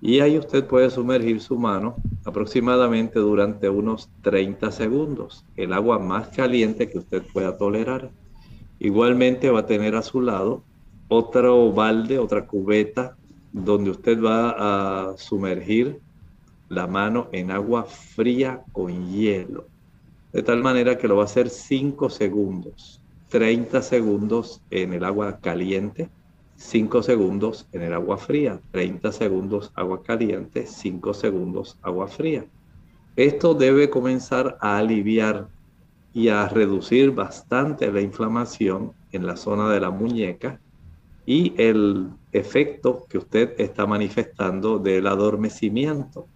Y 0.00 0.20
ahí 0.20 0.38
usted 0.38 0.64
puede 0.64 0.90
sumergir 0.90 1.40
su 1.40 1.58
mano 1.58 1.96
aproximadamente 2.24 3.18
durante 3.18 3.68
unos 3.68 4.08
30 4.22 4.70
segundos, 4.70 5.44
el 5.56 5.72
agua 5.72 5.98
más 5.98 6.28
caliente 6.28 6.88
que 6.88 6.98
usted 6.98 7.22
pueda 7.32 7.56
tolerar. 7.56 8.10
Igualmente 8.80 9.50
va 9.50 9.60
a 9.60 9.66
tener 9.66 9.96
a 9.96 10.02
su 10.02 10.20
lado 10.20 10.62
otro 11.08 11.72
balde, 11.72 12.18
otra 12.18 12.46
cubeta, 12.46 13.16
donde 13.52 13.90
usted 13.90 14.22
va 14.22 15.10
a 15.10 15.16
sumergir 15.16 16.00
la 16.68 16.86
mano 16.86 17.28
en 17.32 17.50
agua 17.50 17.84
fría 17.84 18.62
con 18.72 19.10
hielo. 19.10 19.66
De 20.32 20.42
tal 20.42 20.62
manera 20.62 20.98
que 20.98 21.08
lo 21.08 21.16
va 21.16 21.22
a 21.22 21.24
hacer 21.24 21.48
5 21.48 22.10
segundos, 22.10 23.00
30 23.30 23.80
segundos 23.82 24.60
en 24.70 24.92
el 24.92 25.04
agua 25.04 25.38
caliente, 25.40 26.10
5 26.56 27.02
segundos 27.02 27.66
en 27.72 27.82
el 27.82 27.94
agua 27.94 28.18
fría, 28.18 28.60
30 28.72 29.12
segundos 29.12 29.72
agua 29.74 30.02
caliente, 30.02 30.66
5 30.66 31.14
segundos 31.14 31.78
agua 31.82 32.08
fría. 32.08 32.44
Esto 33.16 33.54
debe 33.54 33.90
comenzar 33.90 34.58
a 34.60 34.76
aliviar 34.76 35.48
y 36.18 36.30
a 36.30 36.48
reducir 36.48 37.12
bastante 37.12 37.92
la 37.92 38.00
inflamación 38.00 38.90
en 39.12 39.24
la 39.24 39.36
zona 39.36 39.70
de 39.70 39.78
la 39.78 39.90
muñeca 39.90 40.58
y 41.24 41.54
el 41.56 42.08
efecto 42.32 43.06
que 43.08 43.18
usted 43.18 43.54
está 43.56 43.86
manifestando 43.86 44.80
del 44.80 45.06
adormecimiento. 45.06 46.26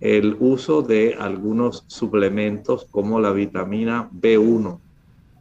el 0.00 0.36
uso 0.40 0.82
de 0.82 1.16
algunos 1.18 1.84
suplementos 1.86 2.84
como 2.90 3.18
la 3.18 3.32
vitamina 3.32 4.10
B1, 4.12 4.78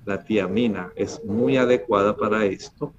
la 0.06 0.24
tiamina, 0.24 0.94
es 0.96 1.22
muy 1.26 1.58
adecuada 1.58 2.16
para 2.16 2.46
esto. 2.46 2.94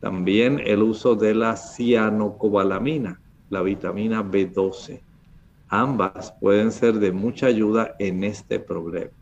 También 0.00 0.60
el 0.62 0.82
uso 0.82 1.14
de 1.14 1.34
la 1.34 1.56
cianocobalamina, 1.56 3.18
la 3.48 3.62
vitamina 3.62 4.22
B12. 4.22 5.00
Ambas 5.68 6.34
pueden 6.38 6.70
ser 6.70 6.98
de 6.98 7.12
mucha 7.12 7.46
ayuda 7.46 7.94
en 7.98 8.24
este 8.24 8.60
problema. 8.60 9.17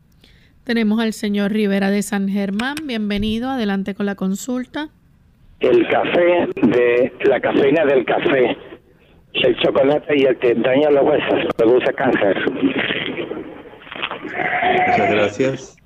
Tenemos 0.67 0.99
al 0.99 1.13
señor 1.13 1.53
Rivera 1.53 1.93
de 1.93 2.03
San 2.03 2.29
Germán. 2.29 2.75
Bienvenido. 2.87 3.51
Adelante 3.51 3.95
con 3.95 4.05
la 4.05 4.17
consulta. 4.17 4.89
El 5.61 5.87
café 5.87 6.49
de 6.61 7.13
la 7.25 7.41
cafeína 7.41 7.85
del 7.85 8.05
café, 8.05 8.57
el 9.35 9.57
chocolate 9.59 10.19
y 10.19 10.25
el 10.25 10.37
que 10.39 10.57
daña 10.57 10.91
los 10.91 11.05
huesos 11.05 11.55
produce 11.57 11.95
cáncer. 11.95 12.37
Muchas 14.89 15.11
gracias. 15.13 15.77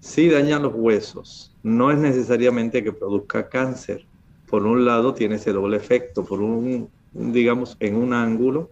Sí 0.00 0.30
daña 0.30 0.60
los 0.60 0.72
huesos. 0.74 1.54
No 1.62 1.90
es 1.90 1.98
necesariamente 1.98 2.82
que 2.82 2.92
produzca 2.92 3.50
cáncer. 3.50 4.06
Por 4.48 4.64
un 4.64 4.86
lado 4.86 5.12
tiene 5.12 5.34
ese 5.34 5.52
doble 5.52 5.76
efecto. 5.76 6.24
Por 6.24 6.40
un, 6.40 6.88
digamos, 7.12 7.76
en 7.80 7.96
un 7.96 8.14
ángulo 8.14 8.70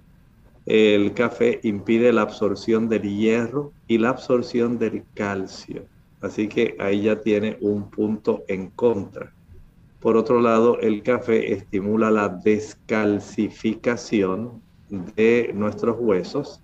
el 0.67 1.13
café 1.13 1.61
impide 1.63 2.11
la 2.13 2.23
absorción 2.23 2.89
del 2.89 3.03
hierro 3.03 3.73
y 3.87 3.99
la 3.99 4.09
absorción 4.11 4.79
del 4.79 5.05
calcio. 5.15 5.85
Así 6.21 6.49
que 6.49 6.77
ahí 6.79 7.03
ya 7.03 7.21
tiene 7.21 7.59
un 7.61 7.91
punto 7.91 8.45
en 8.49 8.71
contra. 8.71 9.33
Por 10.01 10.17
otro 10.17 10.41
lado, 10.41 10.81
el 10.81 11.03
café 11.03 11.53
estimula 11.53 12.11
la 12.11 12.29
descalcificación 12.29 14.63
de 14.89 15.51
nuestros 15.55 15.97
huesos 15.99 16.61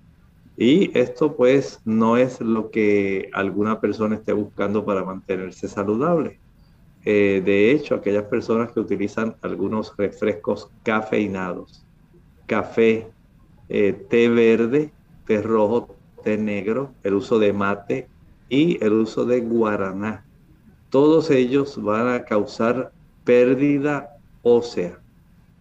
y 0.57 0.97
esto 0.99 1.37
pues 1.37 1.81
no 1.85 2.17
es 2.17 2.41
lo 2.41 2.71
que 2.71 3.29
alguna 3.33 3.81
persona 3.81 4.17
esté 4.17 4.33
buscando 4.33 4.85
para 4.85 5.05
mantenerse 5.05 5.69
saludable. 5.69 6.41
Eh, 7.05 7.41
de 7.45 7.71
hecho, 7.71 7.95
aquellas 7.95 8.25
personas 8.25 8.73
que 8.73 8.81
utilizan 8.81 9.37
algunos 9.41 9.95
refrescos 9.97 10.69
cafeinados, 10.83 11.87
café, 12.47 13.07
eh, 13.71 13.93
té 14.11 14.29
verde, 14.29 14.91
té 15.27 15.41
rojo, 15.41 15.95
té 16.25 16.37
negro, 16.37 16.93
el 17.05 17.15
uso 17.15 17.39
de 17.39 17.53
mate 17.53 18.09
y 18.49 18.85
el 18.85 18.93
uso 18.93 19.25
de 19.25 19.41
guaraná. 19.41 20.27
Todos 20.91 21.31
ellos 21.31 21.81
van 21.81 22.09
a 22.09 22.25
causar 22.25 22.93
pérdida 23.25 24.17
ósea 24.43 24.99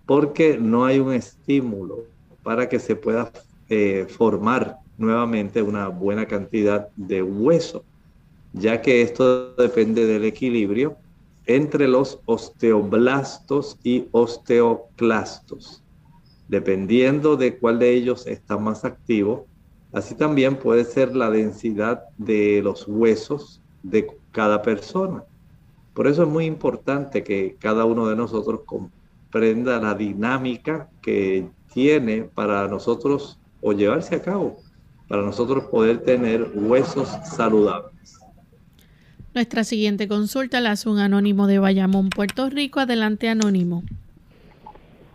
porque 0.08 0.58
no 0.58 0.86
hay 0.86 1.00
un 1.00 1.14
estímulo 1.14 2.06
para 2.42 2.68
que 2.68 2.80
se 2.80 2.96
pueda 2.96 3.32
eh, 3.70 4.08
formar 4.10 4.78
nuevamente 4.98 5.62
una 5.62 5.88
buena 5.88 6.26
cantidad 6.26 6.90
de 6.96 7.22
hueso, 7.22 7.84
ya 8.54 8.82
que 8.82 9.04
esto 9.04 9.54
depende 9.54 10.08
del 10.08 10.26
equilibrio 10.26 10.98
entre 11.46 11.88
los 11.88 12.20
osteoblastos 12.26 13.78
y 13.84 14.08
osteoclastos 14.12 15.84
dependiendo 16.50 17.38
de 17.38 17.58
cuál 17.58 17.80
de 17.80 17.94
ellos 17.94 18.28
está 18.28 18.58
más 18.58 18.84
activo. 18.84 19.48
Así 19.94 20.16
también 20.16 20.58
puede 20.58 20.84
ser 20.84 21.16
la 21.16 21.30
densidad 21.30 22.04
de 22.18 22.62
los 22.64 22.88
huesos 22.88 23.62
de 23.84 24.08
cada 24.32 24.62
persona. 24.62 25.24
Por 25.94 26.08
eso 26.08 26.24
es 26.24 26.30
muy 26.30 26.46
importante 26.46 27.24
que 27.24 27.56
cada 27.60 27.86
uno 27.86 28.08
de 28.08 28.16
nosotros 28.16 28.62
comprenda 28.66 29.80
la 29.80 29.94
dinámica 29.94 30.90
que 31.02 31.48
tiene 31.74 32.24
para 32.24 32.68
nosotros 32.68 33.40
o 33.62 33.74
llevarse 33.74 34.16
a 34.16 34.22
cabo, 34.22 34.58
para 35.08 35.22
nosotros 35.22 35.66
poder 35.66 36.02
tener 36.02 36.52
huesos 36.54 37.10
saludables. 37.26 38.20
Nuestra 39.36 39.64
siguiente 39.64 40.08
consulta 40.08 40.60
la 40.60 40.72
hace 40.72 40.90
un 40.90 40.98
anónimo 40.98 41.46
de 41.46 41.60
Bayamón, 41.60 42.10
Puerto 42.10 42.50
Rico. 42.50 42.80
Adelante, 42.80 43.30
anónimo. 43.30 43.84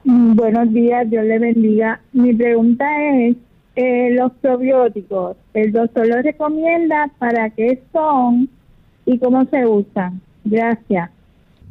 Mm, 0.05 0.35
buenos 0.35 0.71
días, 0.73 1.09
Dios 1.09 1.25
le 1.25 1.39
bendiga. 1.39 2.01
Mi 2.13 2.35
pregunta 2.35 2.85
es, 3.15 3.37
eh, 3.75 4.11
los 4.13 4.33
probióticos, 4.35 5.37
¿el 5.55 5.73
doctor 5.73 6.07
los 6.07 6.23
recomienda 6.23 7.11
para 7.19 7.49
qué 7.51 7.83
son 7.91 8.49
y 9.07 9.19
cómo 9.19 9.47
se 9.47 9.67
usan? 9.67 10.21
Gracias. 10.45 11.11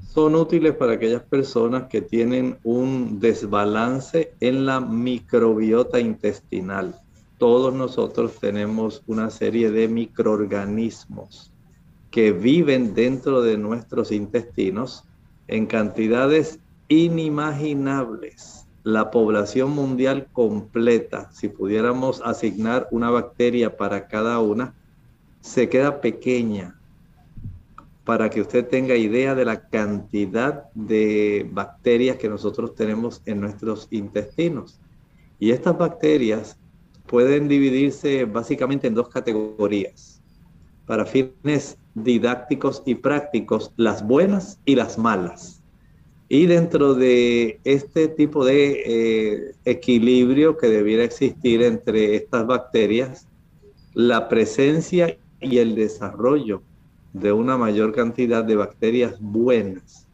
Son 0.02 0.36
útiles 0.36 0.74
para 0.74 0.94
aquellas 0.94 1.22
personas 1.22 1.84
que 1.84 2.02
tienen 2.02 2.58
un 2.64 3.20
desbalance 3.20 4.34
en 4.40 4.66
la 4.66 4.80
microbiota 4.80 6.00
intestinal. 6.00 6.96
Todos 7.38 7.74
nosotros 7.74 8.40
tenemos 8.40 9.04
una 9.06 9.30
serie 9.30 9.70
de 9.70 9.88
microorganismos 9.88 11.52
que 12.10 12.32
viven 12.32 12.94
dentro 12.94 13.42
de 13.42 13.58
nuestros 13.58 14.12
intestinos 14.12 15.04
en 15.48 15.66
cantidades 15.66 16.60
inimaginables. 16.94 18.68
La 18.84 19.12
población 19.12 19.72
mundial 19.72 20.28
completa, 20.32 21.32
si 21.32 21.48
pudiéramos 21.48 22.22
asignar 22.24 22.88
una 22.92 23.10
bacteria 23.10 23.78
para 23.78 24.08
cada 24.08 24.40
una, 24.40 24.76
se 25.42 25.70
queda 25.70 26.02
pequeña 26.02 26.80
para 28.04 28.30
que 28.30 28.42
usted 28.42 28.68
tenga 28.68 28.96
idea 28.96 29.34
de 29.34 29.46
la 29.46 29.70
cantidad 29.70 30.70
de 30.74 31.50
bacterias 31.52 32.18
que 32.18 32.28
nosotros 32.28 32.76
tenemos 32.76 33.22
en 33.26 33.40
nuestros 33.40 33.88
intestinos. 33.92 34.82
Y 35.40 35.52
estas 35.52 35.78
bacterias 35.78 36.58
pueden 37.08 37.48
dividirse 37.48 38.26
básicamente 38.26 38.88
en 38.88 38.96
dos 38.96 39.08
categorías. 39.08 40.22
Para 40.86 41.06
fines 41.06 41.78
didácticos 41.96 42.84
y 42.86 42.96
prácticos, 42.96 43.72
las 43.78 44.06
buenas 44.06 44.60
y 44.66 44.76
las 44.76 44.98
malas. 44.98 45.63
Y 46.34 46.48
dentro 46.48 46.96
de 46.96 47.60
este 47.64 48.08
tipo 48.08 48.44
de 48.44 48.82
eh, 48.88 49.56
equilibrio 49.66 50.58
que 50.58 50.66
debiera 50.66 51.04
existir 51.04 51.62
entre 51.62 52.16
estas 52.16 52.48
bacterias, 52.48 53.28
la 53.94 54.30
presencia 54.30 55.16
y 55.40 55.60
el 55.60 55.76
desarrollo 55.76 56.64
de 57.14 57.32
una 57.32 57.56
mayor 57.56 57.94
cantidad 57.94 58.44
de 58.44 58.56
bacterias 58.56 59.18
buenas 59.20 60.08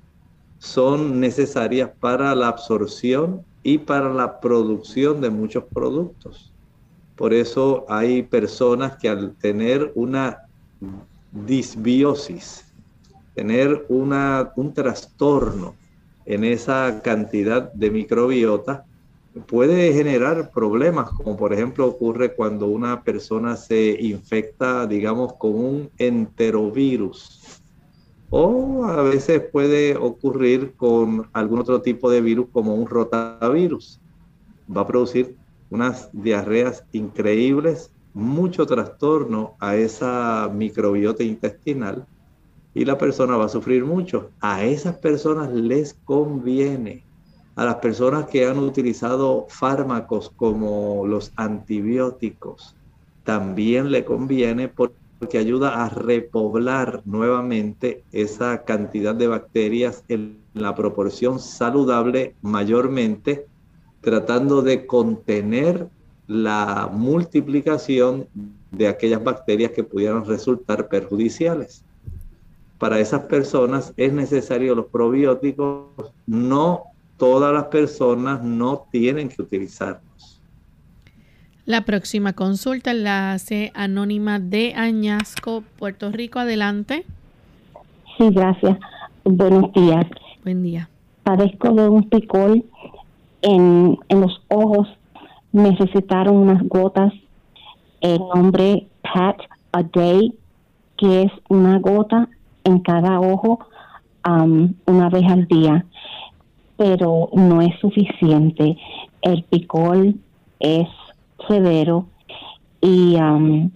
son 0.58 1.22
necesarias 1.22 1.90
para 2.02 2.36
la 2.36 2.50
absorción 2.50 3.46
y 3.64 3.78
para 3.78 4.14
la 4.14 4.42
producción 4.42 5.22
de 5.22 5.30
muchos 5.30 5.64
productos. 5.74 6.52
Por 7.16 7.34
eso 7.34 7.86
hay 7.88 8.24
personas 8.24 8.98
que 8.98 9.08
al 9.08 9.36
tener 9.36 9.94
una 9.96 10.40
disbiosis, 11.32 12.66
tener 13.36 13.86
una, 13.88 14.52
un 14.58 14.74
trastorno 14.74 15.79
en 16.30 16.44
esa 16.44 17.02
cantidad 17.04 17.74
de 17.74 17.90
microbiota 17.90 18.86
puede 19.48 19.92
generar 19.94 20.52
problemas, 20.52 21.10
como 21.10 21.36
por 21.36 21.54
ejemplo 21.54 21.88
ocurre 21.88 22.36
cuando 22.36 22.68
una 22.68 23.02
persona 23.04 23.56
se 23.56 23.98
infecta, 24.00 24.86
digamos, 24.86 25.34
con 25.34 25.56
un 25.56 25.90
enterovirus. 25.98 27.60
O 28.30 28.86
a 28.86 29.02
veces 29.02 29.42
puede 29.52 29.98
ocurrir 29.98 30.76
con 30.76 31.28
algún 31.34 31.62
otro 31.62 31.82
tipo 31.82 32.12
de 32.12 32.22
virus 32.22 32.46
como 32.52 32.76
un 32.76 32.86
rotavirus. 32.86 34.00
Va 34.70 34.82
a 34.82 34.88
producir 34.88 35.36
unas 35.72 36.10
diarreas 36.14 36.86
increíbles, 36.92 37.92
mucho 38.14 38.68
trastorno 38.68 39.56
a 39.60 39.76
esa 39.76 40.48
microbiota 40.54 41.24
intestinal 41.24 42.06
y 42.74 42.86
la 42.86 42.98
persona 42.98 43.38
va 43.38 43.46
a 43.46 43.50
sufrir 43.50 43.86
mucho. 43.86 44.32
A 44.42 44.64
esas 44.64 44.98
personas 44.98 45.52
les 45.52 45.94
conviene. 46.06 47.04
A 47.56 47.66
las 47.66 47.76
personas 47.76 48.28
que 48.28 48.46
han 48.46 48.58
utilizado 48.58 49.48
fármacos 49.50 50.32
como 50.36 51.06
los 51.06 51.34
antibióticos, 51.36 52.76
también 53.24 53.92
le 53.92 54.06
conviene 54.06 54.70
porque 54.70 55.38
ayuda 55.38 55.84
a 55.84 55.90
repoblar 55.90 57.02
nuevamente 57.06 58.04
esa 58.14 58.64
cantidad 58.64 59.14
de 59.14 59.28
bacterias 59.28 60.06
en 60.08 60.40
la 60.54 60.74
proporción 60.74 61.40
saludable 61.40 62.34
mayormente, 62.42 63.46
tratando 64.00 64.62
de 64.62 64.86
contener 64.88 65.90
la 66.28 66.90
multiplicación 66.94 68.28
de 68.72 68.88
aquellas 68.88 69.22
bacterias 69.22 69.72
que 69.72 69.84
pudieran 69.84 70.24
resultar 70.24 70.88
perjudiciales 70.88 71.84
para 72.80 73.00
esas 73.00 73.24
personas 73.24 73.94
es 73.98 74.14
necesario 74.14 74.74
los 74.74 74.88
probióticos. 74.88 76.12
No 76.26 76.84
todas 77.18 77.54
las 77.54 77.66
personas 77.66 78.42
no 78.42 78.88
tienen 78.92 79.30
que 79.30 79.42
utilizarlos. 79.42 80.42
La 81.66 81.82
próxima 81.86 82.34
consulta 82.34 82.94
la 82.94 83.34
hace 83.34 83.72
Anónima 83.76 84.40
de 84.40 84.74
Añasco, 84.74 85.64
Puerto 85.78 86.12
Rico. 86.12 86.40
Adelante. 86.40 87.06
Sí, 88.18 88.30
gracias. 88.32 88.80
Buenos 89.24 89.72
días. 89.74 90.08
Buen 90.44 90.64
día. 90.64 90.90
Padezco 91.24 91.74
de 91.74 91.90
un 91.90 92.10
picor 92.10 92.64
en, 93.42 93.98
en 94.08 94.22
los 94.22 94.42
ojos. 94.48 94.88
Necesitaron 95.52 96.38
unas 96.38 96.64
gotas 96.68 97.14
el 98.02 98.20
nombre 98.34 98.88
Pat 99.02 99.38
a 99.74 99.84
Day, 99.84 100.34
que 100.98 101.24
es 101.24 101.32
una 101.50 101.78
gota 101.80 102.30
en 102.64 102.80
cada 102.80 103.20
ojo 103.20 103.60
um, 104.28 104.74
una 104.86 105.10
vez 105.10 105.26
al 105.30 105.47
día, 105.47 105.86
pero 106.78 107.30
no 107.34 107.62
es 107.62 107.78
suficiente. 107.80 108.78
El 109.22 109.43
picor 109.43 110.14
es 110.60 110.88
severo 111.47 112.07
y 112.82 113.16
um, 113.16 113.72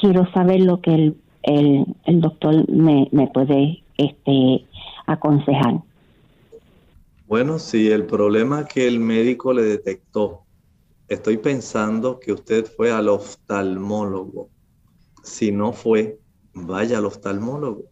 quiero 0.00 0.30
saber 0.32 0.60
lo 0.60 0.80
que 0.80 0.94
el, 0.94 1.16
el, 1.42 1.86
el 2.04 2.20
doctor 2.20 2.68
me, 2.70 3.08
me 3.12 3.26
puede 3.28 3.82
este, 3.98 4.64
aconsejar. 5.06 5.80
Bueno, 7.26 7.58
si 7.58 7.90
el 7.90 8.04
problema 8.06 8.66
que 8.66 8.86
el 8.86 9.00
médico 9.00 9.52
le 9.52 9.62
detectó, 9.62 10.42
estoy 11.08 11.38
pensando 11.38 12.20
que 12.20 12.32
usted 12.32 12.66
fue 12.66 12.90
al 12.90 13.08
oftalmólogo. 13.08 14.48
Si 15.22 15.50
no 15.52 15.72
fue, 15.72 16.18
vaya 16.52 16.98
al 16.98 17.06
oftalmólogo. 17.06 17.84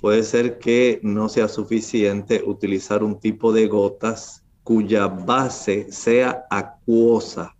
Puede 0.00 0.22
ser 0.22 0.58
que 0.58 0.98
no 1.02 1.28
sea 1.28 1.48
suficiente 1.48 2.42
utilizar 2.44 3.04
un 3.04 3.20
tipo 3.20 3.52
de 3.52 3.66
gotas 3.66 4.44
cuya 4.64 5.08
base 5.08 5.92
sea 5.92 6.46
acuosa. 6.48 7.54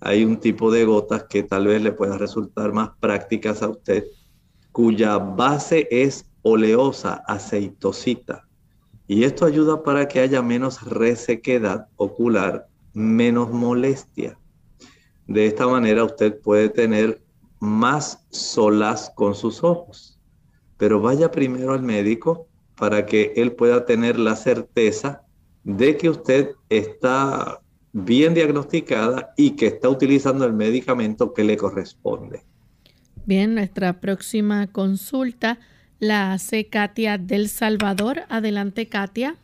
Hay 0.00 0.24
un 0.24 0.38
tipo 0.38 0.72
de 0.72 0.84
gotas 0.84 1.24
que 1.24 1.44
tal 1.44 1.68
vez 1.68 1.80
le 1.80 1.92
pueda 1.92 2.18
resultar 2.18 2.72
más 2.72 2.90
prácticas 2.98 3.62
a 3.62 3.68
usted, 3.68 4.04
cuya 4.72 5.18
base 5.18 5.86
es 5.90 6.28
oleosa, 6.42 7.22
aceitosita. 7.26 8.48
Y 9.06 9.24
esto 9.24 9.46
ayuda 9.46 9.82
para 9.82 10.08
que 10.08 10.20
haya 10.20 10.42
menos 10.42 10.82
resequedad 10.82 11.88
ocular, 11.96 12.68
menos 12.92 13.50
molestia. 13.50 14.38
De 15.26 15.46
esta 15.46 15.66
manera 15.66 16.04
usted 16.04 16.40
puede 16.40 16.68
tener 16.70 17.22
más 17.60 18.26
solas 18.30 19.12
con 19.14 19.34
sus 19.34 19.62
ojos. 19.62 20.17
Pero 20.78 21.00
vaya 21.00 21.30
primero 21.30 21.74
al 21.74 21.82
médico 21.82 22.46
para 22.76 23.04
que 23.04 23.34
él 23.36 23.52
pueda 23.52 23.84
tener 23.84 24.18
la 24.18 24.36
certeza 24.36 25.22
de 25.64 25.96
que 25.96 26.08
usted 26.08 26.52
está 26.70 27.60
bien 27.92 28.34
diagnosticada 28.34 29.34
y 29.36 29.50
que 29.50 29.66
está 29.66 29.88
utilizando 29.88 30.46
el 30.46 30.52
medicamento 30.52 31.34
que 31.34 31.44
le 31.44 31.56
corresponde. 31.56 32.42
Bien, 33.26 33.54
nuestra 33.54 34.00
próxima 34.00 34.68
consulta 34.68 35.58
la 35.98 36.32
hace 36.32 36.66
Katia 36.66 37.18
del 37.18 37.48
Salvador. 37.48 38.20
Adelante, 38.28 38.86
Katia. 38.86 39.34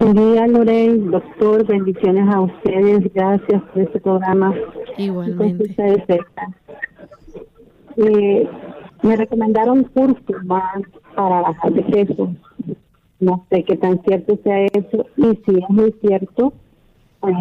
Buen 0.00 0.14
día, 0.14 0.46
doctor. 1.10 1.66
Bendiciones 1.66 2.28
a 2.34 2.40
ustedes. 2.40 3.12
Gracias 3.14 3.62
por 3.62 3.82
este 3.82 4.00
programa. 4.00 4.54
Igualmente. 4.98 5.74
Eh, 7.96 8.48
me 9.02 9.16
recomendaron 9.16 9.84
cúrcuma 9.84 10.72
para 11.14 11.40
bajar 11.42 11.72
de 11.72 11.82
peso. 11.82 12.34
No 13.18 13.46
sé 13.50 13.64
qué 13.64 13.76
tan 13.76 14.02
cierto 14.02 14.38
sea 14.42 14.66
eso. 14.66 15.06
Y 15.16 15.36
si 15.44 15.58
es 15.58 15.68
muy 15.68 15.94
cierto, 16.00 16.52
pues 17.20 17.34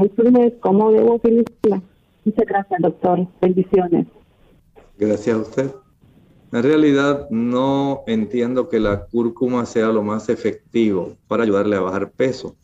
cómo 0.59 0.91
debo 0.91 1.15
utilizarla. 1.15 1.81
Muchas 2.25 2.45
gracias, 2.45 2.81
doctor. 2.81 3.27
Bendiciones. 3.41 4.07
Gracias 4.97 5.35
a 5.35 5.39
usted. 5.39 5.71
En 6.51 6.63
realidad 6.63 7.29
no 7.29 8.01
entiendo 8.07 8.69
que 8.69 8.79
la 8.79 9.05
cúrcuma 9.05 9.65
sea 9.65 9.87
lo 9.89 10.01
más 10.01 10.29
efectivo 10.29 11.15
para 11.27 11.43
ayudarle 11.43 11.75
a 11.75 11.81
bajar 11.81 12.11
peso. 12.11 12.55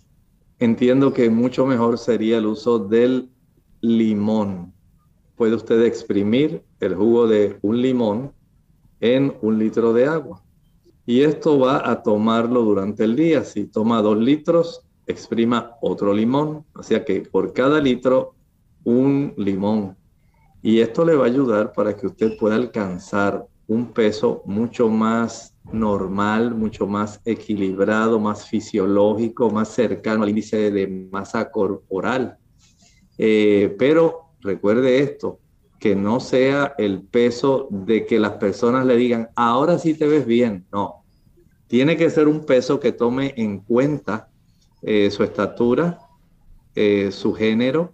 Entiendo 0.60 1.14
que 1.14 1.30
mucho 1.30 1.66
mejor 1.66 1.98
sería 1.98 2.38
el 2.38 2.48
uso 2.48 2.80
del 2.80 3.30
limón. 3.82 4.74
Puede 5.36 5.56
usted 5.56 5.82
exprimir 5.84 6.64
el 6.80 6.96
jugo 6.96 7.28
de 7.28 7.58
un 7.62 7.82
limón 7.82 8.32
en 9.00 9.36
un 9.42 9.60
litro 9.60 9.94
de 9.94 10.06
agua. 10.06 10.44
Y 11.06 11.22
esto 11.22 11.60
va 11.60 11.90
a 11.90 12.02
tomarlo 12.02 12.62
durante 12.64 13.04
el 13.04 13.16
día. 13.16 13.44
Si 13.44 13.66
toma 13.66 14.02
dos 14.02 14.18
litros, 14.18 14.82
exprima 15.06 15.74
otro 15.82 16.14
limón. 16.14 16.66
O 16.74 16.82
sea 16.82 17.06
que 17.06 17.22
por 17.22 17.54
cada 17.54 17.80
litro, 17.80 18.34
un 18.84 19.34
limón. 19.38 19.96
Y 20.62 20.80
esto 20.80 21.06
le 21.06 21.16
va 21.16 21.26
a 21.26 21.28
ayudar 21.28 21.74
para 21.74 21.96
que 21.96 22.08
usted 22.08 22.38
pueda 22.38 22.56
alcanzar 22.56 23.46
un 23.68 23.94
peso 23.94 24.42
mucho 24.46 24.90
más 24.90 25.56
normal, 25.72 26.54
mucho 26.54 26.88
más 26.88 27.22
equilibrado, 27.26 28.20
más 28.20 28.48
fisiológico, 28.48 29.50
más 29.50 29.70
cercano 29.70 30.24
al 30.24 30.30
índice 30.30 30.72
de 30.72 30.88
masa 31.12 31.50
corporal. 31.52 32.38
Eh, 33.18 33.76
pero 33.78 34.32
recuerde 34.42 35.00
esto, 35.00 35.40
que 35.80 35.96
no 35.96 36.20
sea 36.20 36.74
el 36.78 37.02
peso 37.02 37.68
de 37.70 38.06
que 38.06 38.20
las 38.20 38.34
personas 38.34 38.86
le 38.86 38.96
digan, 38.96 39.30
ahora 39.36 39.78
sí 39.78 39.94
te 39.94 40.08
ves 40.08 40.26
bien. 40.26 40.66
No, 40.72 41.04
tiene 41.68 41.98
que 41.98 42.10
ser 42.10 42.28
un 42.28 42.46
peso 42.46 42.80
que 42.80 42.92
tome 42.92 43.34
en 43.38 43.60
cuenta 43.60 44.30
eh, 44.82 45.10
su 45.12 45.24
estatura, 45.24 46.00
eh, 46.76 47.12
su 47.12 47.34
género, 47.34 47.94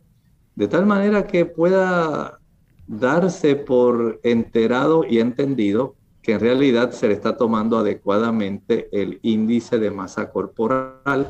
de 0.55 0.67
tal 0.67 0.85
manera 0.85 1.25
que 1.27 1.45
pueda 1.45 2.39
darse 2.87 3.55
por 3.55 4.19
enterado 4.23 5.05
y 5.07 5.19
entendido 5.19 5.95
que 6.21 6.33
en 6.33 6.39
realidad 6.39 6.91
se 6.91 7.07
le 7.07 7.13
está 7.13 7.37
tomando 7.37 7.77
adecuadamente 7.77 8.89
el 8.91 9.19
índice 9.23 9.79
de 9.79 9.91
masa 9.91 10.29
corporal 10.31 11.27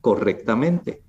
correctamente. 0.00 1.02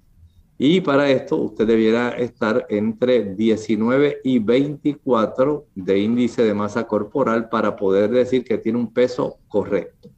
Y 0.64 0.80
para 0.80 1.09
esto 1.09 1.38
usted 1.38 1.66
debiera 1.66 2.09
estar 2.09 2.68
entre 2.70 3.34
19 3.34 4.18
y 4.24 4.38
24 4.38 5.66
de 5.74 5.99
índice 5.99 6.43
de 6.43 6.53
masa 6.53 6.86
corporal 6.86 7.49
para 7.49 7.76
poder 7.76 8.12
decir 8.12 8.43
que 8.43 8.59
tiene 8.59 8.78
un 8.78 8.93
peso 8.93 9.39
correcto. 9.47 10.09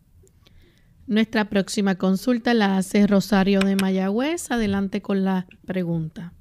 Nuestra 1.08 1.46
próxima 1.46 1.96
consulta 1.96 2.54
la 2.54 2.76
hace 2.76 3.08
Rosario 3.08 3.62
de 3.62 3.78
Mayagüez. 3.78 4.52
Adelante 4.52 5.02
con 5.02 5.24
la 5.24 5.46
pregunta. 5.66 6.34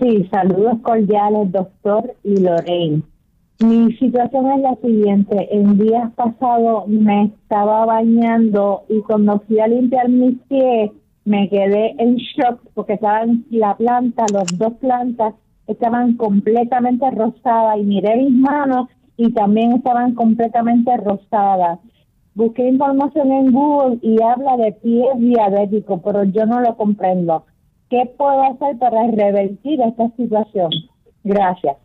Sí, 0.00 0.28
saludos 0.28 0.80
cordiales, 0.82 1.52
doctor 1.52 2.12
y 2.24 2.40
Lorraine. 2.40 3.04
Mi 3.60 3.92
situación 3.98 4.50
es 4.50 4.62
la 4.62 4.74
siguiente. 4.82 5.48
En 5.52 5.78
días 5.78 6.12
pasados 6.16 6.88
me 6.88 7.26
estaba 7.26 7.86
bañando 7.86 8.82
y 8.88 9.00
cuando 9.02 9.38
fui 9.46 9.60
a 9.60 9.68
limpiar 9.68 10.08
mis 10.08 10.36
pies 10.48 10.90
me 11.28 11.48
quedé 11.50 11.94
en 11.98 12.16
shock 12.16 12.60
porque 12.74 12.94
estaban 12.94 13.44
la 13.50 13.76
planta, 13.76 14.28
las 14.28 14.46
dos 14.56 14.72
plantas 14.80 15.34
estaban 15.66 16.16
completamente 16.16 17.08
rosadas 17.10 17.78
y 17.78 17.84
miré 17.84 18.16
mis 18.16 18.32
manos 18.32 18.88
y 19.18 19.30
también 19.32 19.72
estaban 19.72 20.14
completamente 20.14 20.96
rosadas. 20.96 21.80
Busqué 22.34 22.68
información 22.68 23.30
en 23.30 23.52
Google 23.52 23.98
y 24.00 24.22
habla 24.22 24.56
de 24.56 24.72
pies 24.72 25.18
diabéticos, 25.18 26.00
pero 26.02 26.24
yo 26.24 26.46
no 26.46 26.60
lo 26.60 26.76
comprendo. 26.76 27.44
¿Qué 27.90 28.10
puedo 28.16 28.42
hacer 28.44 28.78
para 28.78 29.06
revertir 29.10 29.82
esta 29.82 30.10
situación? 30.16 30.70
Gracias. 31.24 31.76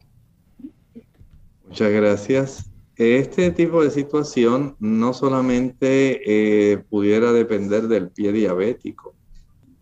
Muchas 1.68 1.92
gracias. 1.92 2.72
Este 2.96 3.52
tipo 3.52 3.84
de 3.84 3.90
situación 3.90 4.76
no 4.80 5.14
solamente 5.14 6.22
eh, 6.26 6.78
pudiera 6.90 7.34
depender 7.34 7.88
del 7.88 8.10
pie 8.10 8.32
diabético. 8.32 9.16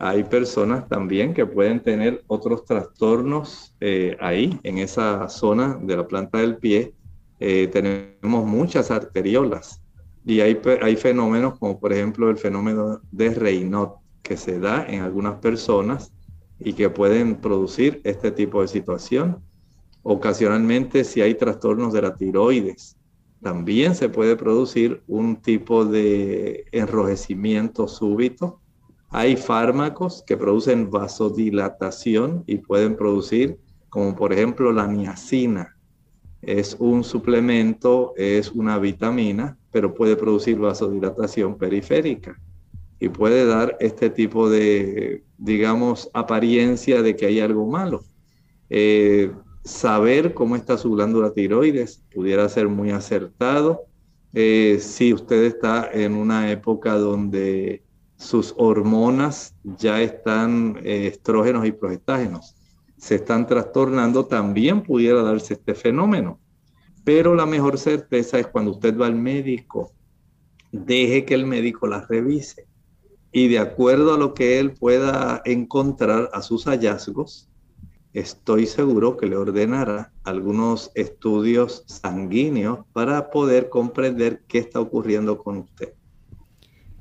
Hay 0.04 0.24
personas 0.24 0.88
también 0.88 1.32
que 1.32 1.45
pueden 1.45 1.80
tener 1.80 2.24
otros 2.26 2.66
trastornos 2.66 3.76
eh, 3.80 4.18
ahí, 4.20 4.60
en 4.64 4.80
esa 4.80 5.30
zona 5.30 5.78
de 5.80 5.95
la 5.95 6.08
planta 6.08 6.39
del 6.39 6.58
pie. 6.58 6.95
Eh, 7.39 7.68
tenemos 7.68 8.47
muchas 8.47 8.89
arteriolas 8.89 9.80
y 10.26 10.39
hay, 10.39 10.60
hay 10.82 10.95
fenómenos 10.95 11.60
como 11.60 11.80
por 11.80 11.93
ejemplo 11.93 12.32
el 12.32 12.38
fenómeno 12.38 12.99
de 13.12 13.32
Raynaud 13.32 13.89
que 14.24 14.38
se 14.38 14.60
da 14.60 14.88
en 14.88 15.02
algunas 15.02 15.36
personas 15.36 16.12
y 16.58 16.74
que 16.74 16.89
pueden 16.89 17.36
producir 17.36 18.02
este 18.04 18.32
tipo 18.32 18.64
de 18.64 18.70
situación. 18.70 19.38
Ocasionalmente, 20.02 21.04
si 21.04 21.22
hay 21.22 21.36
trastornos 21.36 21.93
de 21.93 22.02
la 22.02 22.16
tiroides, 22.16 22.97
también 23.39 23.93
se 23.93 24.10
puede 24.10 24.36
producir 24.36 25.04
un 25.08 25.36
tipo 25.36 25.86
de 25.86 26.66
enrojecimiento 26.72 27.88
súbito. 27.88 28.61
Hay 29.14 29.36
fármacos 29.36 30.24
que 30.26 30.38
producen 30.38 30.89
vasodilatación 30.89 32.45
y 32.47 32.59
pueden 32.59 32.95
producir, 32.95 33.59
como 33.89 34.16
por 34.16 34.32
ejemplo 34.32 34.72
la 34.72 34.88
niacina. 34.88 35.76
Es 36.41 36.78
un 36.80 37.03
suplemento, 37.03 38.14
es 38.16 38.51
una 38.51 38.80
vitamina, 38.80 39.57
pero 39.70 39.93
puede 39.93 40.16
producir 40.16 40.57
vasodilatación 40.57 41.57
periférica 41.57 42.39
y 43.01 43.09
puede 43.09 43.45
dar 43.45 43.76
este 43.82 44.09
tipo 44.09 44.49
de, 44.49 45.24
digamos, 45.38 46.09
apariencia 46.14 47.01
de 47.01 47.16
que 47.18 47.26
hay 47.26 47.41
algo 47.41 47.68
malo. 47.68 48.03
Eh, 48.70 49.30
saber 49.66 50.34
cómo 50.34 50.55
está 50.55 50.78
su 50.78 50.91
glándula 50.91 51.34
tiroides 51.34 52.01
pudiera 52.14 52.47
ser 52.47 52.70
muy 52.70 52.91
acertado. 52.91 53.82
Eh, 54.34 54.78
si 54.80 55.14
usted 55.14 55.43
está 55.43 55.89
en 55.91 56.14
una 56.14 56.49
época 56.49 56.95
donde 56.95 57.84
sus 58.22 58.53
hormonas 58.57 59.55
ya 59.63 59.99
están 59.99 60.78
eh, 60.84 61.07
estrógenos 61.07 61.65
y 61.65 61.72
progestágenos, 61.72 62.55
se 62.95 63.15
están 63.15 63.47
trastornando, 63.47 64.28
también 64.28 64.84
pudiera 64.84 65.24
darse 65.24 65.55
este 65.55 65.74
fenómeno. 65.74 66.39
Pero 67.03 67.34
la 67.34 67.47
mejor 67.47 67.80
certeza 67.80 68.38
es 68.38 68.45
cuando 68.45 68.72
usted 68.72 68.95
va 68.95 69.07
al 69.07 69.15
médico, 69.15 69.91
deje 70.72 71.26
que 71.26 71.34
el 71.34 71.47
médico 71.47 71.88
la 71.88 72.05
revise 72.05 72.67
y 73.32 73.47
de 73.47 73.57
acuerdo 73.57 74.13
a 74.13 74.17
lo 74.19 74.36
que 74.36 74.59
él 74.59 74.74
pueda 74.74 75.41
encontrar 75.43 76.30
a 76.32 76.43
sus 76.43 76.65
hallazgos, 76.65 77.49
estoy 78.13 78.67
seguro 78.67 79.17
que 79.17 79.26
le 79.26 79.36
ordenará 79.36 80.13
algunos 80.24 80.91
estudios 80.93 81.84
sanguíneos 81.88 82.86
para 82.93 83.32
poder 83.32 83.69
comprender 83.69 84.43
qué 84.47 84.59
está 84.59 84.80
ocurriendo 84.80 85.39
con 85.39 85.57
usted. 85.57 85.93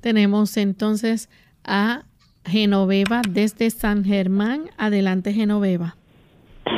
Tenemos 0.00 0.56
entonces 0.56 1.28
a 1.64 2.02
Genoveva 2.44 3.22
desde 3.28 3.70
San 3.70 4.04
Germán. 4.04 4.62
Adelante, 4.78 5.32
Genoveva. 5.32 5.96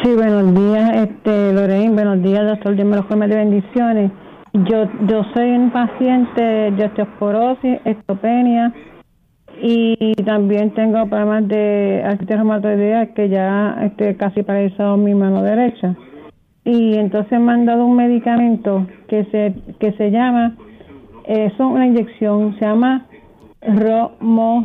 Sí, 0.03 0.11
buenos 0.15 0.55
días, 0.55 1.09
este. 1.09 1.53
Buenos 1.53 2.23
días, 2.23 2.47
doctor. 2.47 2.75
Dios 2.75 2.89
me 2.89 3.29
de 3.29 3.37
bendiciones. 3.37 4.11
Yo, 4.53 4.89
yo 5.07 5.25
soy 5.33 5.51
un 5.51 5.71
paciente 5.71 6.43
de 6.43 6.85
osteoporosis, 6.85 7.79
estopenia 7.85 8.75
y 9.61 10.15
también 10.25 10.75
tengo 10.75 11.07
problemas 11.07 11.49
de 11.49 12.03
artritis 12.05 12.37
reumatoidea 12.37 13.15
que 13.15 13.29
ya 13.29 13.79
estoy 13.83 14.15
casi 14.17 14.43
paralizado 14.43 14.97
mi 14.97 15.15
mano 15.15 15.43
derecha. 15.43 15.95
Y 16.65 16.95
entonces 16.95 17.41
me 17.41 17.53
han 17.53 17.65
dado 17.65 17.87
un 17.87 17.97
medicamento 17.97 18.87
que 19.09 19.25
se, 19.27 19.55
que 19.79 19.93
se 19.93 20.11
llama, 20.11 20.57
es 21.27 21.59
una 21.59 21.87
inyección, 21.87 22.55
se 22.59 22.65
llama 22.65 23.07
Romosusumab. 23.67 24.63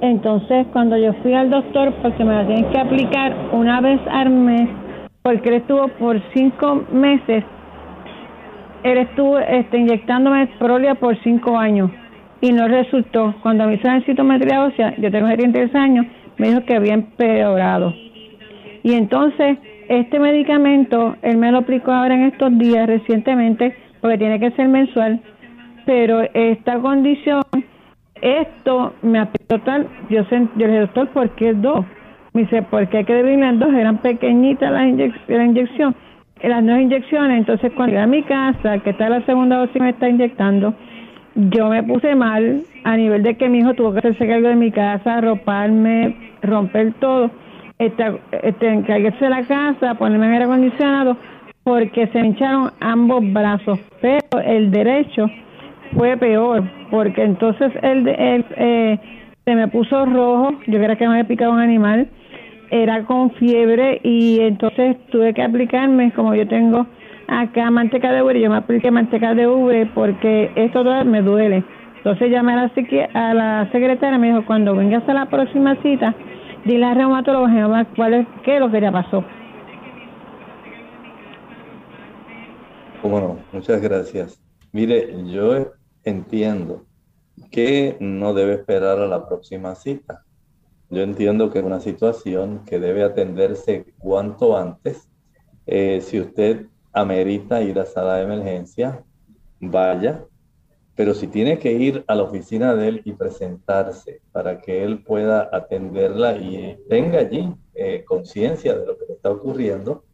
Entonces, 0.00 0.66
cuando 0.72 0.96
yo 0.96 1.12
fui 1.22 1.34
al 1.34 1.50
doctor, 1.50 1.92
porque 2.02 2.24
me 2.24 2.34
la 2.34 2.46
tienen 2.46 2.70
que 2.70 2.78
aplicar 2.78 3.34
una 3.52 3.80
vez 3.80 4.00
al 4.10 4.30
mes, 4.30 4.68
porque 5.22 5.48
él 5.48 5.56
estuvo 5.56 5.88
por 5.88 6.20
cinco 6.32 6.84
meses 6.92 7.44
él 8.82 8.98
estuvo 8.98 9.38
este, 9.38 9.78
inyectándome 9.78 10.46
prolia 10.58 10.94
por 10.94 11.20
cinco 11.22 11.58
años 11.58 11.90
y 12.40 12.52
no 12.52 12.68
resultó. 12.68 13.34
Cuando 13.42 13.66
me 13.66 13.74
hizo 13.74 13.88
citometría 14.06 14.64
ósea, 14.64 14.94
yo 14.98 15.10
tengo 15.10 15.28
73 15.28 15.74
años, 15.74 16.06
me 16.36 16.48
dijo 16.48 16.64
que 16.64 16.76
había 16.76 16.94
empeorado. 16.94 17.94
Y 18.82 18.92
entonces, 18.94 19.58
este 19.88 20.20
medicamento, 20.20 21.16
él 21.22 21.36
me 21.38 21.50
lo 21.50 21.58
aplicó 21.58 21.92
ahora 21.92 22.14
en 22.14 22.24
estos 22.24 22.56
días 22.58 22.86
recientemente, 22.86 23.74
porque 24.00 24.18
tiene 24.18 24.40
que 24.40 24.50
ser 24.52 24.68
mensual, 24.68 25.20
pero 25.86 26.22
esta 26.34 26.78
condición, 26.78 27.42
esto 28.20 28.94
me 29.02 29.18
aplicó 29.18 29.58
tal, 29.60 29.86
yo, 30.10 30.22
yo 30.30 30.48
le 30.56 30.66
dije, 30.66 30.80
doctor, 30.80 31.08
¿por 31.08 31.30
qué 31.30 31.54
dos? 31.54 31.84
Me 32.32 32.42
dice, 32.42 32.62
porque 32.62 32.98
hay 32.98 33.04
que 33.04 33.14
dividirme 33.14 33.52
dos, 33.54 33.72
eran 33.74 33.98
pequeñitas 33.98 34.70
la, 34.70 34.84
la 35.28 35.44
inyección 35.44 35.94
las 36.42 36.62
nuevas 36.62 36.82
inyecciones, 36.82 37.38
entonces 37.38 37.72
cuando 37.72 37.92
llegué 37.92 38.02
a 38.02 38.06
mi 38.06 38.22
casa, 38.22 38.78
que 38.78 38.90
está 38.90 39.08
la 39.08 39.22
segunda 39.22 39.56
dosis 39.56 39.82
me 39.82 39.90
está 39.90 40.08
inyectando, 40.08 40.74
yo 41.34 41.68
me 41.68 41.82
puse 41.82 42.14
mal 42.14 42.62
a 42.84 42.96
nivel 42.96 43.22
de 43.22 43.36
que 43.36 43.48
mi 43.48 43.58
hijo 43.58 43.74
tuvo 43.74 43.92
que 43.92 43.98
hacerse 43.98 44.26
cargo 44.26 44.48
de 44.48 44.56
mi 44.56 44.70
casa, 44.70 45.16
arroparme, 45.16 46.16
romper 46.42 46.92
todo, 46.94 47.30
este, 47.78 48.20
este, 48.42 49.28
la 49.28 49.42
casa, 49.44 49.94
ponerme 49.94 50.26
en 50.26 50.32
aire 50.32 50.44
acondicionado, 50.44 51.16
porque 51.68 52.06
se 52.06 52.18
me 52.22 52.28
hincharon 52.28 52.70
ambos 52.80 53.22
brazos, 53.30 53.78
pero 54.00 54.40
el 54.42 54.70
derecho 54.70 55.30
fue 55.94 56.16
peor, 56.16 56.64
porque 56.90 57.22
entonces 57.22 57.70
el, 57.82 58.08
el 58.08 58.44
eh, 58.56 58.98
se 59.44 59.54
me 59.54 59.68
puso 59.68 60.06
rojo, 60.06 60.52
yo 60.66 60.78
creía 60.78 60.96
que 60.96 61.06
me 61.06 61.12
había 61.12 61.28
picado 61.28 61.52
un 61.52 61.60
animal, 61.60 62.08
era 62.70 63.04
con 63.04 63.32
fiebre 63.32 64.00
y 64.02 64.40
entonces 64.40 64.96
tuve 65.10 65.34
que 65.34 65.42
aplicarme, 65.42 66.10
como 66.12 66.34
yo 66.34 66.48
tengo 66.48 66.86
acá 67.28 67.70
manteca 67.70 68.12
de 68.12 68.22
ubre, 68.22 68.40
yo 68.40 68.48
me 68.48 68.56
apliqué 68.56 68.90
manteca 68.90 69.34
de 69.34 69.46
ubre 69.46 69.84
porque 69.94 70.50
esto 70.54 70.82
me 71.04 71.20
duele. 71.20 71.62
Entonces 71.98 72.30
llamé 72.30 72.54
a 72.54 72.56
la, 72.56 72.70
a 73.12 73.34
la 73.34 73.68
secretaria 73.72 74.16
me 74.16 74.28
dijo, 74.28 74.46
cuando 74.46 74.74
vengas 74.74 75.06
a 75.06 75.12
la 75.12 75.26
próxima 75.26 75.76
cita, 75.82 76.14
dile 76.64 76.86
al 76.86 76.96
reumatólogo 76.96 77.46
cuál 77.94 78.14
es, 78.14 78.26
qué 78.42 78.54
es 78.54 78.60
lo 78.60 78.70
que 78.70 78.80
ya 78.80 78.90
pasó. 78.90 79.22
Bueno, 83.02 83.38
muchas 83.52 83.80
gracias. 83.80 84.40
Mire, 84.72 85.14
yo 85.30 85.72
entiendo 86.04 86.86
que 87.50 87.96
no 88.00 88.34
debe 88.34 88.54
esperar 88.54 88.98
a 88.98 89.06
la 89.06 89.26
próxima 89.26 89.74
cita 89.74 90.24
yo 90.90 91.02
entiendo 91.02 91.50
que 91.50 91.58
es 91.58 91.64
una 91.64 91.80
situación 91.80 92.64
que 92.64 92.80
debe 92.80 93.02
atenderse 93.02 93.84
cuanto 93.98 94.56
antes. 94.56 95.08
Eh, 95.66 96.00
si 96.00 96.18
usted 96.18 96.66
amerita 96.92 97.60
ir 97.60 97.78
a 97.78 97.84
sala 97.84 98.16
de 98.16 98.22
emergencia, 98.22 99.04
vaya, 99.60 100.24
pero 100.94 101.12
si 101.12 101.26
tiene 101.26 101.58
que 101.58 101.72
ir 101.72 102.04
a 102.06 102.14
la 102.14 102.22
oficina 102.22 102.74
de 102.74 102.88
él 102.88 103.02
y 103.04 103.12
presentarse 103.12 104.22
para 104.32 104.60
que 104.60 104.82
él 104.82 105.02
pueda 105.04 105.50
atenderla 105.52 106.38
y 106.38 106.78
tenga 106.88 107.18
allí 107.18 107.54
eh, 107.74 108.02
conciencia 108.06 108.74
de 108.74 108.86
lo 108.86 108.96
que 108.96 109.04
le 109.06 109.14
está 109.14 109.30
ocurriendo, 109.30 110.04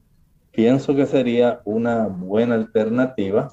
pienso 0.55 0.95
que 0.95 1.07
sería 1.07 1.61
una 1.65 2.07
buena 2.07 2.55
alternativa 2.55 3.53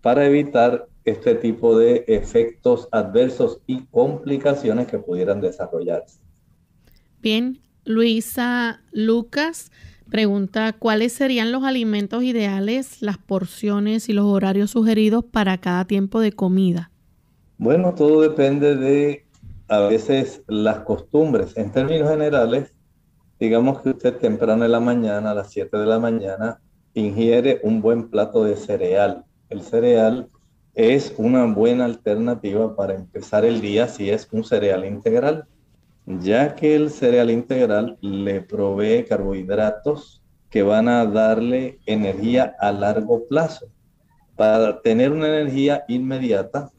para 0.00 0.26
evitar 0.26 0.86
este 1.04 1.34
tipo 1.34 1.78
de 1.78 2.04
efectos 2.06 2.88
adversos 2.92 3.60
y 3.66 3.84
complicaciones 3.86 4.86
que 4.86 4.98
pudieran 4.98 5.40
desarrollarse. 5.40 6.20
Bien, 7.20 7.60
Luisa 7.84 8.82
Lucas 8.92 9.70
pregunta 10.10 10.72
cuáles 10.72 11.12
serían 11.12 11.52
los 11.52 11.64
alimentos 11.64 12.22
ideales, 12.22 13.02
las 13.02 13.18
porciones 13.18 14.08
y 14.08 14.12
los 14.12 14.24
horarios 14.24 14.70
sugeridos 14.70 15.24
para 15.24 15.58
cada 15.58 15.84
tiempo 15.84 16.20
de 16.20 16.32
comida. 16.32 16.90
Bueno, 17.58 17.94
todo 17.94 18.20
depende 18.22 18.76
de 18.76 19.26
a 19.68 19.80
veces 19.80 20.42
las 20.46 20.80
costumbres. 20.80 21.56
En 21.56 21.72
términos 21.72 22.08
generales, 22.08 22.72
digamos 23.38 23.82
que 23.82 23.90
usted 23.90 24.16
temprano 24.16 24.64
en 24.64 24.72
la 24.72 24.80
mañana, 24.80 25.30
a 25.30 25.34
las 25.34 25.50
7 25.50 25.76
de 25.76 25.86
la 25.86 25.98
mañana, 25.98 26.60
ingiere 26.94 27.60
un 27.62 27.80
buen 27.80 28.10
plato 28.10 28.44
de 28.44 28.56
cereal. 28.56 29.24
El 29.48 29.62
cereal 29.62 30.28
es 30.74 31.14
una 31.16 31.44
buena 31.46 31.84
alternativa 31.84 32.74
para 32.74 32.94
empezar 32.94 33.44
el 33.44 33.60
día 33.60 33.88
si 33.88 34.10
es 34.10 34.28
un 34.32 34.44
cereal 34.44 34.84
integral 34.84 35.46
ya 36.08 36.54
que 36.54 36.74
el 36.74 36.90
cereal 36.90 37.30
integral 37.30 37.98
le 38.00 38.40
provee 38.40 39.04
carbohidratos 39.04 40.22
que 40.48 40.62
van 40.62 40.88
a 40.88 41.04
darle 41.04 41.80
energía 41.84 42.56
a 42.58 42.72
largo 42.72 43.26
plazo. 43.28 43.66
Para 44.34 44.80
tener 44.80 45.12
una 45.12 45.26
energía 45.26 45.84
inmediata, 45.86 46.70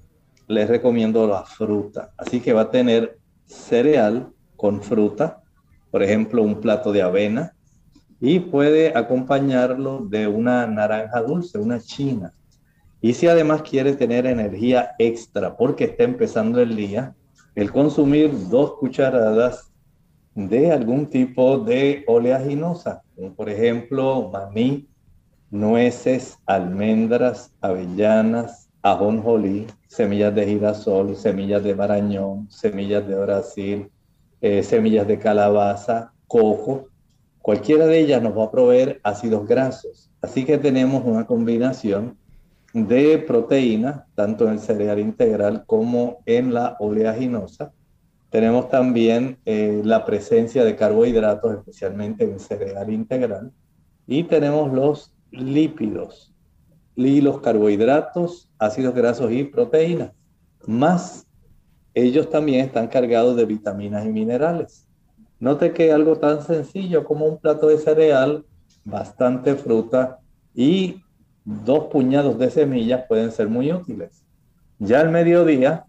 les 0.47 0.67
recomiendo 0.67 1.27
la 1.27 1.43
fruta. 1.43 2.11
Así 2.17 2.39
que 2.39 2.53
va 2.53 2.61
a 2.61 2.71
tener 2.71 3.19
cereal 3.45 4.29
con 4.55 4.81
fruta, 4.81 5.43
por 5.91 6.03
ejemplo, 6.03 6.43
un 6.43 6.61
plato 6.61 6.91
de 6.91 7.01
avena, 7.01 7.53
y 8.21 8.39
puede 8.39 8.97
acompañarlo 8.97 10.05
de 10.09 10.27
una 10.27 10.67
naranja 10.67 11.21
dulce, 11.21 11.57
una 11.57 11.79
china. 11.79 12.33
Y 13.01 13.13
si 13.13 13.27
además 13.27 13.61
quiere 13.61 13.93
tener 13.93 14.25
energía 14.25 14.91
extra 14.99 15.55
porque 15.55 15.85
está 15.85 16.03
empezando 16.03 16.59
el 16.61 16.75
día, 16.75 17.15
el 17.55 17.71
consumir 17.71 18.31
dos 18.49 18.73
cucharadas 18.73 19.71
de 20.35 20.71
algún 20.71 21.07
tipo 21.07 21.57
de 21.59 22.03
oleaginosa, 22.07 23.01
por 23.35 23.49
ejemplo 23.49 24.29
maní, 24.31 24.87
nueces, 25.49 26.37
almendras, 26.45 27.51
avellanas, 27.61 28.69
ajonjolí, 28.81 29.67
semillas 29.87 30.35
de 30.35 30.45
girasol, 30.45 31.15
semillas 31.15 31.63
de 31.63 31.75
marañón, 31.75 32.49
semillas 32.49 33.07
de 33.07 33.15
brasil, 33.15 33.91
eh, 34.41 34.63
semillas 34.63 35.07
de 35.07 35.19
calabaza, 35.19 36.13
coco. 36.27 36.87
Cualquiera 37.41 37.85
de 37.85 37.99
ellas 37.99 38.21
nos 38.21 38.37
va 38.37 38.45
a 38.45 38.51
proveer 38.51 38.99
ácidos 39.03 39.47
grasos. 39.47 40.09
Así 40.21 40.45
que 40.45 40.57
tenemos 40.57 41.03
una 41.05 41.25
combinación 41.25 42.17
de 42.73 43.17
proteína, 43.17 44.05
tanto 44.15 44.45
en 44.45 44.53
el 44.53 44.59
cereal 44.59 44.99
integral 44.99 45.63
como 45.65 46.19
en 46.25 46.53
la 46.53 46.75
oleaginosa. 46.79 47.71
Tenemos 48.29 48.69
también 48.69 49.39
eh, 49.45 49.81
la 49.83 50.05
presencia 50.05 50.63
de 50.63 50.75
carbohidratos, 50.75 51.57
especialmente 51.57 52.25
en 52.25 52.33
el 52.33 52.39
cereal 52.39 52.91
integral. 52.91 53.51
Y 54.05 54.23
tenemos 54.23 54.71
los 54.71 55.13
lípidos, 55.31 56.33
y 56.95 57.21
los 57.21 57.39
carbohidratos, 57.39 58.51
ácidos 58.59 58.93
grasos 58.93 59.31
y 59.31 59.45
proteínas. 59.45 60.11
Más 60.67 61.25
ellos 61.93 62.29
también 62.29 62.65
están 62.65 62.87
cargados 62.87 63.35
de 63.35 63.45
vitaminas 63.45 64.05
y 64.05 64.09
minerales. 64.09 64.87
Note 65.39 65.73
que 65.73 65.91
algo 65.91 66.17
tan 66.17 66.43
sencillo 66.43 67.05
como 67.05 67.25
un 67.25 67.37
plato 67.37 67.67
de 67.67 67.77
cereal, 67.77 68.45
bastante 68.83 69.55
fruta 69.55 70.19
y 70.53 71.01
dos 71.45 71.85
puñados 71.85 72.37
de 72.37 72.49
semillas 72.49 73.05
pueden 73.07 73.31
ser 73.31 73.47
muy 73.47 73.71
útiles. 73.71 74.23
Ya 74.79 75.01
al 75.01 75.09
mediodía 75.09 75.85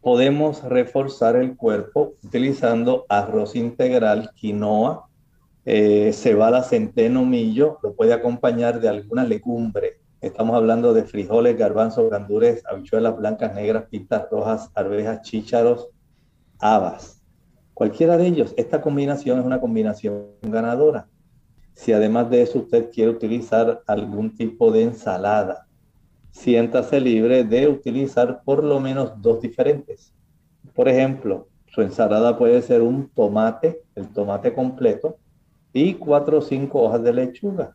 podemos 0.00 0.62
reforzar 0.64 1.36
el 1.36 1.56
cuerpo 1.56 2.14
utilizando 2.22 3.06
arroz 3.08 3.54
integral, 3.54 4.30
quinoa, 4.34 5.06
eh, 5.64 6.12
cebada, 6.12 6.64
centeno, 6.64 7.24
millo, 7.24 7.78
lo 7.82 7.94
puede 7.94 8.12
acompañar 8.12 8.80
de 8.80 8.88
alguna 8.88 9.24
legumbre. 9.24 10.00
Estamos 10.22 10.54
hablando 10.54 10.94
de 10.94 11.02
frijoles, 11.02 11.58
garbanzos, 11.58 12.08
gandules, 12.08 12.62
habichuelas 12.64 13.16
blancas, 13.16 13.56
negras, 13.56 13.86
pintas 13.90 14.30
rojas, 14.30 14.70
arvejas, 14.72 15.22
chícharos, 15.22 15.88
habas. 16.60 17.20
Cualquiera 17.74 18.16
de 18.16 18.28
ellos, 18.28 18.54
esta 18.56 18.80
combinación 18.80 19.40
es 19.40 19.44
una 19.44 19.60
combinación 19.60 20.26
ganadora. 20.42 21.08
Si 21.74 21.92
además 21.92 22.30
de 22.30 22.42
eso 22.42 22.60
usted 22.60 22.88
quiere 22.92 23.10
utilizar 23.10 23.82
algún 23.84 24.32
tipo 24.36 24.70
de 24.70 24.84
ensalada, 24.84 25.66
siéntase 26.30 27.00
libre 27.00 27.42
de 27.42 27.66
utilizar 27.66 28.44
por 28.44 28.62
lo 28.62 28.78
menos 28.78 29.20
dos 29.20 29.40
diferentes. 29.40 30.14
Por 30.72 30.88
ejemplo, 30.88 31.48
su 31.66 31.82
ensalada 31.82 32.38
puede 32.38 32.62
ser 32.62 32.80
un 32.80 33.08
tomate, 33.08 33.82
el 33.96 34.06
tomate 34.06 34.54
completo, 34.54 35.16
y 35.72 35.94
cuatro 35.94 36.38
o 36.38 36.42
cinco 36.42 36.80
hojas 36.82 37.02
de 37.02 37.12
lechuga. 37.12 37.74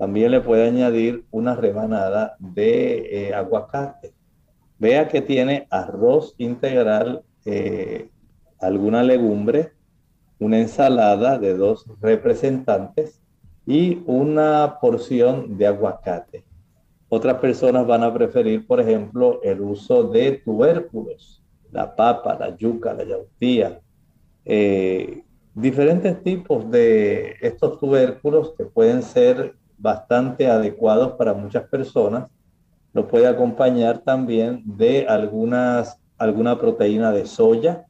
También 0.00 0.30
le 0.30 0.40
puede 0.40 0.66
añadir 0.66 1.26
una 1.30 1.54
rebanada 1.54 2.34
de 2.38 3.28
eh, 3.28 3.34
aguacate. 3.34 4.14
Vea 4.78 5.08
que 5.08 5.20
tiene 5.20 5.66
arroz 5.68 6.34
integral, 6.38 7.22
eh, 7.44 8.08
alguna 8.60 9.02
legumbre, 9.02 9.74
una 10.38 10.58
ensalada 10.58 11.38
de 11.38 11.54
dos 11.54 11.84
representantes 12.00 13.20
y 13.66 14.02
una 14.06 14.78
porción 14.80 15.58
de 15.58 15.66
aguacate. 15.66 16.44
Otras 17.10 17.36
personas 17.36 17.86
van 17.86 18.02
a 18.02 18.14
preferir, 18.14 18.66
por 18.66 18.80
ejemplo, 18.80 19.42
el 19.42 19.60
uso 19.60 20.04
de 20.04 20.40
tubérculos, 20.42 21.42
la 21.72 21.94
papa, 21.94 22.38
la 22.40 22.56
yuca, 22.56 22.94
la 22.94 23.04
yautía, 23.04 23.82
eh, 24.46 25.24
diferentes 25.54 26.22
tipos 26.22 26.70
de 26.70 27.34
estos 27.42 27.78
tubérculos 27.78 28.54
que 28.56 28.64
pueden 28.64 29.02
ser 29.02 29.59
bastante 29.80 30.46
adecuados 30.46 31.12
para 31.12 31.34
muchas 31.34 31.64
personas. 31.64 32.30
Lo 32.92 33.08
puede 33.08 33.26
acompañar 33.26 33.98
también 34.00 34.62
de 34.64 35.06
algunas, 35.06 35.98
alguna 36.18 36.58
proteína 36.58 37.12
de 37.12 37.26
soya, 37.26 37.86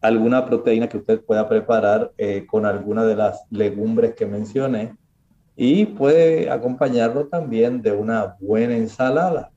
alguna 0.00 0.44
proteína 0.44 0.88
que 0.88 0.98
usted 0.98 1.20
pueda 1.20 1.48
preparar 1.48 2.12
eh, 2.18 2.44
con 2.46 2.66
alguna 2.66 3.04
de 3.04 3.16
las 3.16 3.44
legumbres 3.50 4.14
que 4.14 4.26
mencioné 4.26 4.96
y 5.56 5.86
puede 5.86 6.50
acompañarlo 6.50 7.26
también 7.28 7.82
de 7.82 7.92
una 7.92 8.36
buena 8.40 8.76
ensalada. 8.76 9.50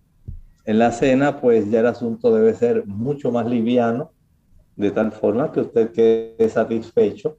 En 0.65 0.80
la 0.80 0.91
cena, 0.91 1.39
pues 1.41 1.69
ya 1.69 1.80
el 1.80 1.88
asunto 1.88 2.34
debe 2.34 2.53
ser 2.53 2.86
mucho 2.86 3.32
más 3.32 3.47
liviano, 3.47 4.11
de 4.76 4.91
tal 4.91 5.11
forma 5.11 5.51
que 5.51 5.61
usted 5.61 5.91
quede 5.91 6.49
satisfecho 6.49 7.38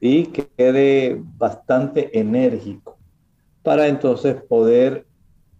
y 0.00 0.26
que 0.26 0.46
quede 0.56 1.20
bastante 1.36 2.18
enérgico 2.18 2.95
para 3.66 3.88
entonces 3.88 4.36
poder 4.48 5.06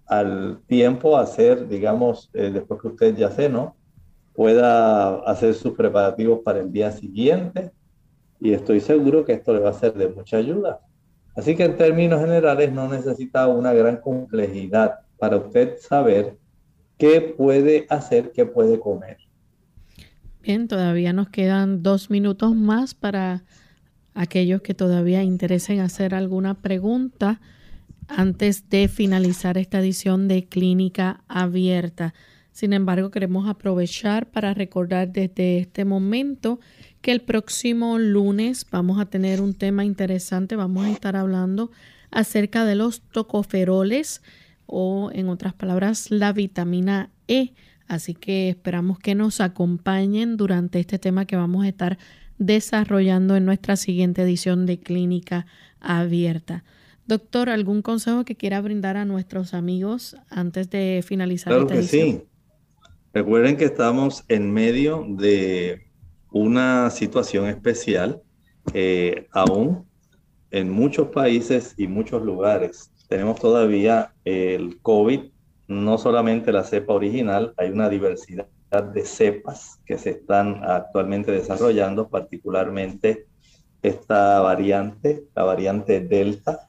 al 0.06 0.60
tiempo 0.68 1.18
hacer, 1.18 1.66
digamos, 1.66 2.30
eh, 2.34 2.52
después 2.54 2.80
que 2.80 2.86
usted 2.86 3.16
ya 3.16 3.30
cenó, 3.30 3.74
pueda 4.32 5.16
hacer 5.28 5.54
sus 5.54 5.72
preparativos 5.72 6.38
para 6.44 6.60
el 6.60 6.70
día 6.70 6.92
siguiente 6.92 7.72
y 8.38 8.52
estoy 8.52 8.78
seguro 8.78 9.24
que 9.24 9.32
esto 9.32 9.52
le 9.52 9.58
va 9.58 9.70
a 9.70 9.72
ser 9.72 9.94
de 9.94 10.06
mucha 10.06 10.36
ayuda. 10.36 10.78
Así 11.34 11.56
que 11.56 11.64
en 11.64 11.76
términos 11.76 12.20
generales 12.20 12.70
no 12.70 12.86
necesita 12.86 13.48
una 13.48 13.72
gran 13.72 13.96
complejidad 13.96 15.00
para 15.18 15.38
usted 15.38 15.76
saber 15.80 16.36
qué 16.98 17.34
puede 17.36 17.86
hacer, 17.88 18.30
qué 18.30 18.46
puede 18.46 18.78
comer. 18.78 19.16
Bien, 20.44 20.68
todavía 20.68 21.12
nos 21.12 21.30
quedan 21.30 21.82
dos 21.82 22.08
minutos 22.08 22.54
más 22.54 22.94
para 22.94 23.42
aquellos 24.14 24.62
que 24.62 24.74
todavía 24.74 25.24
interesen 25.24 25.80
hacer 25.80 26.14
alguna 26.14 26.54
pregunta 26.54 27.40
antes 28.08 28.68
de 28.70 28.88
finalizar 28.88 29.58
esta 29.58 29.80
edición 29.80 30.28
de 30.28 30.46
Clínica 30.46 31.22
Abierta. 31.28 32.14
Sin 32.52 32.72
embargo, 32.72 33.10
queremos 33.10 33.48
aprovechar 33.48 34.30
para 34.30 34.54
recordar 34.54 35.12
desde 35.12 35.58
este 35.58 35.84
momento 35.84 36.58
que 37.02 37.12
el 37.12 37.20
próximo 37.20 37.98
lunes 37.98 38.66
vamos 38.70 38.98
a 38.98 39.06
tener 39.06 39.40
un 39.40 39.54
tema 39.54 39.84
interesante. 39.84 40.56
Vamos 40.56 40.86
a 40.86 40.90
estar 40.90 41.16
hablando 41.16 41.70
acerca 42.10 42.64
de 42.64 42.74
los 42.74 43.02
tocoferoles 43.02 44.22
o 44.66 45.10
en 45.12 45.28
otras 45.28 45.54
palabras 45.54 46.10
la 46.10 46.32
vitamina 46.32 47.10
E. 47.28 47.52
Así 47.88 48.14
que 48.14 48.48
esperamos 48.48 48.98
que 48.98 49.14
nos 49.14 49.40
acompañen 49.40 50.36
durante 50.36 50.80
este 50.80 50.98
tema 50.98 51.26
que 51.26 51.36
vamos 51.36 51.64
a 51.64 51.68
estar 51.68 51.98
desarrollando 52.38 53.36
en 53.36 53.44
nuestra 53.44 53.76
siguiente 53.76 54.22
edición 54.22 54.66
de 54.66 54.80
Clínica 54.80 55.46
Abierta. 55.80 56.64
Doctor, 57.06 57.50
¿algún 57.50 57.82
consejo 57.82 58.24
que 58.24 58.34
quiera 58.34 58.60
brindar 58.60 58.96
a 58.96 59.04
nuestros 59.04 59.54
amigos 59.54 60.16
antes 60.28 60.70
de 60.70 61.02
finalizar 61.06 61.52
claro 61.52 61.66
que 61.66 61.82
Sí. 61.82 62.22
Recuerden 63.12 63.56
que 63.56 63.64
estamos 63.64 64.24
en 64.28 64.52
medio 64.52 65.06
de 65.08 65.86
una 66.32 66.90
situación 66.90 67.46
especial, 67.46 68.20
eh, 68.74 69.26
aún 69.32 69.86
en 70.50 70.68
muchos 70.70 71.08
países 71.08 71.74
y 71.78 71.86
muchos 71.86 72.22
lugares. 72.22 72.90
Tenemos 73.08 73.40
todavía 73.40 74.12
el 74.24 74.80
COVID, 74.82 75.20
no 75.68 75.98
solamente 75.98 76.52
la 76.52 76.64
cepa 76.64 76.92
original, 76.92 77.54
hay 77.56 77.70
una 77.70 77.88
diversidad 77.88 78.48
de 78.92 79.04
cepas 79.04 79.80
que 79.86 79.96
se 79.96 80.10
están 80.10 80.62
actualmente 80.64 81.30
desarrollando, 81.32 82.08
particularmente 82.08 83.26
esta 83.82 84.40
variante, 84.40 85.24
la 85.34 85.44
variante 85.44 86.00
Delta, 86.00 86.65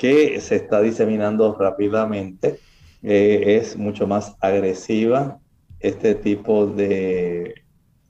que 0.00 0.40
se 0.40 0.56
está 0.56 0.80
diseminando 0.80 1.54
rápidamente, 1.54 2.58
eh, 3.02 3.58
es 3.58 3.76
mucho 3.76 4.06
más 4.06 4.34
agresiva. 4.40 5.38
Este 5.78 6.14
tipo 6.14 6.66
de 6.66 7.52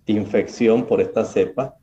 infección 0.07 0.87
por 0.87 1.01
esta 1.01 1.25
cepa 1.25 1.75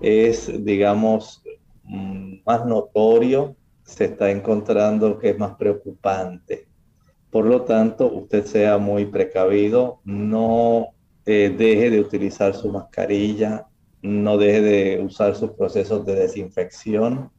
es, 0.00 0.50
digamos, 0.64 1.44
mm, 1.84 2.38
más 2.44 2.66
notorio, 2.66 3.54
se 3.84 4.06
está 4.06 4.32
encontrando 4.32 5.16
que 5.16 5.30
es 5.30 5.38
más 5.38 5.54
preocupante. 5.54 6.66
Por 7.30 7.44
lo 7.46 7.62
tanto, 7.62 8.12
usted 8.12 8.44
sea 8.44 8.78
muy 8.78 9.06
precavido, 9.06 10.00
no 10.04 10.88
eh, 11.24 11.54
deje 11.56 11.88
de 11.88 12.00
utilizar 12.00 12.52
su 12.54 12.68
mascarilla, 12.68 13.68
no 14.02 14.38
deje 14.38 14.60
de 14.60 15.00
usar 15.04 15.36
sus 15.36 15.52
procesos 15.52 16.04
de 16.04 16.16
desinfección, 16.16 17.30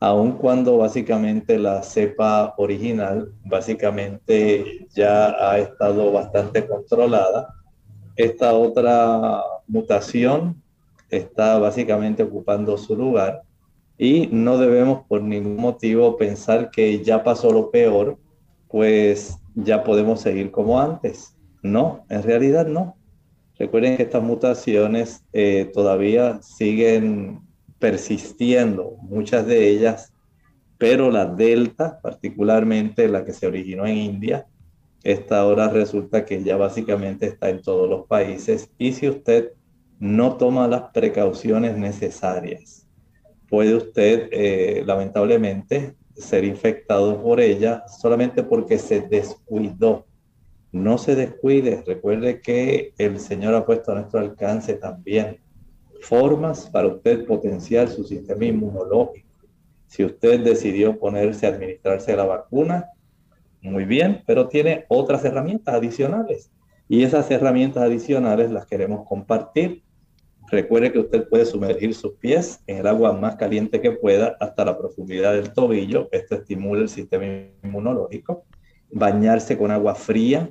aun 0.00 0.32
cuando 0.32 0.78
básicamente 0.78 1.58
la 1.58 1.82
cepa 1.82 2.54
original 2.56 3.32
básicamente 3.44 4.88
ya 4.94 5.28
ha 5.38 5.58
estado 5.58 6.10
bastante 6.10 6.66
controlada. 6.66 7.54
Esta 8.16 8.54
otra 8.54 9.42
mutación 9.68 10.62
está 11.10 11.58
básicamente 11.58 12.22
ocupando 12.22 12.78
su 12.78 12.96
lugar 12.96 13.42
y 13.98 14.28
no 14.32 14.56
debemos 14.56 15.04
por 15.06 15.20
ningún 15.20 15.56
motivo 15.56 16.16
pensar 16.16 16.70
que 16.70 17.04
ya 17.04 17.22
pasó 17.22 17.52
lo 17.52 17.70
peor, 17.70 18.16
pues 18.68 19.38
ya 19.54 19.84
podemos 19.84 20.22
seguir 20.22 20.50
como 20.50 20.80
antes. 20.80 21.36
No, 21.62 22.06
en 22.08 22.22
realidad 22.22 22.66
no. 22.66 22.96
Recuerden 23.58 23.98
que 23.98 24.04
estas 24.04 24.22
mutaciones 24.22 25.22
eh, 25.34 25.70
todavía 25.74 26.40
siguen 26.40 27.42
persistiendo, 27.80 28.96
muchas 29.02 29.46
de 29.46 29.68
ellas, 29.70 30.12
pero 30.78 31.10
la 31.10 31.26
delta, 31.26 31.98
particularmente 32.00 33.08
la 33.08 33.24
que 33.24 33.32
se 33.32 33.46
originó 33.46 33.86
en 33.86 33.96
India, 33.96 34.46
esta 35.02 35.40
ahora 35.40 35.68
resulta 35.68 36.24
que 36.24 36.42
ya 36.44 36.56
básicamente 36.56 37.26
está 37.26 37.48
en 37.48 37.62
todos 37.62 37.88
los 37.88 38.06
países. 38.06 38.70
Y 38.78 38.92
si 38.92 39.08
usted 39.08 39.52
no 39.98 40.36
toma 40.36 40.68
las 40.68 40.90
precauciones 40.92 41.76
necesarias, 41.76 42.86
puede 43.48 43.74
usted 43.74 44.28
eh, 44.30 44.82
lamentablemente 44.86 45.96
ser 46.14 46.44
infectado 46.44 47.22
por 47.22 47.40
ella 47.40 47.84
solamente 47.88 48.42
porque 48.42 48.78
se 48.78 49.00
descuidó. 49.00 50.06
No 50.72 50.98
se 50.98 51.16
descuide, 51.16 51.82
recuerde 51.84 52.40
que 52.40 52.92
el 52.98 53.18
Señor 53.18 53.54
ha 53.54 53.66
puesto 53.66 53.90
a 53.90 53.96
nuestro 53.96 54.20
alcance 54.20 54.74
también 54.74 55.40
formas 56.00 56.68
para 56.70 56.88
usted 56.88 57.26
potenciar 57.26 57.88
su 57.88 58.04
sistema 58.04 58.44
inmunológico. 58.44 59.28
Si 59.86 60.04
usted 60.04 60.40
decidió 60.40 60.98
ponerse 60.98 61.46
a 61.46 61.50
administrarse 61.50 62.16
la 62.16 62.24
vacuna, 62.24 62.90
muy 63.62 63.84
bien, 63.84 64.22
pero 64.26 64.48
tiene 64.48 64.84
otras 64.88 65.24
herramientas 65.24 65.74
adicionales. 65.74 66.50
Y 66.88 67.02
esas 67.02 67.30
herramientas 67.30 67.82
adicionales 67.82 68.50
las 68.50 68.66
queremos 68.66 69.06
compartir 69.06 69.82
Recuerde 70.50 70.90
que 70.90 70.98
usted 70.98 71.28
puede 71.28 71.46
sumergir 71.46 71.94
sus 71.94 72.14
pies 72.14 72.60
en 72.66 72.78
el 72.78 72.86
agua 72.88 73.12
más 73.12 73.36
caliente 73.36 73.80
que 73.80 73.92
pueda 73.92 74.36
hasta 74.40 74.64
la 74.64 74.76
profundidad 74.76 75.32
del 75.34 75.52
tobillo. 75.52 76.08
Esto 76.10 76.34
estimula 76.34 76.82
el 76.82 76.88
sistema 76.88 77.24
inmunológico. 77.62 78.44
Bañarse 78.90 79.56
con 79.56 79.70
agua 79.70 79.94
fría. 79.94 80.50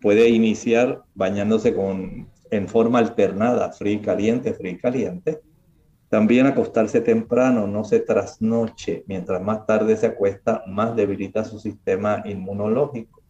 Puede 0.00 0.30
iniciar 0.30 1.02
bañándose 1.14 1.74
con 1.74 2.28
en 2.50 2.68
forma 2.68 2.98
alternada, 2.98 3.72
frío 3.72 3.94
y 3.94 4.00
caliente, 4.00 4.54
frío 4.54 4.72
y 4.72 4.78
caliente. 4.78 5.40
También 6.08 6.46
acostarse 6.46 7.00
temprano, 7.00 7.66
no 7.66 7.84
se 7.84 8.00
trasnoche. 8.00 9.04
Mientras 9.06 9.42
más 9.42 9.66
tarde 9.66 9.96
se 9.96 10.06
acuesta, 10.06 10.62
más 10.66 10.94
debilita 10.94 11.44
su 11.44 11.58
sistema 11.58 12.22
inmunológico. 12.24 13.22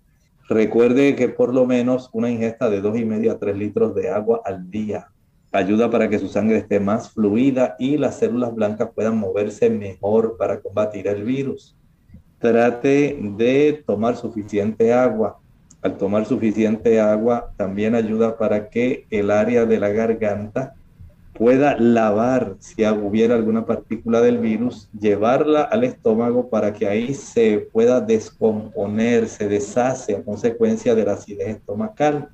Recuerde 0.49 1.17
que 1.17 1.29
por 1.29 1.53
lo 1.53 1.67
menos 1.67 2.11
una 2.13 2.31
ingesta 2.31 2.71
de 2.71 2.81
dos 2.81 2.97
y 2.99 3.05
medio 3.05 3.33
a 3.33 3.39
3 3.39 3.57
litros 3.57 3.95
de 3.95 4.11
agua 4.11 4.43
al 4.45 4.71
día 4.71 5.09
ayuda 5.57 5.91
para 5.91 6.09
que 6.09 6.19
su 6.19 6.29
sangre 6.29 6.59
esté 6.59 6.81
más 6.81 7.11
fluida 7.11 7.77
y 7.79 7.97
las 7.97 8.19
células 8.19 8.55
blancas 8.55 8.91
puedan 8.95 9.17
moverse 9.17 9.71
mejor 9.71 10.37
para 10.37 10.61
combatir 10.61 11.09
el 11.09 11.25
virus. 11.25 11.77
Trate 12.39 13.19
de 13.37 13.83
tomar 13.87 14.17
suficiente 14.17 14.93
agua. 14.93 15.39
Al 15.87 15.99
tomar 15.99 16.27
suficiente 16.27 16.99
agua 16.99 17.53
también 17.57 17.95
ayuda 17.95 18.37
para 18.37 18.71
que 18.71 19.07
el 19.09 19.31
área 19.31 19.67
de 19.67 19.79
la 19.79 19.91
garganta 19.91 20.75
pueda 21.33 21.77
lavar 21.79 22.57
si 22.59 22.85
hubiera 22.85 23.37
alguna 23.37 23.67
partícula 23.67 24.21
del 24.21 24.39
virus, 24.39 24.89
llevarla 24.99 25.63
al 25.63 25.85
estómago 25.85 26.49
para 26.51 26.73
que 26.73 26.89
ahí 26.89 27.15
se 27.15 27.69
pueda 27.73 28.01
descomponer, 28.01 29.29
se 29.29 29.47
deshace 29.47 30.17
a 30.17 30.25
consecuencia 30.25 30.97
de 30.97 31.05
la 31.05 31.13
acidez 31.13 31.51
estomacal. 31.51 32.31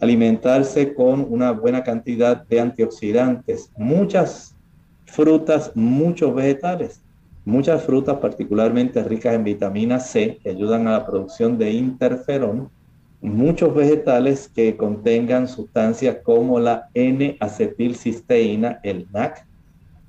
Alimentarse 0.00 0.94
con 0.94 1.26
una 1.28 1.50
buena 1.50 1.84
cantidad 1.84 2.42
de 2.46 2.58
antioxidantes, 2.58 3.70
muchas 3.76 4.56
frutas, 5.04 5.72
muchos 5.74 6.34
vegetales, 6.34 7.02
muchas 7.44 7.82
frutas 7.82 8.16
particularmente 8.16 9.04
ricas 9.04 9.34
en 9.34 9.44
vitamina 9.44 10.00
C 10.00 10.38
que 10.42 10.48
ayudan 10.48 10.88
a 10.88 10.92
la 10.92 11.04
producción 11.04 11.58
de 11.58 11.70
interferón 11.72 12.77
muchos 13.20 13.74
vegetales 13.74 14.48
que 14.48 14.76
contengan 14.76 15.48
sustancias 15.48 16.18
como 16.22 16.60
la 16.60 16.88
N-acetilcisteína, 16.94 18.78
el 18.82 19.08
NAC. 19.12 19.44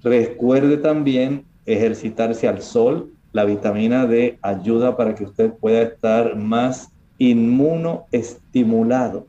Recuerde 0.03 0.78
también 0.78 1.45
ejercitarse 1.66 2.47
al 2.47 2.62
sol. 2.62 3.12
La 3.32 3.45
vitamina 3.45 4.07
D 4.07 4.39
ayuda 4.41 4.97
para 4.97 5.14
que 5.16 5.24
usted 5.24 5.53
pueda 5.53 5.84
estar 5.84 6.36
más 6.36 6.89
inmunoestimulado. 7.18 9.28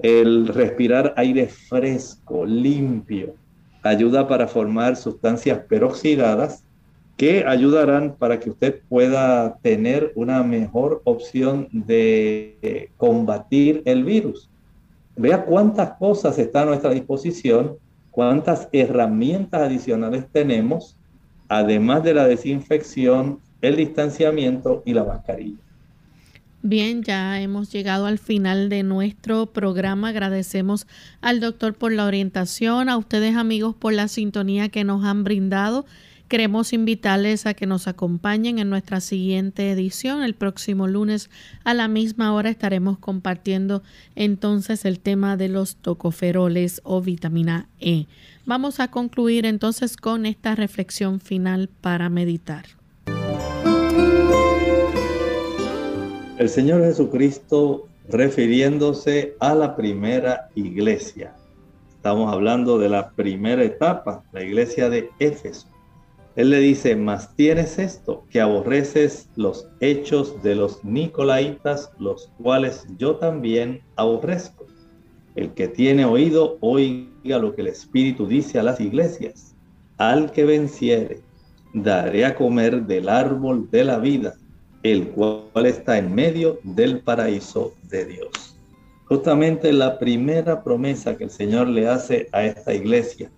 El 0.00 0.48
respirar 0.48 1.14
aire 1.16 1.46
fresco, 1.46 2.44
limpio, 2.44 3.34
ayuda 3.82 4.28
para 4.28 4.46
formar 4.48 4.96
sustancias 4.96 5.60
peroxidadas 5.68 6.64
que 7.22 7.44
ayudarán 7.46 8.16
para 8.18 8.40
que 8.40 8.50
usted 8.50 8.80
pueda 8.88 9.56
tener 9.62 10.10
una 10.16 10.42
mejor 10.42 11.02
opción 11.04 11.68
de 11.70 12.90
combatir 12.96 13.80
el 13.84 14.02
virus. 14.02 14.50
Vea 15.14 15.44
cuántas 15.44 15.90
cosas 15.98 16.36
están 16.40 16.64
a 16.64 16.70
nuestra 16.70 16.90
disposición, 16.90 17.76
cuántas 18.10 18.68
herramientas 18.72 19.60
adicionales 19.60 20.24
tenemos, 20.32 20.96
además 21.46 22.02
de 22.02 22.14
la 22.14 22.26
desinfección, 22.26 23.38
el 23.60 23.76
distanciamiento 23.76 24.82
y 24.84 24.92
la 24.92 25.04
mascarilla. 25.04 25.58
Bien, 26.62 27.04
ya 27.04 27.40
hemos 27.40 27.70
llegado 27.70 28.06
al 28.06 28.18
final 28.18 28.68
de 28.68 28.82
nuestro 28.82 29.46
programa. 29.46 30.08
Agradecemos 30.08 30.88
al 31.20 31.38
doctor 31.38 31.74
por 31.74 31.92
la 31.92 32.04
orientación, 32.04 32.88
a 32.88 32.96
ustedes 32.96 33.36
amigos 33.36 33.76
por 33.76 33.92
la 33.92 34.08
sintonía 34.08 34.70
que 34.70 34.82
nos 34.82 35.04
han 35.04 35.22
brindado. 35.22 35.86
Queremos 36.32 36.72
invitarles 36.72 37.44
a 37.44 37.52
que 37.52 37.66
nos 37.66 37.86
acompañen 37.86 38.58
en 38.58 38.70
nuestra 38.70 39.02
siguiente 39.02 39.70
edición. 39.70 40.22
El 40.22 40.34
próximo 40.34 40.88
lunes 40.88 41.28
a 41.62 41.74
la 41.74 41.88
misma 41.88 42.32
hora 42.32 42.48
estaremos 42.48 42.96
compartiendo 42.96 43.82
entonces 44.16 44.86
el 44.86 44.98
tema 44.98 45.36
de 45.36 45.50
los 45.50 45.76
tocoferoles 45.76 46.80
o 46.84 47.02
vitamina 47.02 47.68
E. 47.80 48.06
Vamos 48.46 48.80
a 48.80 48.88
concluir 48.88 49.44
entonces 49.44 49.98
con 49.98 50.24
esta 50.24 50.54
reflexión 50.54 51.20
final 51.20 51.68
para 51.82 52.08
meditar. 52.08 52.64
El 56.38 56.48
Señor 56.48 56.80
Jesucristo 56.80 57.88
refiriéndose 58.08 59.34
a 59.38 59.54
la 59.54 59.76
primera 59.76 60.48
iglesia. 60.54 61.34
Estamos 61.94 62.32
hablando 62.32 62.78
de 62.78 62.88
la 62.88 63.10
primera 63.10 63.62
etapa, 63.62 64.24
la 64.32 64.42
iglesia 64.42 64.88
de 64.88 65.10
Éfeso. 65.18 65.71
Él 66.34 66.48
le 66.48 66.60
dice, 66.60 66.96
mas 66.96 67.34
tienes 67.36 67.78
esto, 67.78 68.24
que 68.30 68.40
aborreces 68.40 69.28
los 69.36 69.68
hechos 69.80 70.42
de 70.42 70.54
los 70.54 70.82
Nicolaitas, 70.82 71.90
los 71.98 72.30
cuales 72.42 72.86
yo 72.96 73.16
también 73.16 73.82
aborrezco. 73.96 74.66
El 75.34 75.52
que 75.52 75.68
tiene 75.68 76.06
oído, 76.06 76.56
oiga 76.60 77.38
lo 77.38 77.54
que 77.54 77.60
el 77.60 77.68
Espíritu 77.68 78.26
dice 78.26 78.58
a 78.58 78.62
las 78.62 78.80
iglesias. 78.80 79.54
Al 79.98 80.32
que 80.32 80.44
venciere, 80.44 81.20
daré 81.74 82.24
a 82.24 82.34
comer 82.34 82.86
del 82.86 83.10
árbol 83.10 83.70
de 83.70 83.84
la 83.84 83.98
vida, 83.98 84.34
el 84.82 85.08
cual 85.08 85.66
está 85.66 85.98
en 85.98 86.14
medio 86.14 86.58
del 86.62 87.00
paraíso 87.00 87.74
de 87.90 88.06
Dios. 88.06 88.56
Justamente 89.04 89.70
la 89.70 89.98
primera 89.98 90.64
promesa 90.64 91.14
que 91.14 91.24
el 91.24 91.30
Señor 91.30 91.68
le 91.68 91.88
hace 91.88 92.28
a 92.32 92.44
esta 92.44 92.72
iglesia, 92.72 93.30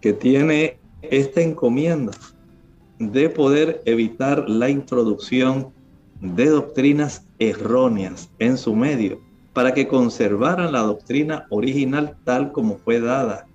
que 0.00 0.12
tiene 0.12 0.78
esta 1.02 1.40
encomienda 1.40 2.12
de 3.10 3.28
poder 3.28 3.82
evitar 3.84 4.48
la 4.48 4.68
introducción 4.68 5.72
de 6.20 6.46
doctrinas 6.46 7.26
erróneas 7.40 8.30
en 8.38 8.56
su 8.56 8.76
medio, 8.76 9.18
para 9.52 9.74
que 9.74 9.88
conservaran 9.88 10.72
la 10.72 10.80
doctrina 10.80 11.46
original 11.50 12.16
tal 12.24 12.52
como 12.52 12.78
fue 12.78 13.00
dada 13.00 13.46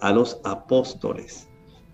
a 0.00 0.12
los 0.12 0.40
apóstoles. 0.44 1.48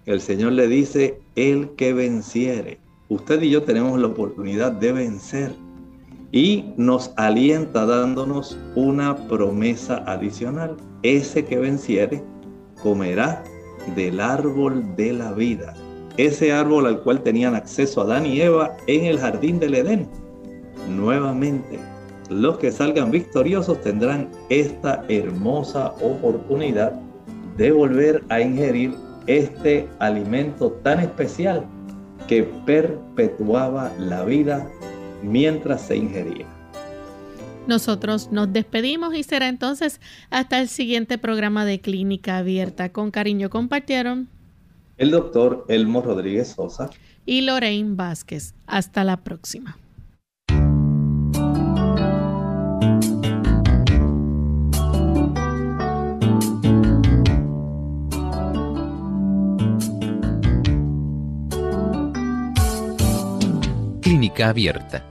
El 0.07 0.21
Señor 0.21 0.53
le 0.53 0.67
dice, 0.67 1.21
el 1.37 1.71
que 1.77 1.93
venciere. 1.93 2.81
Usted 3.09 3.43
y 3.43 3.51
yo 3.51 3.63
tenemos 3.63 4.01
la 4.01 4.09
oportunidad 4.09 4.73
de 4.73 4.93
vencer 4.93 5.55
y 6.33 6.65
nos 6.77 7.13
alienta 7.17 7.85
dándonos 7.85 8.59
una 8.75 9.15
promesa 9.29 10.03
adicional. 10.07 10.77
Ese 11.03 11.45
que 11.45 11.59
venciere 11.59 12.25
comerá 12.83 13.45
del 13.95 14.19
árbol 14.19 14.97
de 14.97 15.13
la 15.13 15.33
vida 15.33 15.75
ese 16.17 16.53
árbol 16.53 16.87
al 16.87 17.01
cual 17.03 17.23
tenían 17.23 17.55
acceso 17.55 18.03
Adán 18.03 18.27
y 18.27 18.41
Eva 18.41 18.77
en 18.87 19.05
el 19.05 19.19
jardín 19.19 19.59
del 19.59 19.75
Edén. 19.75 20.09
Nuevamente, 20.89 21.79
los 22.29 22.59
que 22.59 22.73
salgan 22.73 23.11
victoriosos 23.11 23.81
tendrán 23.83 24.31
esta 24.49 25.05
hermosa 25.09 25.93
oportunidad 26.01 26.93
de 27.57 27.73
volver 27.73 28.23
a 28.29 28.41
ingerir 28.41 28.95
este 29.27 29.89
alimento 29.99 30.73
tan 30.83 31.01
especial 31.01 31.65
que 32.27 32.45
perpetuaba 32.67 33.93
la 33.99 34.25
vida 34.25 34.69
mientras 35.23 35.83
se 35.83 35.97
ingería. 35.97 36.47
Nosotros 37.67 38.31
nos 38.33 38.53
despedimos 38.53 39.15
y 39.15 39.23
será 39.23 39.49
entonces 39.49 40.01
hasta 40.31 40.61
el 40.61 40.69
siguiente 40.69 41.19
programa 41.19 41.65
de 41.65 41.81
Clínica 41.81 42.39
Abierta. 42.39 42.91
Con 42.91 43.13
cariño 43.13 43.51
compartieron 43.51 44.29
el 45.03 45.11
doctor 45.11 45.65
Elmo 45.67 46.01
Rodríguez 46.01 46.53
Sosa 46.53 46.89
y 47.27 47.41
Lorraine 47.41 47.97
Vázquez. 47.97 48.55
Hasta 48.69 49.03
la 49.03 49.17
próxima. 49.17 49.77
Clínica 64.03 64.51
abierta. 64.51 65.05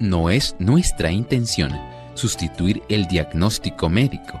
No 0.00 0.30
es 0.30 0.56
nuestra 0.58 1.12
intención 1.12 1.72
sustituir 2.14 2.82
el 2.88 3.06
diagnóstico 3.08 3.90
médico. 3.90 4.40